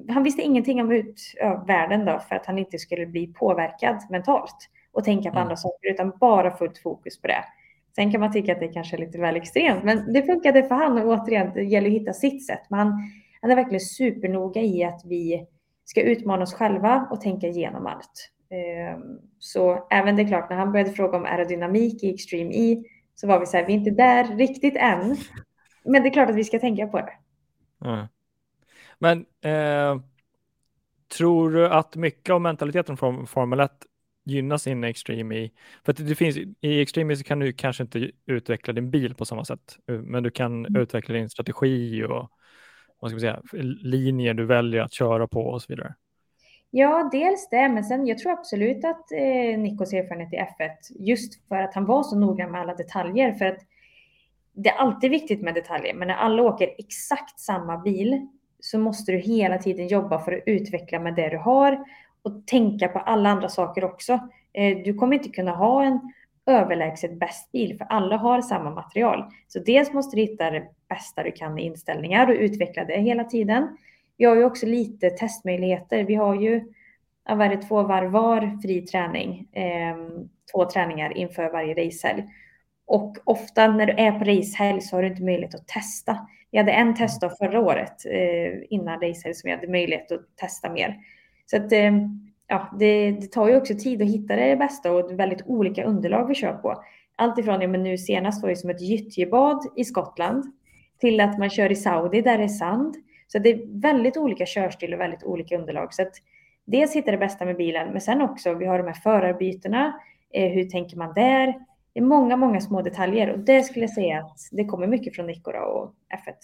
han 0.08 0.22
visste 0.22 0.42
ingenting 0.42 0.80
om 0.80 0.92
ut, 0.92 1.20
ja, 1.36 1.64
världen 1.66 2.04
då 2.04 2.18
för 2.28 2.34
att 2.34 2.46
han 2.46 2.58
inte 2.58 2.78
skulle 2.78 3.06
bli 3.06 3.26
påverkad 3.26 3.96
mentalt 4.10 4.56
och 4.92 5.04
tänka 5.04 5.30
på 5.30 5.36
mm. 5.36 5.42
andra 5.42 5.56
saker 5.56 5.90
utan 5.90 6.12
bara 6.20 6.56
fullt 6.56 6.78
fokus 6.78 7.20
på 7.20 7.26
det. 7.26 7.44
Sen 7.94 8.12
kan 8.12 8.20
man 8.20 8.32
tycka 8.32 8.52
att 8.52 8.60
det 8.60 8.68
kanske 8.68 8.96
är 8.96 9.00
lite 9.00 9.18
väl 9.18 9.36
extremt, 9.36 9.84
men 9.84 10.12
det 10.12 10.22
funkade 10.22 10.62
för 10.62 10.74
han 10.74 10.98
och 10.98 11.08
återigen, 11.08 11.50
det 11.54 11.62
gäller 11.62 11.88
att 11.88 11.94
hitta 11.94 12.12
sitt 12.12 12.46
sätt. 12.46 12.62
Men 12.68 12.78
han, 12.78 13.10
han 13.40 13.50
är 13.50 13.56
verkligen 13.56 13.80
supernoga 13.80 14.60
i 14.60 14.84
att 14.84 15.00
vi 15.04 15.46
ska 15.84 16.02
utmana 16.02 16.42
oss 16.42 16.54
själva 16.54 17.08
och 17.10 17.20
tänka 17.20 17.46
igenom 17.46 17.86
allt. 17.86 18.31
Ehm, 18.52 19.18
så 19.38 19.86
även 19.90 20.16
det 20.16 20.22
är 20.22 20.28
klart, 20.28 20.50
när 20.50 20.56
han 20.56 20.72
började 20.72 20.92
fråga 20.92 21.16
om 21.16 21.24
aerodynamik 21.24 22.02
i 22.04 22.14
Extreme 22.14 22.54
E 22.54 22.82
så 23.14 23.26
var 23.26 23.40
vi 23.40 23.46
så 23.46 23.56
här, 23.56 23.66
vi 23.66 23.72
är 23.72 23.76
inte 23.76 23.90
där 23.90 24.36
riktigt 24.36 24.76
än. 24.76 25.16
Men 25.84 26.02
det 26.02 26.08
är 26.08 26.12
klart 26.12 26.30
att 26.30 26.36
vi 26.36 26.44
ska 26.44 26.58
tänka 26.58 26.86
på 26.86 26.98
det. 26.98 27.12
Mm. 27.84 28.06
Men 28.98 29.26
eh, 29.40 30.02
tror 31.18 31.50
du 31.50 31.68
att 31.68 31.96
mycket 31.96 32.32
av 32.32 32.40
mentaliteten 32.40 32.96
från 32.96 33.26
Formel 33.26 33.60
1 33.60 33.70
gynnas 34.24 34.66
in 34.66 34.84
i 34.84 34.88
Extreme 34.88 35.36
E. 35.36 35.50
För 35.84 35.92
det 35.92 36.14
finns, 36.14 36.36
i 36.60 36.80
Extreme 36.80 37.12
E 37.12 37.16
så 37.16 37.24
kan 37.24 37.38
du 37.38 37.52
kanske 37.52 37.82
inte 37.82 38.10
utveckla 38.26 38.72
din 38.72 38.90
bil 38.90 39.14
på 39.14 39.24
samma 39.24 39.44
sätt, 39.44 39.78
eh, 39.88 39.98
men 39.98 40.22
du 40.22 40.30
kan 40.30 40.66
mm. 40.66 40.82
utveckla 40.82 41.14
din 41.14 41.30
strategi 41.30 42.04
och 42.04 42.30
vad 42.98 43.10
ska 43.10 43.14
man 43.14 43.20
säga, 43.20 43.42
linjer 43.82 44.34
du 44.34 44.44
väljer 44.44 44.82
att 44.82 44.92
köra 44.92 45.28
på 45.28 45.46
och 45.46 45.62
så 45.62 45.66
vidare. 45.68 45.94
Ja, 46.74 47.08
dels 47.12 47.48
det, 47.48 47.68
men 47.68 47.84
sen 47.84 48.06
jag 48.06 48.18
tror 48.18 48.32
absolut 48.32 48.84
att 48.84 49.12
eh, 49.12 49.58
Nikos 49.58 49.92
erfarenhet 49.92 50.32
i 50.32 50.36
F1, 50.36 50.70
just 50.98 51.48
för 51.48 51.56
att 51.56 51.74
han 51.74 51.84
var 51.84 52.02
så 52.02 52.18
noga 52.18 52.48
med 52.48 52.60
alla 52.60 52.74
detaljer, 52.74 53.32
för 53.32 53.44
att 53.44 53.58
det 54.52 54.68
är 54.70 54.76
alltid 54.76 55.10
viktigt 55.10 55.42
med 55.42 55.54
detaljer, 55.54 55.94
men 55.94 56.08
när 56.08 56.14
alla 56.14 56.42
åker 56.42 56.74
exakt 56.78 57.40
samma 57.40 57.78
bil 57.78 58.26
så 58.60 58.78
måste 58.78 59.12
du 59.12 59.18
hela 59.18 59.58
tiden 59.58 59.88
jobba 59.88 60.18
för 60.18 60.32
att 60.32 60.42
utveckla 60.46 60.98
med 60.98 61.14
det 61.14 61.28
du 61.28 61.38
har 61.38 61.84
och 62.22 62.46
tänka 62.46 62.88
på 62.88 62.98
alla 62.98 63.30
andra 63.30 63.48
saker 63.48 63.84
också. 63.84 64.12
Eh, 64.52 64.78
du 64.84 64.94
kommer 64.94 65.16
inte 65.16 65.28
kunna 65.28 65.52
ha 65.52 65.84
en 65.84 66.12
överlägset 66.46 67.18
bäst 67.18 67.52
bil 67.52 67.78
för 67.78 67.84
alla 67.84 68.16
har 68.16 68.42
samma 68.42 68.70
material. 68.70 69.24
Så 69.48 69.58
dels 69.58 69.92
måste 69.92 70.16
du 70.16 70.22
hitta 70.22 70.50
det 70.50 70.68
bästa 70.88 71.22
du 71.22 71.32
kan 71.32 71.58
i 71.58 71.62
inställningar 71.62 72.26
och 72.26 72.36
utveckla 72.38 72.84
det 72.84 73.00
hela 73.00 73.24
tiden. 73.24 73.76
Vi 74.22 74.26
har 74.26 74.36
ju 74.36 74.44
också 74.44 74.66
lite 74.66 75.10
testmöjligheter. 75.10 76.04
Vi 76.04 76.14
har 76.14 76.34
ju 76.34 76.64
vad 77.28 77.42
är 77.42 77.48
det, 77.48 77.62
två 77.62 77.82
varv 77.82 78.10
var 78.10 78.60
fri 78.62 78.82
träning, 78.82 79.48
eh, 79.52 79.96
två 80.52 80.64
träningar 80.64 81.16
inför 81.16 81.50
varje 81.50 81.86
racehelg. 81.86 82.24
Och 82.86 83.16
ofta 83.24 83.68
när 83.68 83.86
du 83.86 83.92
är 83.92 84.12
på 84.12 84.24
racehelg 84.24 84.80
så 84.80 84.96
har 84.96 85.02
du 85.02 85.08
inte 85.08 85.22
möjlighet 85.22 85.54
att 85.54 85.68
testa. 85.68 86.28
Vi 86.50 86.58
hade 86.58 86.72
en 86.72 86.94
testdag 86.94 87.38
förra 87.38 87.60
året 87.60 88.06
eh, 88.06 88.62
innan 88.70 89.00
racehelg 89.00 89.34
som 89.34 89.48
vi 89.48 89.54
hade 89.54 89.68
möjlighet 89.68 90.12
att 90.12 90.36
testa 90.36 90.70
mer. 90.70 90.96
Så 91.46 91.56
att, 91.56 91.72
eh, 91.72 91.92
ja, 92.46 92.76
det, 92.78 93.10
det, 93.10 93.32
tar 93.32 93.48
ju 93.48 93.56
också 93.56 93.74
tid 93.74 94.02
att 94.02 94.08
hitta 94.08 94.36
det 94.36 94.56
bästa 94.56 94.92
och 94.92 95.08
det 95.08 95.14
väldigt 95.14 95.46
olika 95.46 95.84
underlag 95.84 96.26
vi 96.26 96.34
kör 96.34 96.52
på. 96.52 96.82
Allt 97.16 97.38
ifrån, 97.38 97.60
ja, 97.60 97.68
men 97.68 97.82
nu 97.82 97.98
senast 97.98 98.42
var 98.42 98.48
det 98.48 98.56
som 98.56 98.70
ett 98.70 98.82
gyttjebad 98.82 99.66
i 99.76 99.84
Skottland 99.84 100.44
till 101.00 101.20
att 101.20 101.38
man 101.38 101.50
kör 101.50 101.72
i 101.72 101.76
Saudi 101.76 102.20
där 102.20 102.38
det 102.38 102.44
är 102.44 102.48
sand. 102.48 102.96
Så 103.26 103.38
det 103.38 103.50
är 103.50 103.80
väldigt 103.80 104.16
olika 104.16 104.46
körstil 104.46 104.94
och 104.94 105.00
väldigt 105.00 105.24
olika 105.24 105.58
underlag. 105.58 105.94
Så 105.94 106.02
att 106.02 106.12
dels 106.64 106.96
hitta 106.96 107.10
det 107.10 107.18
bästa 107.18 107.44
med 107.44 107.56
bilen, 107.56 107.92
men 107.92 108.00
sen 108.00 108.22
också, 108.22 108.54
vi 108.54 108.66
har 108.66 108.78
de 108.78 108.86
här 108.86 108.94
förarbytena. 108.94 110.00
Eh, 110.34 110.52
hur 110.52 110.64
tänker 110.64 110.96
man 110.96 111.14
där? 111.14 111.54
Det 111.92 112.00
är 112.00 112.04
många, 112.04 112.36
många 112.36 112.60
små 112.60 112.82
detaljer 112.82 113.30
och 113.32 113.38
det 113.38 113.62
skulle 113.62 113.82
jag 113.82 113.94
säga 113.94 114.18
att 114.18 114.38
det 114.52 114.64
kommer 114.64 114.86
mycket 114.86 115.16
från 115.16 115.26
Nicora 115.26 115.66
och 115.66 115.94
F1. 116.14 116.34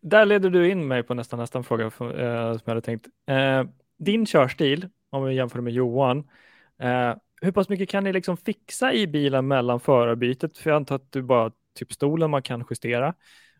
Där 0.00 0.26
leder 0.26 0.50
du 0.50 0.70
in 0.70 0.88
mig 0.88 1.02
på 1.02 1.14
nästan 1.14 1.38
nästan 1.38 1.64
fråga 1.64 1.84
eh, 1.84 1.90
som 1.90 2.62
jag 2.64 2.70
hade 2.70 2.80
tänkt. 2.80 3.06
Eh, 3.26 3.64
din 3.98 4.26
körstil, 4.26 4.88
om 5.10 5.24
vi 5.24 5.34
jämför 5.34 5.60
med 5.60 5.72
Johan, 5.72 6.18
eh, 6.78 7.14
hur 7.40 7.52
pass 7.52 7.68
mycket 7.68 7.88
kan 7.88 8.04
ni 8.04 8.12
liksom 8.12 8.36
fixa 8.36 8.92
i 8.92 9.06
bilen 9.06 9.48
mellan 9.48 9.80
förarbytet? 9.80 10.58
För 10.58 10.70
jag 10.70 10.76
antar 10.76 10.96
att 10.96 11.12
du 11.12 11.22
bara 11.22 11.52
typ 11.74 11.92
stolen 11.92 12.30
man 12.30 12.42
kan 12.42 12.64
justera. 12.70 13.14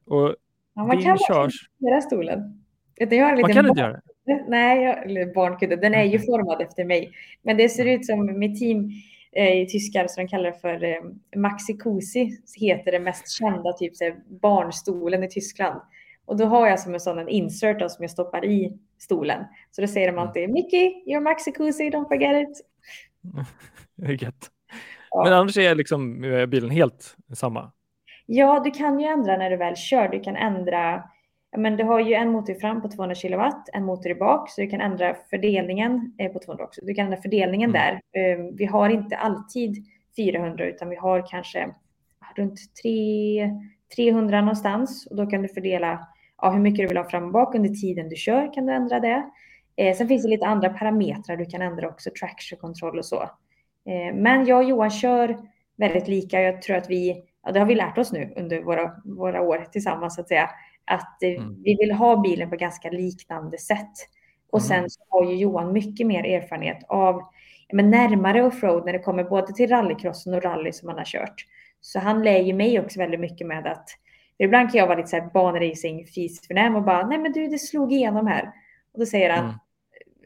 Och 0.05 0.37
ja, 0.79 0.87
man 0.87 1.03
kan 1.03 1.19
körs... 1.19 1.69
justera 1.81 2.01
stolen. 2.01 2.65
Jag 2.95 3.27
har 3.27 3.41
man 3.41 3.53
kan 3.53 3.67
inte 3.67 3.81
göra 3.81 3.93
det? 3.93 4.45
Nej, 4.49 4.83
jag, 5.09 5.35
barnkudde, 5.35 5.77
den 5.77 5.95
är 5.95 6.05
ju 6.05 6.19
formad 6.19 6.63
efter 6.63 6.85
mig. 6.85 7.13
Men 7.43 7.57
det 7.57 7.69
ser 7.69 7.85
ut 7.85 8.07
som 8.07 8.39
mitt 8.39 8.59
team 8.59 8.91
eh, 9.33 9.61
i 9.61 9.67
tyskar, 9.67 10.07
så 10.09 10.21
de 10.21 10.29
kallar 10.29 10.45
det 10.51 10.61
för 10.61 10.85
eh, 10.85 11.01
Maxi 11.37 11.77
Cosi, 11.77 12.39
heter 12.61 12.93
det 12.93 13.01
mest 13.01 13.31
kända 13.31 13.73
typ 13.73 13.97
så 13.97 14.05
här, 14.05 14.17
barnstolen 14.43 15.25
i 15.25 15.29
Tyskland. 15.29 15.81
Och 16.27 16.37
då 16.37 16.45
har 16.45 16.69
jag 16.69 16.81
som 16.81 16.95
en 16.95 17.01
sån 17.01 17.19
en 17.19 17.29
insert 17.29 17.79
då, 17.79 17.89
som 17.89 18.03
jag 18.03 18.11
stoppar 18.11 18.45
i 18.45 18.79
stolen. 18.99 19.45
Så 19.71 19.81
då 19.81 19.87
säger 19.87 20.07
de 20.07 20.13
mm. 20.13 20.29
alltid 20.29 20.51
Mickey, 20.51 20.93
you're 21.07 21.21
Maxi 21.21 21.53
Cosi, 21.53 21.91
don't 21.91 22.09
forget 22.09 22.49
it. 22.49 22.61
det 23.97 24.07
är 24.07 24.25
gött. 24.25 24.51
Ja. 25.11 25.25
Men 25.25 25.33
annars 25.33 25.59
är 25.59 25.75
liksom 25.75 26.21
bilen 26.49 26.71
helt 26.71 27.17
samma? 27.35 27.73
Ja, 28.31 28.61
du 28.65 28.71
kan 28.71 29.01
ju 29.01 29.07
ändra 29.07 29.37
när 29.37 29.51
du 29.51 29.57
väl 29.57 29.77
kör. 29.77 30.09
Du 30.09 30.21
kan 30.21 30.37
ändra 30.37 31.03
men 31.57 31.77
du 31.77 31.85
har 31.85 32.01
ju 32.01 32.15
en 32.15 32.33
motor 32.33 32.55
fram 32.55 32.83
på 32.83 32.89
200 32.89 33.15
kilowatt, 33.15 33.69
en 33.73 33.85
motor 33.85 34.13
i 34.13 34.15
bak, 34.15 34.51
så 34.51 34.61
du 34.61 34.67
kan 34.67 34.81
ändra 34.81 35.17
fördelningen 35.31 36.15
eh, 36.19 36.33
på 36.33 36.39
200 36.39 36.65
också. 36.65 36.81
Du 36.85 36.95
kan 36.95 37.05
ändra 37.05 37.23
fördelningen 37.23 37.71
mm. 37.71 37.81
där. 37.83 38.23
Ehm, 38.23 38.57
vi 38.57 38.65
har 38.65 38.91
inte 38.91 39.17
alltid 39.17 39.77
400 40.17 40.67
utan 40.67 40.89
vi 40.89 40.97
har 40.97 41.27
kanske 41.31 41.75
runt 42.37 42.61
3, 42.83 43.51
300 43.97 44.41
någonstans 44.41 45.07
och 45.07 45.17
då 45.17 45.27
kan 45.27 45.43
du 45.43 45.49
fördela 45.49 46.09
ja, 46.43 46.51
hur 46.51 46.61
mycket 46.61 46.79
du 46.79 46.87
vill 46.89 46.97
ha 46.97 47.11
fram 47.11 47.25
och 47.25 47.33
bak 47.33 47.55
under 47.55 47.69
tiden 47.69 48.09
du 48.09 48.17
kör 48.17 48.55
kan 48.55 48.67
du 48.67 48.73
ändra 48.73 49.01
det. 49.01 49.31
Eh, 49.77 49.97
sen 49.97 50.09
finns 50.09 50.23
det 50.23 50.29
lite 50.29 50.47
andra 50.47 50.71
parametrar 50.71 51.37
du 51.37 51.45
kan 51.45 51.63
ändra 51.63 51.89
också, 51.89 52.11
traction 52.21 52.59
control 52.59 52.99
och 52.99 53.05
så. 53.05 53.23
Eh, 53.87 54.15
men 54.15 54.47
jag 54.47 54.59
och 54.59 54.65
Johan 54.65 54.91
kör 54.91 55.39
väldigt 55.77 56.09
lika. 56.09 56.43
Jag 56.43 56.63
tror 56.63 56.77
att 56.77 56.91
vi, 56.91 57.25
ja, 57.49 57.53
det 57.53 57.59
har 57.59 57.67
vi 57.67 57.75
lärt 57.75 57.99
oss 57.99 58.13
nu 58.13 58.33
under 58.37 58.63
våra, 58.63 58.93
våra 59.05 59.41
år 59.43 59.67
tillsammans 59.73 60.15
så 60.15 60.21
att 60.21 60.29
säga, 60.29 60.51
att 60.85 61.23
eh, 61.23 61.31
mm. 61.31 61.63
vi 61.63 61.77
vill 61.81 61.93
ha 61.93 62.17
bilen 62.17 62.51
på 62.51 62.57
ganska 62.57 62.91
liknande 62.91 63.59
sätt. 63.59 63.93
Och 64.53 64.63
sen 64.63 64.79
mm. 64.79 64.91
så 64.91 65.01
har 65.09 65.25
ju 65.25 65.37
Johan 65.37 65.73
mycket 65.73 66.07
mer 66.07 66.25
erfarenhet 66.25 66.79
av 66.89 67.23
men 67.73 67.91
närmare 67.91 68.43
offroad 68.43 68.87
när 68.87 68.93
det 68.93 68.99
kommer 68.99 69.25
både 69.25 69.53
till 69.53 69.71
rallycrossen 69.71 70.35
och 70.35 70.43
rally 70.43 70.73
som 70.73 70.89
han 70.89 70.99
har 70.99 71.05
kört. 71.05 71.45
Så 71.81 71.99
han 71.99 72.25
lär 72.25 72.39
ju 72.39 72.53
mig 72.53 72.81
också 72.81 72.99
väldigt 72.99 73.21
mycket 73.21 73.47
med 73.47 73.67
att 73.67 73.89
ibland 74.39 74.71
kan 74.71 74.79
jag 74.79 74.87
vara 74.87 74.97
lite 74.97 75.09
så 75.09 75.17
här 75.17 75.31
banracing 75.35 76.07
fisförnäm 76.07 76.77
och 76.77 76.83
bara 76.83 77.07
nej 77.07 77.19
men 77.19 77.33
du 77.33 77.47
det 77.47 77.59
slog 77.59 77.93
igenom 77.93 78.27
här. 78.27 78.53
Och 78.93 78.99
då 78.99 79.07
säger 79.07 79.31
han 79.31 79.45
mm. 79.45 79.57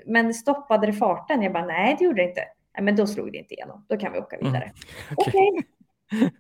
men 0.07 0.35
stoppade 0.35 0.87
det 0.87 0.93
farten? 0.93 1.43
Jag 1.43 1.53
bara 1.53 1.67
nej 1.67 1.97
det 1.99 2.05
gjorde 2.05 2.23
det 2.23 2.29
inte. 2.29 2.45
Nej 2.75 2.85
men 2.85 2.97
då 2.97 3.07
slog 3.07 3.33
det 3.33 3.39
inte 3.39 3.55
igenom. 3.55 3.87
Då 3.89 3.97
kan 3.97 4.13
vi 4.13 4.19
åka 4.19 4.37
vidare. 4.37 4.65
Mm. 4.65 4.75
Okej. 5.17 5.51
Okay. 5.53 5.63
Okay. 6.13 6.31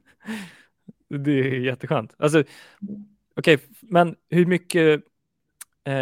Det 1.19 1.33
är 1.33 1.61
jätteskönt. 1.61 2.15
Alltså. 2.19 2.41
Okej, 3.37 3.55
okay, 3.55 3.59
men 3.81 4.17
hur 4.31 4.47
mycket 4.47 5.03
eh, 5.85 5.95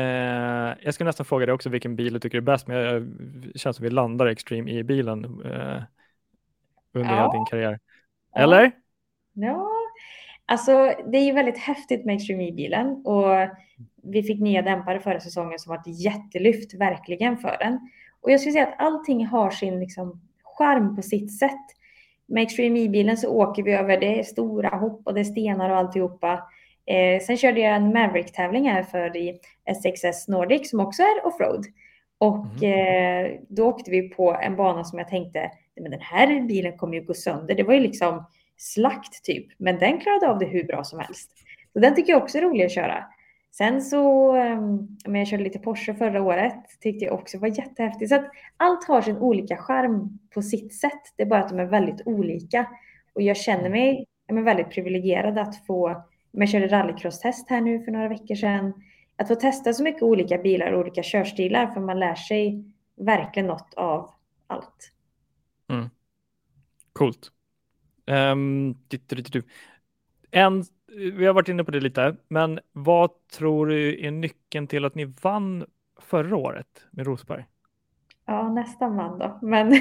jag 0.82 0.94
ska 0.94 1.04
nästan 1.04 1.26
fråga 1.26 1.46
dig 1.46 1.52
också 1.52 1.68
vilken 1.68 1.96
bil 1.96 2.12
du 2.12 2.20
tycker 2.20 2.38
är 2.38 2.42
bäst, 2.42 2.66
men 2.66 2.76
jag, 2.76 3.02
det 3.02 3.58
känns 3.58 3.76
som 3.76 3.84
vi 3.84 3.90
landar 3.90 4.26
Extreme 4.26 4.70
i 4.70 4.84
bilen 4.84 5.24
eh, 5.24 5.82
under 6.92 7.16
ja. 7.16 7.32
din 7.32 7.44
karriär. 7.44 7.78
Eller? 8.36 8.72
Ja. 9.32 9.70
alltså 10.46 10.72
det 11.12 11.18
är 11.18 11.24
ju 11.24 11.32
väldigt 11.32 11.58
häftigt 11.58 12.04
med 12.04 12.14
Extreme 12.14 12.48
E-bilen 12.48 13.06
och 13.06 13.48
vi 14.02 14.22
fick 14.22 14.40
nya 14.40 14.62
dämpare 14.62 15.00
förra 15.00 15.20
säsongen 15.20 15.58
som 15.58 15.70
var 15.70 15.76
ett 15.76 16.00
jättelyft 16.04 16.74
verkligen 16.74 17.38
för 17.38 17.56
den. 17.60 17.90
Och 18.20 18.30
jag 18.30 18.40
skulle 18.40 18.52
säga 18.52 18.66
att 18.66 18.80
allting 18.80 19.26
har 19.26 19.50
sin 19.50 19.80
liksom, 19.80 20.20
charm 20.42 20.96
på 20.96 21.02
sitt 21.02 21.38
sätt. 21.38 21.66
Med 22.30 22.42
Extreme 22.42 22.80
E-bilen 22.80 23.16
så 23.16 23.28
åker 23.28 23.62
vi 23.62 23.72
över, 23.72 24.00
det 24.00 24.18
är 24.18 24.22
stora 24.22 24.68
hopp 24.68 25.02
och 25.04 25.14
det 25.14 25.20
är 25.20 25.24
stenar 25.24 25.70
och 25.70 25.76
alltihopa. 25.76 26.42
Eh, 26.86 27.22
sen 27.22 27.36
körde 27.36 27.60
jag 27.60 27.76
en 27.76 27.92
Maverick-tävling 27.92 28.68
här 28.68 28.82
för 28.82 29.16
i 29.16 29.40
SXS 29.64 30.28
Nordic 30.28 30.70
som 30.70 30.80
också 30.80 31.02
är 31.02 31.26
offroad. 31.26 31.66
Och 32.18 32.62
mm. 32.62 33.26
eh, 33.26 33.40
då 33.48 33.66
åkte 33.66 33.90
vi 33.90 34.08
på 34.08 34.34
en 34.42 34.56
bana 34.56 34.84
som 34.84 34.98
jag 34.98 35.08
tänkte, 35.08 35.50
men 35.80 35.90
den 35.90 36.00
här 36.00 36.40
bilen 36.40 36.76
kommer 36.76 36.94
ju 36.94 37.04
gå 37.04 37.14
sönder. 37.14 37.54
Det 37.54 37.62
var 37.62 37.74
ju 37.74 37.80
liksom 37.80 38.24
slakt 38.56 39.24
typ, 39.24 39.46
men 39.58 39.78
den 39.78 40.00
klarade 40.00 40.28
av 40.28 40.38
det 40.38 40.46
hur 40.46 40.64
bra 40.64 40.84
som 40.84 40.98
helst. 40.98 41.30
Så 41.72 41.78
den 41.78 41.94
tycker 41.94 42.12
jag 42.12 42.22
också 42.22 42.38
är 42.38 42.42
rolig 42.42 42.64
att 42.64 42.72
köra. 42.72 43.04
Sen 43.52 43.82
så, 43.82 44.36
um, 44.36 44.98
jag 45.04 45.26
körde 45.26 45.44
lite 45.44 45.58
Porsche 45.58 45.94
förra 45.94 46.22
året, 46.22 46.64
tyckte 46.80 47.04
jag 47.04 47.14
också 47.14 47.38
var 47.38 47.48
jättehäftigt. 47.48 48.08
Så 48.08 48.14
att 48.14 48.30
allt 48.56 48.84
har 48.84 49.02
sin 49.02 49.16
olika 49.16 49.56
charm 49.56 50.18
på 50.34 50.42
sitt 50.42 50.74
sätt. 50.74 51.00
Det 51.16 51.22
är 51.22 51.26
bara 51.26 51.40
att 51.40 51.48
de 51.48 51.58
är 51.58 51.64
väldigt 51.64 52.06
olika. 52.06 52.66
Och 53.12 53.22
jag 53.22 53.36
känner 53.36 53.66
mm. 53.66 53.72
mig 53.72 54.06
jag 54.26 54.42
väldigt 54.42 54.70
privilegierad 54.70 55.38
att 55.38 55.66
få 55.66 56.02
jag 56.32 56.48
körde 56.48 56.68
rallycross-test 56.68 57.50
här 57.50 57.60
nu 57.60 57.84
för 57.84 57.92
några 57.92 58.08
veckor 58.08 58.34
sedan. 58.34 58.72
Att 59.16 59.28
få 59.28 59.34
testa 59.34 59.72
så 59.72 59.82
mycket 59.82 60.02
olika 60.02 60.38
bilar 60.38 60.72
och 60.72 60.80
olika 60.80 61.02
körstilar 61.02 61.66
för 61.66 61.80
man 61.80 61.98
lär 61.98 62.14
sig 62.14 62.64
verkligen 62.96 63.46
något 63.46 63.74
av 63.74 64.10
allt. 64.46 64.92
Mm. 65.68 65.90
Coolt. 66.92 67.30
Um, 68.06 68.76
en, 70.30 70.64
vi 70.96 71.26
har 71.26 71.34
varit 71.34 71.48
inne 71.48 71.64
på 71.64 71.70
det 71.70 71.80
lite, 71.80 72.16
men 72.28 72.60
vad 72.72 73.10
tror 73.38 73.66
du 73.66 74.06
är 74.06 74.10
nyckeln 74.10 74.66
till 74.66 74.84
att 74.84 74.94
ni 74.94 75.04
vann 75.04 75.64
förra 76.00 76.36
året 76.36 76.86
med 76.90 77.06
Rosberg? 77.06 77.44
Ja, 78.26 78.48
nästan 78.48 78.96
vann 78.96 79.18
då, 79.18 79.38
men... 79.42 79.72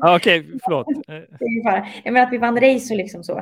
Ah, 0.00 0.16
Okej, 0.16 0.40
okay, 0.40 0.58
förlåt. 0.64 0.86
Jag 2.04 2.12
menar 2.12 2.26
att 2.26 2.32
vi 2.32 2.38
vann 2.38 2.60
race 2.60 2.94
och 2.94 2.98
liksom 2.98 3.24
så. 3.24 3.34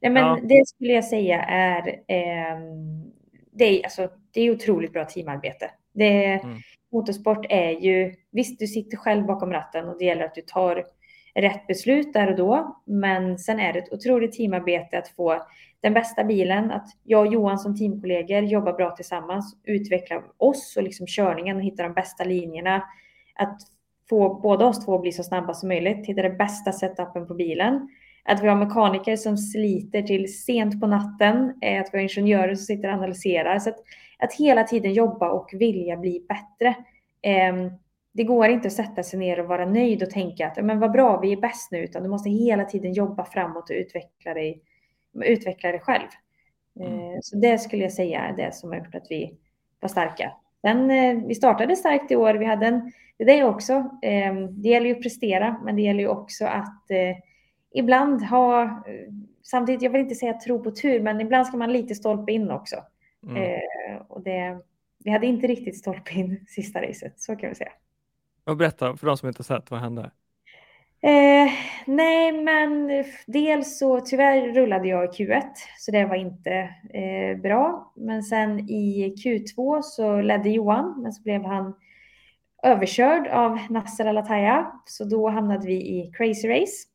Nej, 0.00 0.12
men 0.12 0.16
ja. 0.16 0.38
Det 0.42 0.68
skulle 0.68 0.92
jag 0.92 1.04
säga 1.04 1.42
är... 1.42 1.88
Eh, 1.88 2.58
det, 3.52 3.64
är 3.64 3.84
alltså, 3.84 4.08
det 4.34 4.40
är 4.40 4.50
otroligt 4.50 4.92
bra 4.92 5.04
teamarbete. 5.04 5.70
Det, 5.94 6.24
mm. 6.24 6.56
Motorsport 6.92 7.46
är 7.48 7.70
ju... 7.70 8.14
Visst, 8.30 8.58
du 8.58 8.66
sitter 8.66 8.96
själv 8.96 9.26
bakom 9.26 9.52
ratten 9.52 9.88
och 9.88 9.98
det 9.98 10.04
gäller 10.04 10.24
att 10.24 10.34
du 10.34 10.42
tar 10.42 10.84
rätt 11.34 11.66
beslut 11.66 12.12
där 12.12 12.30
och 12.30 12.36
då. 12.36 12.82
Men 12.86 13.38
sen 13.38 13.60
är 13.60 13.72
det 13.72 13.78
ett 13.78 13.92
otroligt 13.92 14.32
teamarbete 14.32 14.98
att 14.98 15.08
få 15.08 15.46
den 15.82 15.94
bästa 15.94 16.24
bilen, 16.24 16.70
att 16.70 16.86
jag 17.04 17.26
och 17.26 17.32
Johan 17.32 17.58
som 17.58 17.76
teamkollegor 17.76 18.42
jobbar 18.42 18.72
bra 18.72 18.90
tillsammans, 18.90 19.56
utvecklar 19.64 20.22
oss 20.36 20.76
och 20.76 20.82
liksom 20.82 21.06
körningen 21.06 21.56
och 21.56 21.62
hittar 21.62 21.84
de 21.84 21.94
bästa 21.94 22.24
linjerna. 22.24 22.82
Att 23.34 23.58
få 24.08 24.40
båda 24.40 24.66
oss 24.66 24.84
två 24.84 24.94
att 24.94 25.00
bli 25.00 25.12
så 25.12 25.22
snabba 25.22 25.54
som 25.54 25.68
möjligt, 25.68 26.06
hitta 26.06 26.22
den 26.22 26.36
bästa 26.36 26.72
setupen 26.72 27.26
på 27.26 27.34
bilen. 27.34 27.88
Att 28.24 28.42
vi 28.42 28.48
har 28.48 28.56
mekaniker 28.56 29.16
som 29.16 29.36
sliter 29.36 30.02
till 30.02 30.38
sent 30.38 30.80
på 30.80 30.86
natten, 30.86 31.54
eh, 31.62 31.80
att 31.80 31.88
vi 31.92 31.98
har 31.98 32.02
ingenjörer 32.02 32.54
som 32.54 32.64
sitter 32.64 32.88
och 32.88 32.94
analyserar. 32.94 33.58
Så 33.58 33.70
att, 33.70 33.78
att 34.18 34.32
hela 34.32 34.64
tiden 34.64 34.92
jobba 34.92 35.30
och 35.30 35.50
vilja 35.52 35.96
bli 35.96 36.26
bättre. 36.28 36.74
Ehm, 37.22 37.70
det 38.12 38.24
går 38.24 38.48
inte 38.48 38.68
att 38.68 38.74
sätta 38.74 39.02
sig 39.02 39.18
ner 39.18 39.40
och 39.40 39.46
vara 39.46 39.66
nöjd 39.66 40.02
och 40.02 40.10
tänka 40.10 40.46
att 40.46 40.64
men 40.64 40.80
vad 40.80 40.92
bra, 40.92 41.20
vi 41.20 41.32
är 41.32 41.40
bäst 41.40 41.70
nu, 41.70 41.78
utan 41.78 42.02
du 42.02 42.08
måste 42.08 42.30
hela 42.30 42.64
tiden 42.64 42.92
jobba 42.92 43.24
framåt 43.24 43.70
och 43.70 43.76
utveckla 43.76 44.34
dig, 44.34 44.62
utveckla 45.24 45.70
dig 45.70 45.80
själv. 45.80 46.08
Mm. 46.80 46.92
Ehm, 46.92 47.22
så 47.22 47.36
det 47.36 47.58
skulle 47.58 47.82
jag 47.82 47.92
säga 47.92 48.20
är 48.20 48.36
det 48.36 48.54
som 48.54 48.70
har 48.70 48.76
gjort 48.78 48.94
att 48.94 49.06
vi 49.10 49.38
var 49.80 49.88
starka. 49.88 50.32
Sen, 50.60 50.90
eh, 50.90 51.26
vi 51.26 51.34
startade 51.34 51.76
starkt 51.76 52.10
i 52.10 52.16
år. 52.16 52.34
Vi 52.34 52.44
hade 52.44 52.66
en, 52.66 52.92
det 53.18 53.38
är 53.38 53.44
också, 53.44 53.72
eh, 54.02 54.34
det 54.50 54.68
gäller 54.68 54.86
ju 54.86 54.96
att 54.96 55.02
prestera, 55.02 55.60
men 55.64 55.76
det 55.76 55.82
gäller 55.82 56.00
ju 56.00 56.08
också 56.08 56.44
att 56.44 56.90
eh, 56.90 57.16
ibland 57.74 58.22
ha, 58.22 58.82
samtidigt, 59.42 59.82
jag 59.82 59.90
vill 59.90 60.00
inte 60.00 60.14
säga 60.14 60.32
tro 60.32 60.64
på 60.64 60.70
tur, 60.70 61.00
men 61.00 61.20
ibland 61.20 61.46
ska 61.46 61.56
man 61.56 61.72
lite 61.72 61.94
stolpe 61.94 62.32
in 62.32 62.50
också. 62.50 62.76
Mm. 63.22 63.36
Eh, 63.36 64.02
och 64.08 64.22
det, 64.22 64.58
vi 65.04 65.10
hade 65.10 65.26
inte 65.26 65.46
riktigt 65.46 65.78
stolpe 65.78 66.14
in 66.14 66.44
sista 66.48 66.82
racet, 66.82 67.20
så 67.20 67.36
kan 67.36 67.48
vi 67.48 67.54
säga. 67.54 67.72
Och 68.44 68.56
berätta 68.56 68.96
för 68.96 69.06
de 69.06 69.16
som 69.16 69.28
inte 69.28 69.44
sett, 69.44 69.70
vad 69.70 69.80
hände? 69.80 70.10
Eh, 71.00 71.50
nej, 71.86 72.32
men 72.32 73.04
dels 73.26 73.78
så 73.78 74.00
tyvärr 74.00 74.54
rullade 74.54 74.88
jag 74.88 75.04
i 75.04 75.08
Q1, 75.08 75.42
så 75.78 75.90
det 75.90 76.04
var 76.04 76.16
inte 76.16 76.52
eh, 76.94 77.40
bra. 77.42 77.92
Men 77.96 78.22
sen 78.22 78.70
i 78.70 79.14
Q2 79.24 79.82
så 79.82 80.20
ledde 80.20 80.50
Johan, 80.50 81.02
men 81.02 81.12
så 81.12 81.22
blev 81.22 81.44
han 81.44 81.74
överkörd 82.62 83.28
av 83.28 83.58
Nasser 83.70 84.06
Alataya. 84.06 84.72
Så 84.84 85.04
då 85.04 85.28
hamnade 85.28 85.66
vi 85.66 85.74
i 85.74 86.12
Crazy 86.16 86.48
Race. 86.48 86.88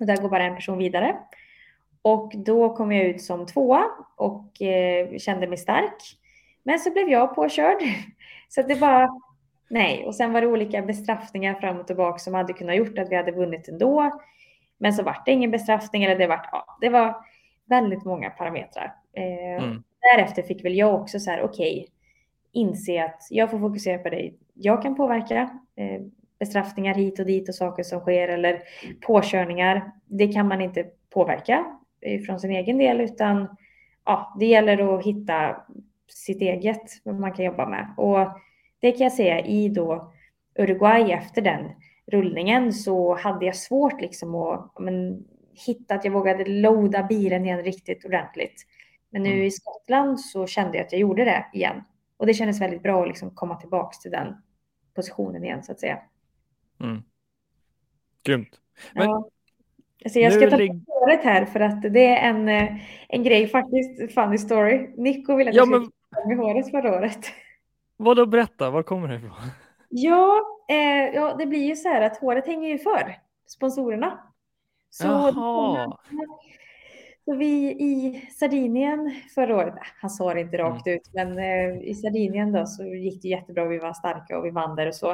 Och 0.00 0.06
där 0.06 0.16
går 0.16 0.28
bara 0.28 0.44
en 0.44 0.54
person 0.54 0.78
vidare. 0.78 1.16
Och 2.02 2.32
då 2.36 2.76
kom 2.76 2.92
jag 2.92 3.04
ut 3.04 3.22
som 3.22 3.46
tvåa 3.46 3.84
och 4.16 4.62
eh, 4.62 5.18
kände 5.18 5.46
mig 5.46 5.58
stark. 5.58 6.18
Men 6.62 6.78
så 6.78 6.90
blev 6.90 7.08
jag 7.08 7.34
påkörd. 7.34 7.78
Så 8.48 8.62
det 8.62 8.80
bara 8.80 9.08
Nej, 9.72 10.06
och 10.06 10.14
sen 10.14 10.32
var 10.32 10.40
det 10.40 10.46
olika 10.46 10.82
bestraffningar 10.82 11.54
fram 11.54 11.80
och 11.80 11.86
tillbaka 11.86 12.18
som 12.18 12.34
hade 12.34 12.52
kunnat 12.52 12.76
gjort 12.76 12.98
att 12.98 13.10
vi 13.10 13.16
hade 13.16 13.32
vunnit 13.32 13.68
ändå. 13.68 14.20
Men 14.78 14.92
så 14.92 15.02
vart 15.02 15.26
det 15.26 15.32
ingen 15.32 15.50
bestraffning 15.50 16.04
eller 16.04 16.18
det 16.18 16.26
vart, 16.26 16.48
ja, 16.52 16.78
det 16.80 16.88
var 16.88 17.16
väldigt 17.68 18.04
många 18.04 18.30
parametrar. 18.30 18.94
Eh, 19.16 19.64
mm. 19.64 19.82
Därefter 20.00 20.42
fick 20.42 20.64
väl 20.64 20.74
jag 20.74 20.94
också 20.94 21.20
så 21.20 21.30
här, 21.30 21.42
okej, 21.42 21.72
okay, 21.72 21.86
inse 22.52 23.04
att 23.04 23.26
jag 23.30 23.50
får 23.50 23.58
fokusera 23.58 23.98
på 23.98 24.08
dig. 24.08 24.38
Jag 24.54 24.82
kan 24.82 24.94
påverka 24.94 25.50
eh, 25.76 26.02
bestraffningar 26.38 26.94
hit 26.94 27.18
och 27.18 27.26
dit 27.26 27.48
och 27.48 27.54
saker 27.54 27.82
som 27.82 28.00
sker 28.00 28.28
eller 28.28 28.62
påkörningar. 29.06 29.92
Det 30.06 30.28
kan 30.28 30.48
man 30.48 30.60
inte 30.60 30.86
påverka 31.10 31.64
från 32.26 32.40
sin 32.40 32.50
egen 32.50 32.78
del 32.78 33.00
utan 33.00 33.56
ja, 34.04 34.36
det 34.40 34.46
gäller 34.46 34.98
att 34.98 35.06
hitta 35.06 35.56
sitt 36.08 36.42
eget 36.42 36.82
vad 37.04 37.14
man 37.14 37.32
kan 37.32 37.44
jobba 37.44 37.68
med. 37.68 37.94
Och 37.96 38.28
det 38.82 38.92
kan 38.92 39.04
jag 39.04 39.12
säga 39.12 39.40
i 39.40 39.68
då 39.68 40.12
Uruguay 40.58 41.12
efter 41.12 41.42
den 41.42 41.70
rullningen 42.06 42.72
så 42.72 43.14
hade 43.14 43.46
jag 43.46 43.56
svårt 43.56 44.00
liksom 44.00 44.34
att 44.34 44.72
men, 44.80 45.24
hitta 45.66 45.94
att 45.94 46.04
jag 46.04 46.12
vågade 46.12 46.44
loada 46.44 47.02
bilen 47.02 47.44
igen 47.44 47.62
riktigt 47.62 48.04
ordentligt. 48.04 48.66
Men 49.10 49.22
nu 49.22 49.32
mm. 49.32 49.42
i 49.42 49.50
Skottland 49.50 50.20
så 50.20 50.46
kände 50.46 50.76
jag 50.76 50.86
att 50.86 50.92
jag 50.92 51.00
gjorde 51.00 51.24
det 51.24 51.46
igen. 51.52 51.82
Och 52.16 52.26
det 52.26 52.34
kändes 52.34 52.60
väldigt 52.60 52.82
bra 52.82 53.02
att 53.02 53.08
liksom 53.08 53.30
komma 53.30 53.56
tillbaka 53.56 53.96
till 54.02 54.10
den 54.10 54.34
positionen 54.94 55.44
igen 55.44 55.62
så 55.62 55.72
att 55.72 55.80
säga. 55.80 55.98
Mm. 56.80 57.02
Grymt. 58.22 58.60
Men 58.94 59.08
ja. 59.08 59.28
Alltså 60.04 60.18
jag 60.18 60.32
ska 60.32 60.50
ta 60.50 60.56
lig... 60.56 60.84
håret 60.86 61.24
här 61.24 61.44
för 61.44 61.60
att 61.60 61.82
det 61.82 62.06
är 62.06 62.30
en, 62.30 62.48
eh, 62.48 62.76
en 63.08 63.22
grej 63.22 63.46
faktiskt, 63.46 64.14
funny 64.14 64.38
story. 64.38 64.90
Nico 64.96 65.36
ville 65.36 65.50
att 65.50 65.56
ja, 65.56 65.62
jag 65.62 65.68
skulle 65.68 65.90
men... 66.26 66.36
med 66.36 66.46
håret 66.46 66.70
förra 66.70 66.98
året. 66.98 67.32
Vadå 68.02 68.26
berätta, 68.26 68.70
var 68.70 68.82
kommer 68.82 69.08
det 69.08 69.14
ifrån? 69.14 69.32
Ja, 69.88 70.40
eh, 70.68 71.14
ja, 71.14 71.34
det 71.38 71.46
blir 71.46 71.64
ju 71.64 71.76
så 71.76 71.88
här 71.88 72.02
att 72.02 72.16
håret 72.16 72.46
hänger 72.46 72.68
ju 72.68 72.78
för 72.78 73.18
sponsorerna. 73.46 74.18
Så, 74.90 75.06
Jaha. 75.06 75.98
så 77.24 77.34
vi 77.34 77.70
i 77.70 78.22
Sardinien 78.38 79.14
förra 79.34 79.56
året, 79.56 79.74
han 80.00 80.10
sa 80.10 80.34
det 80.34 80.40
inte 80.40 80.58
rakt 80.58 80.86
mm. 80.86 80.96
ut, 80.96 81.10
men 81.14 81.38
eh, 81.38 81.82
i 81.82 81.94
Sardinien 81.94 82.52
då 82.52 82.66
så 82.66 82.84
gick 82.84 83.22
det 83.22 83.28
jättebra. 83.28 83.64
Vi 83.64 83.78
var 83.78 83.92
starka 83.92 84.38
och 84.38 84.44
vi 84.44 84.50
vann 84.50 84.76
där 84.76 84.86
och 84.86 84.94
så. 84.94 85.10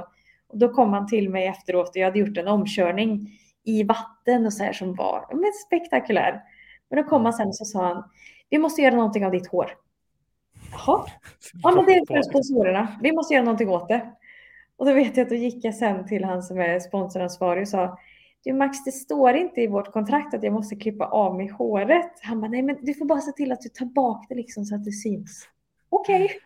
Och 0.48 0.58
då 0.58 0.68
kom 0.68 0.92
han 0.92 1.06
till 1.06 1.30
mig 1.30 1.46
efteråt 1.46 1.88
och 1.88 1.96
jag 1.96 2.04
hade 2.04 2.18
gjort 2.18 2.36
en 2.36 2.48
omkörning 2.48 3.28
i 3.64 3.82
vatten 3.82 4.46
och 4.46 4.52
så 4.52 4.64
här 4.64 4.72
som 4.72 4.94
var 4.94 5.26
men 5.32 5.52
spektakulär. 5.66 6.42
Men 6.90 7.02
då 7.02 7.08
kom 7.08 7.24
han 7.24 7.32
sen 7.32 7.48
och 7.48 7.56
så 7.56 7.64
sa 7.64 7.86
han, 7.86 8.04
vi 8.50 8.58
måste 8.58 8.82
göra 8.82 8.96
någonting 8.96 9.26
av 9.26 9.32
ditt 9.32 9.48
hår. 9.48 9.70
Jaha, 10.72 11.06
ja, 11.62 11.74
men 11.74 11.84
det 11.84 11.92
är 11.92 12.06
för 12.06 12.22
sponsorerna. 12.22 12.98
Vi 13.02 13.12
måste 13.12 13.34
göra 13.34 13.44
någonting 13.44 13.68
åt 13.68 13.88
det. 13.88 14.12
Och 14.76 14.86
då 14.86 14.92
vet 14.92 15.16
jag 15.16 15.24
att 15.24 15.28
då 15.28 15.34
gick 15.34 15.64
jag 15.64 15.74
sen 15.74 16.06
till 16.06 16.24
han 16.24 16.42
som 16.42 16.58
är 16.58 16.80
sponsoransvarig 16.80 17.62
och 17.62 17.68
sa 17.68 17.98
du 18.44 18.52
Max, 18.52 18.84
det 18.84 18.92
står 18.92 19.34
inte 19.34 19.60
i 19.60 19.66
vårt 19.66 19.92
kontrakt 19.92 20.34
att 20.34 20.42
jag 20.42 20.52
måste 20.52 20.76
klippa 20.76 21.06
av 21.06 21.36
mig 21.36 21.48
håret. 21.48 22.12
Han 22.22 22.40
bara, 22.40 22.48
nej 22.50 22.62
men 22.62 22.84
du 22.84 22.94
får 22.94 23.04
bara 23.04 23.20
se 23.20 23.32
till 23.32 23.52
att 23.52 23.60
du 23.60 23.68
tar 23.68 23.86
bak 23.86 24.26
det 24.28 24.34
liksom 24.34 24.64
så 24.64 24.74
att 24.74 24.84
det 24.84 24.92
syns. 24.92 25.48
Okej. 25.88 26.24
Okay. 26.24 26.36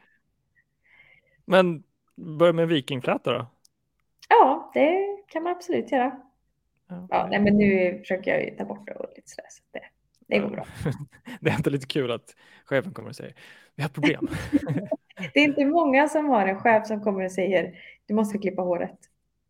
Men 1.45 1.83
börja 2.16 2.53
med 2.53 2.68
vikingfläta 2.68 3.33
då? 3.33 3.47
Ja, 4.29 4.70
det 4.75 5.18
kan 5.29 5.43
man 5.43 5.53
absolut 5.53 5.93
göra. 5.93 6.20
Ja, 7.11 7.27
nej, 7.31 7.41
men 7.41 7.57
nu 7.57 7.99
försöker 7.99 8.31
jag 8.31 8.45
ju 8.45 8.57
ta 8.57 8.64
bort 8.64 8.87
det 8.87 8.95
och 8.95 9.07
lite 9.16 9.31
sådär. 9.31 9.49
Så 9.51 9.62
det, 9.70 9.81
det 10.33 10.39
går 10.39 10.51
bra. 10.51 10.66
det 11.41 11.51
är 11.51 11.57
inte 11.57 11.70
lite 11.70 11.87
kul 11.87 12.11
att 12.11 12.37
chefen 12.64 12.93
kommer 12.93 13.09
och 13.09 13.16
säger 13.16 13.35
vi 13.74 13.83
har 13.83 13.91
problem. 13.91 14.28
det 15.35 15.41
är 15.41 15.45
inte 15.45 15.64
många 15.64 16.09
som 16.09 16.26
har 16.26 16.47
en 16.47 16.61
chef 16.61 16.87
som 16.87 17.01
kommer 17.01 17.24
och 17.24 17.33
säger 17.33 17.74
du 18.07 18.14
måste 18.14 18.39
klippa 18.39 18.62
håret. 18.62 18.99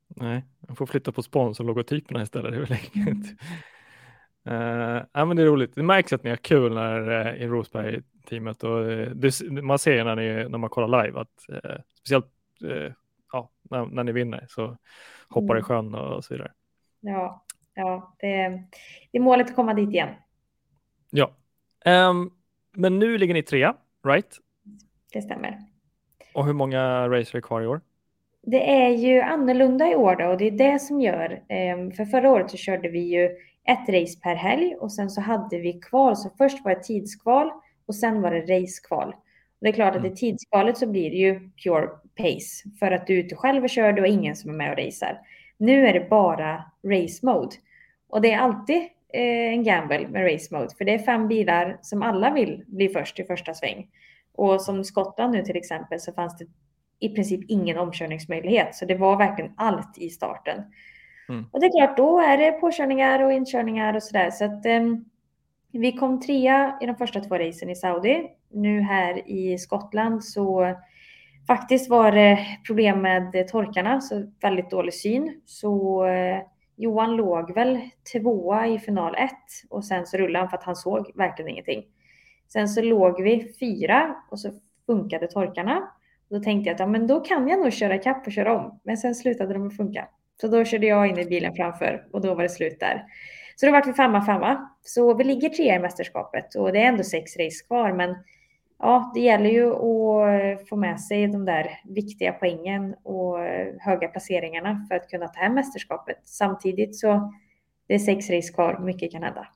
Nej, 0.08 0.44
jag 0.68 0.78
får 0.78 0.86
flytta 0.86 1.12
på 1.12 1.22
sponsorlogotyperna 1.22 2.22
istället. 2.22 2.52
Det 2.52 2.56
är 2.56 2.60
väl 2.60 2.72
enkelt. 2.72 3.40
Uh, 4.48 5.02
ja, 5.12 5.24
men 5.24 5.36
det 5.36 5.42
är 5.42 5.46
roligt. 5.46 5.74
Det 5.74 5.82
märks 5.82 6.12
att 6.12 6.24
ni 6.24 6.30
har 6.30 6.36
kul 6.36 6.74
när, 6.74 7.10
uh, 7.10 7.42
i 7.42 7.46
Roseberg-teamet 7.46 8.64
och 8.64 8.78
uh, 8.78 9.08
det, 9.08 9.62
man 9.62 9.78
ser 9.78 10.04
när, 10.04 10.16
ni, 10.16 10.48
när 10.48 10.58
man 10.58 10.70
kollar 10.70 11.04
live 11.04 11.20
att 11.20 11.46
speciellt 11.98 12.26
ja, 13.32 13.50
när, 13.62 13.86
när, 13.86 14.04
ni 14.04 14.12
vinner 14.12 14.46
så 14.48 14.76
hoppar 15.28 15.54
mm. 15.54 15.58
i 15.58 15.62
sjön 15.62 15.94
och, 15.94 16.16
och 16.16 16.24
så 16.24 16.34
vidare. 16.34 16.52
Ja, 17.00 17.44
ja 17.74 18.16
det, 18.18 18.26
det 19.12 19.18
är 19.18 19.20
målet 19.20 19.48
att 19.48 19.56
komma 19.56 19.74
dit 19.74 19.90
igen. 19.90 20.08
Ja, 21.14 21.30
um, 22.10 22.30
men 22.72 22.98
nu 22.98 23.18
ligger 23.18 23.34
ni 23.34 23.42
trea 23.42 23.74
right? 24.06 24.38
Det 25.12 25.22
stämmer. 25.22 25.58
Och 26.34 26.46
hur 26.46 26.52
många 26.52 27.08
racer 27.08 27.38
är 27.38 27.40
kvar 27.40 27.62
i 27.62 27.66
år? 27.66 27.80
Det 28.42 28.70
är 28.70 28.88
ju 28.88 29.20
annorlunda 29.20 29.90
i 29.90 29.94
år 29.94 30.16
då 30.16 30.26
och 30.26 30.38
det 30.38 30.46
är 30.46 30.50
det 30.50 30.78
som 30.78 31.00
gör, 31.00 31.42
ehm, 31.48 31.92
för 31.92 32.04
förra 32.04 32.30
året 32.30 32.50
så 32.50 32.56
körde 32.56 32.88
vi 32.88 33.00
ju 33.00 33.24
ett 33.64 33.88
race 33.88 34.20
per 34.22 34.34
helg 34.34 34.74
och 34.74 34.92
sen 34.92 35.10
så 35.10 35.20
hade 35.20 35.58
vi 35.58 35.72
kval. 35.72 36.16
Så 36.16 36.30
först 36.38 36.64
var 36.64 36.74
det 36.74 36.82
tidskval 36.82 37.50
och 37.86 37.94
sen 37.94 38.22
var 38.22 38.30
det 38.30 38.40
racekval. 38.40 39.08
Och 39.08 39.60
det 39.60 39.68
är 39.68 39.72
klart 39.72 39.96
att 39.96 40.00
mm. 40.00 40.12
i 40.12 40.16
tidskvalet 40.16 40.78
så 40.78 40.86
blir 40.86 41.10
det 41.10 41.16
ju 41.16 41.50
pure 41.64 41.88
pace 42.16 42.70
för 42.78 42.90
att 42.90 43.06
du 43.06 43.14
är 43.14 43.24
ute 43.24 43.36
själv 43.36 43.64
och 43.64 43.70
kör, 43.70 43.92
du 43.92 44.02
har 44.02 44.08
ingen 44.08 44.36
som 44.36 44.50
är 44.50 44.54
med 44.54 44.70
och 44.70 44.78
racear. 44.78 45.18
Nu 45.56 45.86
är 45.86 45.92
det 45.92 46.08
bara 46.10 46.64
race 46.84 47.26
mode 47.26 47.56
och 48.08 48.20
det 48.20 48.32
är 48.32 48.38
alltid 48.38 48.82
en 49.12 49.64
gamble 49.64 50.08
med 50.08 50.32
race 50.32 50.54
mode. 50.54 50.74
För 50.78 50.84
det 50.84 50.94
är 50.94 50.98
fem 50.98 51.28
bilar 51.28 51.78
som 51.82 52.02
alla 52.02 52.30
vill 52.30 52.64
bli 52.66 52.88
först 52.88 53.18
i 53.18 53.24
första 53.24 53.54
sväng. 53.54 53.88
Och 54.34 54.60
som 54.60 54.84
Skottland 54.84 55.32
nu 55.32 55.42
till 55.42 55.56
exempel 55.56 56.00
så 56.00 56.12
fanns 56.12 56.38
det 56.38 56.46
i 56.98 57.08
princip 57.08 57.40
ingen 57.48 57.78
omkörningsmöjlighet. 57.78 58.74
Så 58.74 58.84
det 58.84 58.94
var 58.94 59.16
verkligen 59.16 59.52
allt 59.56 59.98
i 59.98 60.10
starten. 60.10 60.62
Mm. 61.28 61.46
Och 61.52 61.60
det 61.60 61.66
är 61.66 61.78
klart, 61.80 61.96
då 61.96 62.20
är 62.20 62.38
det 62.38 62.52
påkörningar 62.52 63.22
och 63.22 63.32
inkörningar 63.32 63.94
och 63.94 64.02
sådär. 64.02 64.30
Så 64.30 64.44
att 64.44 64.66
um, 64.66 65.04
vi 65.72 65.92
kom 65.92 66.20
trea 66.20 66.78
i 66.80 66.86
de 66.86 66.96
första 66.96 67.20
två 67.20 67.38
racen 67.38 67.70
i 67.70 67.76
Saudi. 67.76 68.26
Nu 68.50 68.80
här 68.80 69.28
i 69.30 69.58
Skottland 69.58 70.24
så 70.24 70.74
faktiskt 71.46 71.90
var 71.90 72.12
det 72.12 72.38
problem 72.66 73.02
med 73.02 73.48
torkarna, 73.48 74.00
så 74.00 74.32
väldigt 74.40 74.70
dålig 74.70 74.94
syn. 74.94 75.40
Så 75.44 76.04
uh, 76.06 76.38
Johan 76.76 77.16
låg 77.16 77.54
väl 77.54 77.80
tvåa 78.12 78.66
i 78.66 78.78
final 78.78 79.14
ett 79.14 79.70
och 79.70 79.84
sen 79.84 80.06
så 80.06 80.16
rullade 80.16 80.38
han 80.38 80.50
för 80.50 80.56
att 80.56 80.64
han 80.64 80.76
såg 80.76 81.12
verkligen 81.14 81.50
ingenting. 81.50 81.84
Sen 82.48 82.68
så 82.68 82.82
låg 82.82 83.22
vi 83.22 83.54
fyra 83.60 84.16
och 84.30 84.40
så 84.40 84.50
funkade 84.86 85.26
torkarna. 85.26 85.92
Då 86.28 86.40
tänkte 86.40 86.68
jag 86.68 86.74
att 86.74 86.80
ja, 86.80 86.86
men 86.86 87.06
då 87.06 87.20
kan 87.20 87.48
jag 87.48 87.60
nog 87.60 87.72
köra 87.72 87.98
kapp 87.98 88.26
och 88.26 88.32
köra 88.32 88.58
om. 88.58 88.80
Men 88.82 88.96
sen 88.96 89.14
slutade 89.14 89.54
de 89.54 89.66
att 89.66 89.76
funka. 89.76 90.08
Så 90.40 90.48
då 90.48 90.64
körde 90.64 90.86
jag 90.86 91.06
in 91.06 91.18
i 91.18 91.24
bilen 91.24 91.54
framför 91.54 92.06
och 92.12 92.20
då 92.20 92.34
var 92.34 92.42
det 92.42 92.48
slut 92.48 92.80
där. 92.80 93.04
Så 93.56 93.66
då 93.66 93.72
vart 93.72 93.86
vi 93.86 93.92
femma, 93.92 94.26
femma. 94.26 94.70
Så 94.82 95.14
vi 95.14 95.24
ligger 95.24 95.48
trea 95.48 95.76
i 95.76 95.78
mästerskapet 95.78 96.54
och 96.54 96.72
det 96.72 96.78
är 96.78 96.86
ändå 96.86 97.02
sex 97.02 97.36
race 97.36 97.64
kvar. 97.66 97.92
Men 97.92 98.16
ja, 98.82 99.10
det 99.14 99.20
gäller 99.20 99.50
ju 99.50 99.72
att 99.72 100.68
få 100.68 100.76
med 100.76 101.00
sig 101.00 101.26
de 101.26 101.44
där 101.44 101.70
viktiga 101.84 102.32
poängen 102.32 102.94
och 103.02 103.38
höga 103.80 104.08
placeringarna 104.08 104.86
för 104.88 104.94
att 104.94 105.08
kunna 105.08 105.28
ta 105.28 105.40
hem 105.40 105.54
mästerskapet. 105.54 106.20
Samtidigt 106.24 106.96
så 106.96 107.32
det 107.86 107.94
är 107.94 107.98
sex 107.98 108.30
race 108.30 108.52
kvar, 108.52 108.78
mycket 108.78 109.12
kan 109.12 109.22
hända. 109.22 109.48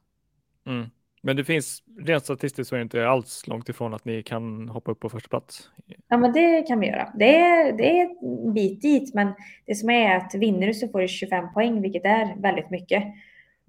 Mm. 0.66 0.86
Men 1.22 1.36
det 1.36 1.44
finns, 1.44 1.82
rent 2.00 2.24
statistiskt 2.24 2.68
så 2.68 2.74
är 2.74 2.78
det 2.78 2.82
inte 2.82 3.08
alls 3.08 3.46
långt 3.46 3.68
ifrån 3.68 3.94
att 3.94 4.04
ni 4.04 4.22
kan 4.22 4.68
hoppa 4.68 4.90
upp 4.90 5.00
på 5.00 5.08
första 5.08 5.28
plats. 5.28 5.70
Ja, 6.08 6.16
men 6.16 6.32
det 6.32 6.62
kan 6.62 6.80
vi 6.80 6.86
göra. 6.86 7.12
Det 7.18 7.36
är, 7.36 7.72
det 7.72 8.00
är 8.00 8.08
en 8.44 8.54
bit 8.54 8.82
dit, 8.82 9.14
men 9.14 9.34
det 9.66 9.74
som 9.74 9.90
är 9.90 10.16
att 10.16 10.34
vinner 10.34 10.66
du 10.66 10.74
så 10.74 10.88
får 10.88 11.00
du 11.00 11.08
25 11.08 11.52
poäng, 11.52 11.82
vilket 11.82 12.04
är 12.04 12.42
väldigt 12.42 12.70
mycket. 12.70 13.04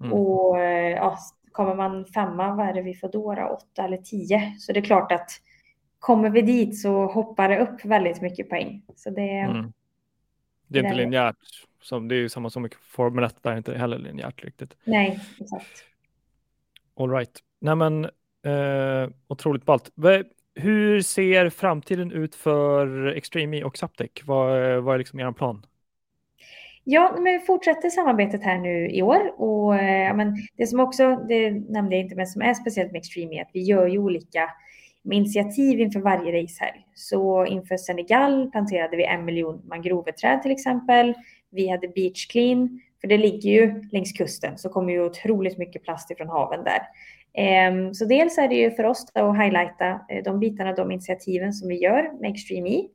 Mm. 0.00 0.12
Och 0.12 0.58
ja, 0.96 1.18
kommer 1.52 1.74
man 1.74 2.06
femma, 2.06 2.54
vad 2.54 2.68
är 2.68 2.72
det 2.72 2.82
vi 2.82 2.94
får 2.94 3.08
då? 3.08 3.34
då? 3.34 3.42
Åtta 3.42 3.84
eller 3.84 3.96
tio? 3.96 4.54
Så 4.58 4.72
det 4.72 4.80
är 4.80 4.84
klart 4.84 5.12
att 5.12 5.30
kommer 5.98 6.30
vi 6.30 6.42
dit 6.42 6.80
så 6.80 7.06
hoppar 7.06 7.48
det 7.48 7.58
upp 7.58 7.84
väldigt 7.84 8.20
mycket 8.20 8.48
poäng. 8.48 8.82
Så 8.96 9.10
det, 9.10 9.30
mm. 9.30 9.72
det 10.66 10.78
är 10.78 10.84
inte 10.84 10.96
linjärt 10.96 11.36
som, 11.82 12.08
det 12.08 12.14
är 12.14 12.18
ju 12.18 12.28
samma 12.28 12.50
som 12.50 12.68
Formel 12.82 13.24
1 13.24 13.42
där 13.42 13.56
inte 13.56 13.78
heller 13.78 13.98
linjärt 13.98 14.44
riktigt. 14.44 14.76
Nej, 14.84 15.20
exakt. 15.40 15.84
All 16.96 17.10
right. 17.10 17.38
Nej 17.60 17.76
men 17.76 18.04
eh, 18.44 19.10
otroligt 19.26 19.64
ballt. 19.64 19.90
Hur 20.54 21.02
ser 21.02 21.50
framtiden 21.50 22.12
ut 22.12 22.34
för 22.34 23.06
Extreme 23.06 23.56
E 23.56 23.64
och 23.64 23.78
Zaptec? 23.78 24.10
Vad, 24.24 24.82
vad 24.82 24.94
är 24.94 24.98
liksom 24.98 25.20
er 25.20 25.32
plan? 25.32 25.66
Ja, 26.90 27.12
men 27.14 27.24
vi 27.24 27.38
fortsätter 27.38 27.90
samarbetet 27.90 28.42
här 28.42 28.58
nu 28.58 28.90
i 28.90 29.02
år 29.02 29.40
och 29.40 29.76
eh, 29.76 30.06
ja, 30.06 30.14
men 30.14 30.36
det 30.56 30.66
som 30.66 30.80
också, 30.80 31.16
det 31.28 31.50
nämnde 31.50 31.96
jag 31.96 32.04
inte, 32.04 32.16
men 32.16 32.26
som 32.26 32.42
är 32.42 32.54
speciellt 32.54 32.92
med 32.92 32.98
Extreme 32.98 33.38
är 33.38 33.42
att 33.42 33.50
vi 33.52 33.62
gör 33.62 33.86
ju 33.86 33.98
olika 33.98 34.50
initiativ 35.12 35.80
inför 35.80 36.00
varje 36.00 36.42
racehelg. 36.42 36.86
Så 36.94 37.46
inför 37.46 37.76
Senegal 37.76 38.50
planterade 38.50 38.96
vi 38.96 39.04
en 39.04 39.24
miljon 39.24 39.62
mangroveträd 39.68 40.42
till 40.42 40.50
exempel. 40.50 41.14
Vi 41.50 41.68
hade 41.68 41.88
Beach 41.88 42.26
Clean, 42.26 42.80
för 43.00 43.08
det 43.08 43.18
ligger 43.18 43.50
ju 43.50 43.82
längs 43.92 44.12
kusten 44.12 44.58
så 44.58 44.68
kommer 44.68 44.92
ju 44.92 45.04
otroligt 45.04 45.58
mycket 45.58 45.82
plast 45.82 46.10
ifrån 46.10 46.28
haven 46.28 46.64
där. 46.64 46.80
Ehm, 47.34 47.94
så 47.94 48.04
dels 48.04 48.38
är 48.38 48.48
det 48.48 48.54
ju 48.54 48.70
för 48.70 48.84
oss 48.84 49.06
att 49.14 49.36
highlighta 49.36 50.00
eh, 50.08 50.24
de 50.24 50.40
bitarna, 50.40 50.72
de 50.72 50.90
initiativen 50.90 51.52
som 51.52 51.68
vi 51.68 51.74
gör 51.74 52.20
med 52.20 52.30
Extreme 52.30 52.68
E. 52.68 52.88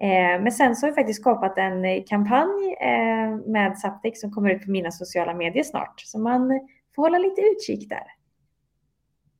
Ehm, 0.00 0.42
men 0.42 0.52
sen 0.52 0.76
så 0.76 0.86
har 0.86 0.90
vi 0.90 0.94
faktiskt 0.94 1.20
skapat 1.20 1.58
en 1.58 1.84
eh, 1.84 2.02
kampanj 2.06 2.76
eh, 2.80 3.36
med 3.46 3.78
Saptec 3.78 4.20
som 4.20 4.30
kommer 4.30 4.50
ut 4.50 4.64
på 4.64 4.70
mina 4.70 4.90
sociala 4.90 5.34
medier 5.34 5.62
snart. 5.62 6.00
Så 6.00 6.18
man 6.18 6.60
får 6.94 7.02
hålla 7.02 7.18
lite 7.18 7.40
utkik 7.40 7.88
där. 7.88 8.04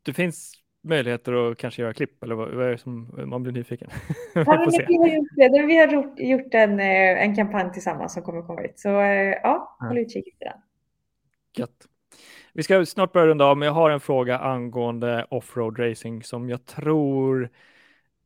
Det 0.03 0.13
finns 0.13 0.53
möjligheter 0.83 1.51
att 1.51 1.59
kanske 1.59 1.83
göra 1.83 1.93
klipp 1.93 2.23
eller 2.23 2.35
vad, 2.35 2.63
är 2.63 2.71
det 2.71 2.79
som 2.79 3.11
man 3.27 3.43
blir 3.43 3.53
nyfiken? 3.53 3.91
Ja, 4.35 4.67
vi, 4.89 4.97
har 4.97 5.09
gjort 5.09 5.29
det. 5.37 5.63
vi 5.67 5.77
har 5.79 6.15
gjort 6.17 6.55
en, 6.55 6.81
en 6.81 7.37
kampanj 7.37 7.73
tillsammans 7.73 8.15
som 8.15 8.23
kommer 8.23 8.43
komma 8.43 8.63
ut. 8.63 8.79
Så 8.79 8.89
ja, 9.43 9.77
håll 9.81 9.99
utkik 9.99 10.29
efter 10.29 10.45
den. 10.45 10.59
Gött. 11.57 11.87
Vi 12.53 12.63
ska 12.63 12.87
snart 12.87 13.13
börja 13.13 13.27
runda 13.27 13.45
av, 13.45 13.59
men 13.59 13.67
jag 13.67 13.73
har 13.73 13.91
en 13.91 14.01
fråga 14.01 14.39
angående 14.39 15.27
offroad 15.31 15.79
racing 15.79 16.23
som 16.23 16.49
jag 16.49 16.67
tror 16.67 17.51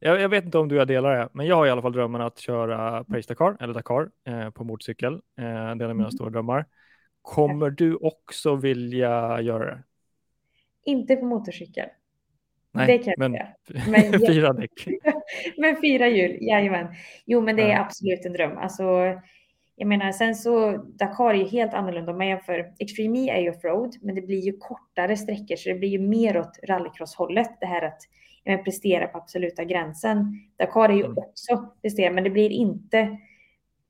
jag, 0.01 0.21
jag, 0.21 0.29
vet 0.29 0.45
inte 0.45 0.59
om 0.59 0.69
du 0.69 0.85
delar 0.85 1.17
det, 1.17 1.29
men 1.33 1.47
jag 1.47 1.57
har 1.57 1.67
i 1.67 1.71
alla 1.71 1.83
fall 1.83 1.93
drömmen 1.93 2.21
att 2.21 2.39
köra 2.39 3.05
Paris 3.05 3.27
Dakar 3.27 3.57
eller 3.61 3.75
Dakar 3.75 4.11
eh, 4.27 4.51
på 4.51 4.65
motorcykel. 4.65 5.13
Eh, 5.13 5.21
det 5.37 5.45
är 5.45 5.71
en 5.71 5.71
av 5.71 5.77
mina 5.79 5.91
mm. 5.91 6.11
stora 6.11 6.31
drömmar. 6.31 6.67
Kommer 7.23 7.71
du 7.71 7.97
också 7.97 8.57
vilja 8.57 9.41
göra 9.41 9.65
det? 9.65 9.83
Inte 10.85 11.17
på 11.17 11.25
motorcykel. 11.25 11.89
Nej, 12.73 12.87
det 12.87 12.99
kan 12.99 13.15
men, 13.17 13.33
men 13.91 14.13
fyra 14.27 14.53
däck. 14.53 14.87
men 15.57 15.81
fyra 15.81 16.09
hjul, 16.09 16.39
jajamän. 16.41 16.87
Jo, 17.27 17.41
men 17.41 17.57
det 17.57 17.73
är 17.73 17.81
absolut 17.81 18.27
en 18.27 18.33
dröm. 18.33 18.59
Alltså, 18.59 18.85
jag 19.77 19.89
menar, 19.89 20.13
sen 20.13 20.35
så 20.35 20.77
Dakar 20.77 21.35
är 21.35 21.39
ju 21.39 21.49
helt 21.49 21.75
annorlunda 21.75 22.13
om 22.13 22.19
man 22.19 22.29
jämför. 22.29 22.73
Extreme 22.79 23.19
E 23.19 23.31
är 23.31 23.41
ju 23.41 23.51
offroad, 23.51 23.97
men 24.03 24.15
det 24.15 24.23
blir 24.23 24.41
ju 24.41 24.53
kortare 24.59 25.17
sträckor, 25.17 25.57
så 25.57 25.69
det 25.69 25.75
blir 25.75 25.89
ju 25.89 25.99
mer 25.99 26.39
åt 26.39 26.59
rallycross-hållet. 26.69 27.61
Det 27.61 27.67
här 27.67 27.83
att 27.83 28.01
menar, 28.45 28.63
prestera 28.63 29.07
på 29.07 29.19
absoluta 29.19 29.65
gränsen. 29.65 30.41
Dakar 30.57 30.89
är 30.89 30.95
ju 30.95 31.05
mm. 31.05 31.19
också 31.19 31.73
prestera, 31.83 32.13
men 32.13 32.25
det 32.25 32.31
blir 32.31 32.51
inte 32.51 33.19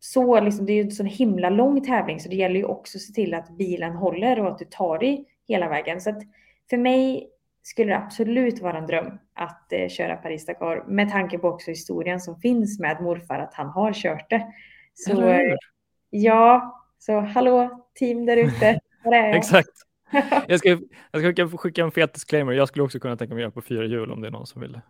så, 0.01 0.41
liksom, 0.41 0.67
det 0.67 0.73
är 0.73 0.75
ju 0.75 0.83
en 0.83 0.91
sån 0.91 1.07
himla 1.07 1.51
lång 1.51 1.85
tävling, 1.85 2.21
så 2.21 2.29
det 2.29 2.37
gäller 2.37 2.57
ju 2.57 2.65
också 2.65 2.99
att 2.99 3.03
se 3.03 3.13
till 3.13 3.35
att 3.35 3.57
bilen 3.57 3.93
håller 3.93 4.41
och 4.41 4.49
att 4.49 4.59
du 4.59 4.65
tar 4.65 4.99
dig 4.99 5.25
hela 5.49 5.69
vägen. 5.69 6.01
Så 6.01 6.11
att 6.11 6.23
för 6.71 6.77
mig 6.77 7.29
skulle 7.63 7.93
det 7.93 7.99
absolut 7.99 8.61
vara 8.61 8.79
en 8.79 8.87
dröm 8.87 9.19
att 9.35 9.73
eh, 9.73 9.89
köra 9.89 10.17
Paris-Dakar 10.17 10.85
med 10.89 11.11
tanke 11.11 11.39
på 11.39 11.49
också 11.49 11.71
historien 11.71 12.21
som 12.21 12.41
finns 12.41 12.81
med 12.81 13.03
morfar, 13.03 13.39
att 13.39 13.55
han 13.55 13.69
har 13.69 13.93
kört 13.93 14.31
det. 14.31 14.47
Så 14.95 15.29
eh, 15.29 15.57
Ja, 16.11 16.77
så 16.99 17.21
hallå 17.21 17.85
team 17.95 18.27
där 18.27 18.37
ute. 18.37 18.81
Exakt. 19.35 19.90
Jag 20.49 20.59
ska, 20.59 20.69
jag 20.69 21.23
ska 21.23 21.29
skicka, 21.29 21.49
skicka 21.49 21.85
en 21.85 21.91
fet 21.91 22.15
disclaimer. 22.15 22.53
Jag 22.53 22.69
skulle 22.69 22.83
också 22.83 23.01
kunna 23.01 23.17
tänka 23.17 23.35
mig 23.35 23.41
att 23.41 23.45
göra 23.45 23.51
på 23.51 23.63
fyra 23.63 23.85
hjul 23.85 24.11
om 24.11 24.21
det 24.21 24.27
är 24.27 24.33
någon 24.33 24.47
som 24.47 24.61
vill 24.61 24.81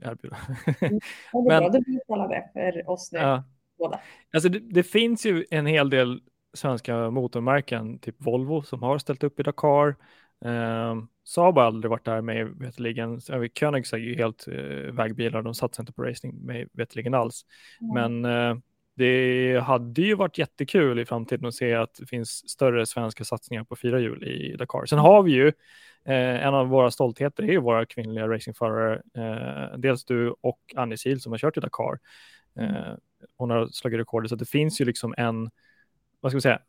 erbjuda. 0.00 0.36
Mm. 0.80 1.00
Ja, 1.32 1.40
det 1.40 1.54
är 1.54 1.60
bra, 1.60 1.68
då 1.68 1.80
betalar 1.80 2.28
det 2.28 2.50
för 2.52 2.90
oss 2.90 3.12
nu. 3.12 3.18
Ja. 3.18 3.44
Båda. 3.78 4.00
Alltså 4.32 4.48
det, 4.48 4.58
det, 4.58 4.82
finns 4.82 5.26
ju 5.26 5.44
en 5.50 5.66
hel 5.66 5.90
del 5.90 6.20
svenska 6.54 7.10
motormärken, 7.10 7.98
typ 7.98 8.14
Volvo, 8.18 8.62
som 8.62 8.82
har 8.82 8.98
ställt 8.98 9.24
upp 9.24 9.40
i 9.40 9.42
Dakar. 9.42 9.96
Eh, 10.44 10.96
Saab 11.24 11.54
har 11.54 11.64
aldrig 11.64 11.90
varit 11.90 12.04
där 12.04 12.20
med 12.20 12.46
veterligen. 12.46 13.20
Koenigsegg 13.60 14.02
är 14.02 14.06
ju 14.06 14.16
helt 14.16 14.48
eh, 14.48 14.94
vägbilar, 14.94 15.42
de 15.42 15.54
satsar 15.54 15.82
inte 15.82 15.92
på 15.92 16.02
racing 16.02 16.46
med 16.46 16.68
veterligen 16.72 17.14
alls. 17.14 17.44
Mm. 17.80 18.20
Men 18.20 18.50
eh, 18.50 18.62
det 18.98 19.60
hade 19.60 20.02
ju 20.02 20.14
varit 20.14 20.38
jättekul 20.38 20.98
i 20.98 21.04
framtiden 21.04 21.46
att 21.46 21.54
se 21.54 21.74
att 21.74 21.94
det 21.94 22.06
finns 22.06 22.50
större 22.50 22.86
svenska 22.86 23.24
satsningar 23.24 23.64
på 23.64 23.76
fyra 23.76 24.00
hjul 24.00 24.24
i 24.24 24.56
Dakar. 24.56 24.86
Sen 24.86 24.98
har 24.98 25.22
vi 25.22 25.32
ju 25.32 25.48
eh, 26.04 26.46
en 26.46 26.54
av 26.54 26.68
våra 26.68 26.90
stoltheter 26.90 27.42
är 27.42 27.48
ju 27.48 27.58
våra 27.58 27.86
kvinnliga 27.86 28.28
racingförare. 28.28 29.02
Eh, 29.16 29.78
dels 29.78 30.04
du 30.04 30.34
och 30.40 30.60
Annie 30.76 30.96
Sil 31.02 31.18
som 31.20 31.32
har 31.32 31.38
kört 31.38 31.56
i 31.56 31.60
Dakar. 31.60 31.98
Eh, 32.60 32.94
hon 33.36 33.50
har 33.50 33.66
slagit 33.66 33.98
rekordet 33.98 34.30
så 34.30 34.36
det 34.36 34.48
finns 34.48 34.80
ju 34.80 34.84
liksom 34.84 35.14
en, 35.16 35.50
vad 36.20 36.32
ska 36.32 36.36
vi 36.36 36.42
säga, 36.42 36.60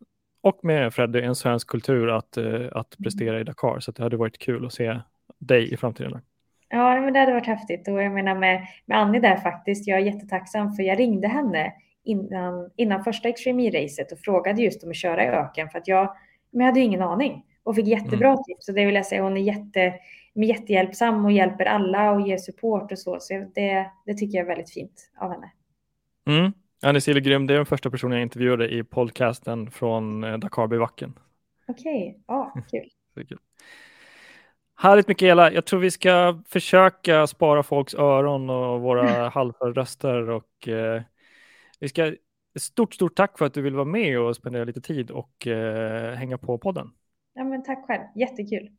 och 0.41 0.59
med 0.63 0.93
Freddy 0.93 1.21
en 1.21 1.35
svensk 1.35 1.67
kultur 1.67 2.09
att, 2.09 2.37
eh, 2.37 2.67
att 2.71 2.95
prestera 3.03 3.39
i 3.39 3.43
Dakar. 3.43 3.79
Så 3.79 3.91
det 3.91 4.03
hade 4.03 4.17
varit 4.17 4.37
kul 4.37 4.65
att 4.65 4.73
se 4.73 4.99
dig 5.39 5.73
i 5.73 5.77
framtiden. 5.77 6.21
Ja, 6.69 7.01
men 7.01 7.13
det 7.13 7.19
hade 7.19 7.33
varit 7.33 7.47
häftigt 7.47 7.87
och 7.87 8.01
jag 8.01 8.11
menar 8.11 8.35
med, 8.35 8.67
med 8.85 8.97
Annie 8.97 9.19
där 9.19 9.37
faktiskt. 9.37 9.87
Jag 9.87 9.99
är 9.99 10.03
jättetacksam 10.03 10.73
för 10.73 10.83
jag 10.83 10.99
ringde 10.99 11.27
henne 11.27 11.73
innan, 12.09 12.69
innan 12.75 13.03
första 13.03 13.29
Extreme-racet 13.29 14.11
och 14.11 14.19
frågade 14.19 14.61
just 14.61 14.83
om 14.83 14.89
att 14.89 14.95
köra 14.95 15.23
i 15.23 15.27
öken 15.27 15.69
för 15.69 15.77
att 15.77 15.87
jag, 15.87 16.15
men 16.51 16.59
jag 16.59 16.67
hade 16.67 16.79
ingen 16.79 17.01
aning 17.01 17.45
och 17.63 17.75
fick 17.75 17.87
jättebra 17.87 18.27
mm. 18.27 18.43
tips. 18.43 18.69
Och 18.69 18.75
det 18.75 18.85
vill 18.85 18.95
jag 18.95 19.05
säga, 19.05 19.23
hon 19.23 19.37
är 19.37 19.41
jätte, 19.41 19.93
jättehjälpsam 20.33 21.25
och 21.25 21.31
hjälper 21.31 21.65
alla 21.65 22.11
och 22.11 22.27
ger 22.27 22.37
support 22.37 22.91
och 22.91 22.99
så. 22.99 23.17
Så 23.19 23.51
det, 23.55 23.91
det 24.05 24.13
tycker 24.13 24.37
jag 24.37 24.43
är 24.43 24.47
väldigt 24.47 24.73
fint 24.73 25.11
av 25.17 25.31
henne. 25.31 25.51
Mm. 26.27 26.51
Annie 26.81 27.01
Sille 27.01 27.19
grym. 27.19 27.47
Det 27.47 27.53
är 27.53 27.57
den 27.57 27.65
första 27.65 27.89
personen 27.89 28.17
jag 28.17 28.23
intervjuade 28.23 28.69
i 28.69 28.83
podcasten 28.83 29.71
från 29.71 30.23
eh, 30.23 30.37
Dakarbybacken. 30.37 31.13
Okej, 31.67 32.09
okay. 32.09 32.21
ja, 32.27 32.53
kul. 32.71 32.89
kul. 33.27 33.37
Härligt 34.81 35.07
Mikaela. 35.07 35.51
Jag 35.51 35.65
tror 35.65 35.79
vi 35.79 35.91
ska 35.91 36.41
försöka 36.47 37.27
spara 37.27 37.63
folks 37.63 37.95
öron 37.95 38.49
och 38.49 38.81
våra 38.81 39.29
halvröster 39.33 40.29
och 40.29 40.67
eh, 40.67 41.01
vi 41.79 41.89
ska, 41.89 42.15
stort, 42.59 42.93
stort 42.93 43.15
tack 43.15 43.37
för 43.37 43.45
att 43.45 43.53
du 43.53 43.61
vill 43.61 43.75
vara 43.75 43.85
med 43.85 44.19
och 44.19 44.35
spendera 44.35 44.63
lite 44.63 44.81
tid 44.81 45.11
och 45.11 45.47
eh, 45.47 46.15
hänga 46.15 46.37
på 46.37 46.57
podden. 46.57 46.91
Ja, 47.33 47.43
men 47.43 47.63
tack 47.63 47.87
själv, 47.87 48.03
jättekul. 48.15 48.69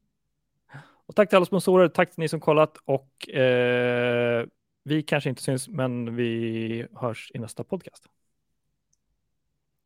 Och 1.06 1.16
tack 1.16 1.28
till 1.28 1.36
alla 1.36 1.46
sponsorer, 1.46 1.88
tack 1.88 2.10
till 2.10 2.20
ni 2.20 2.28
som 2.28 2.40
kollat 2.40 2.76
och 2.84 3.28
eh, 3.28 4.46
vi 4.84 5.02
kanske 5.02 5.30
inte 5.30 5.42
syns, 5.42 5.68
men 5.68 6.16
vi 6.16 6.86
hörs 6.94 7.30
i 7.34 7.38
nästa 7.38 7.64
podcast. 7.64 8.08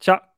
Tja! 0.00 0.34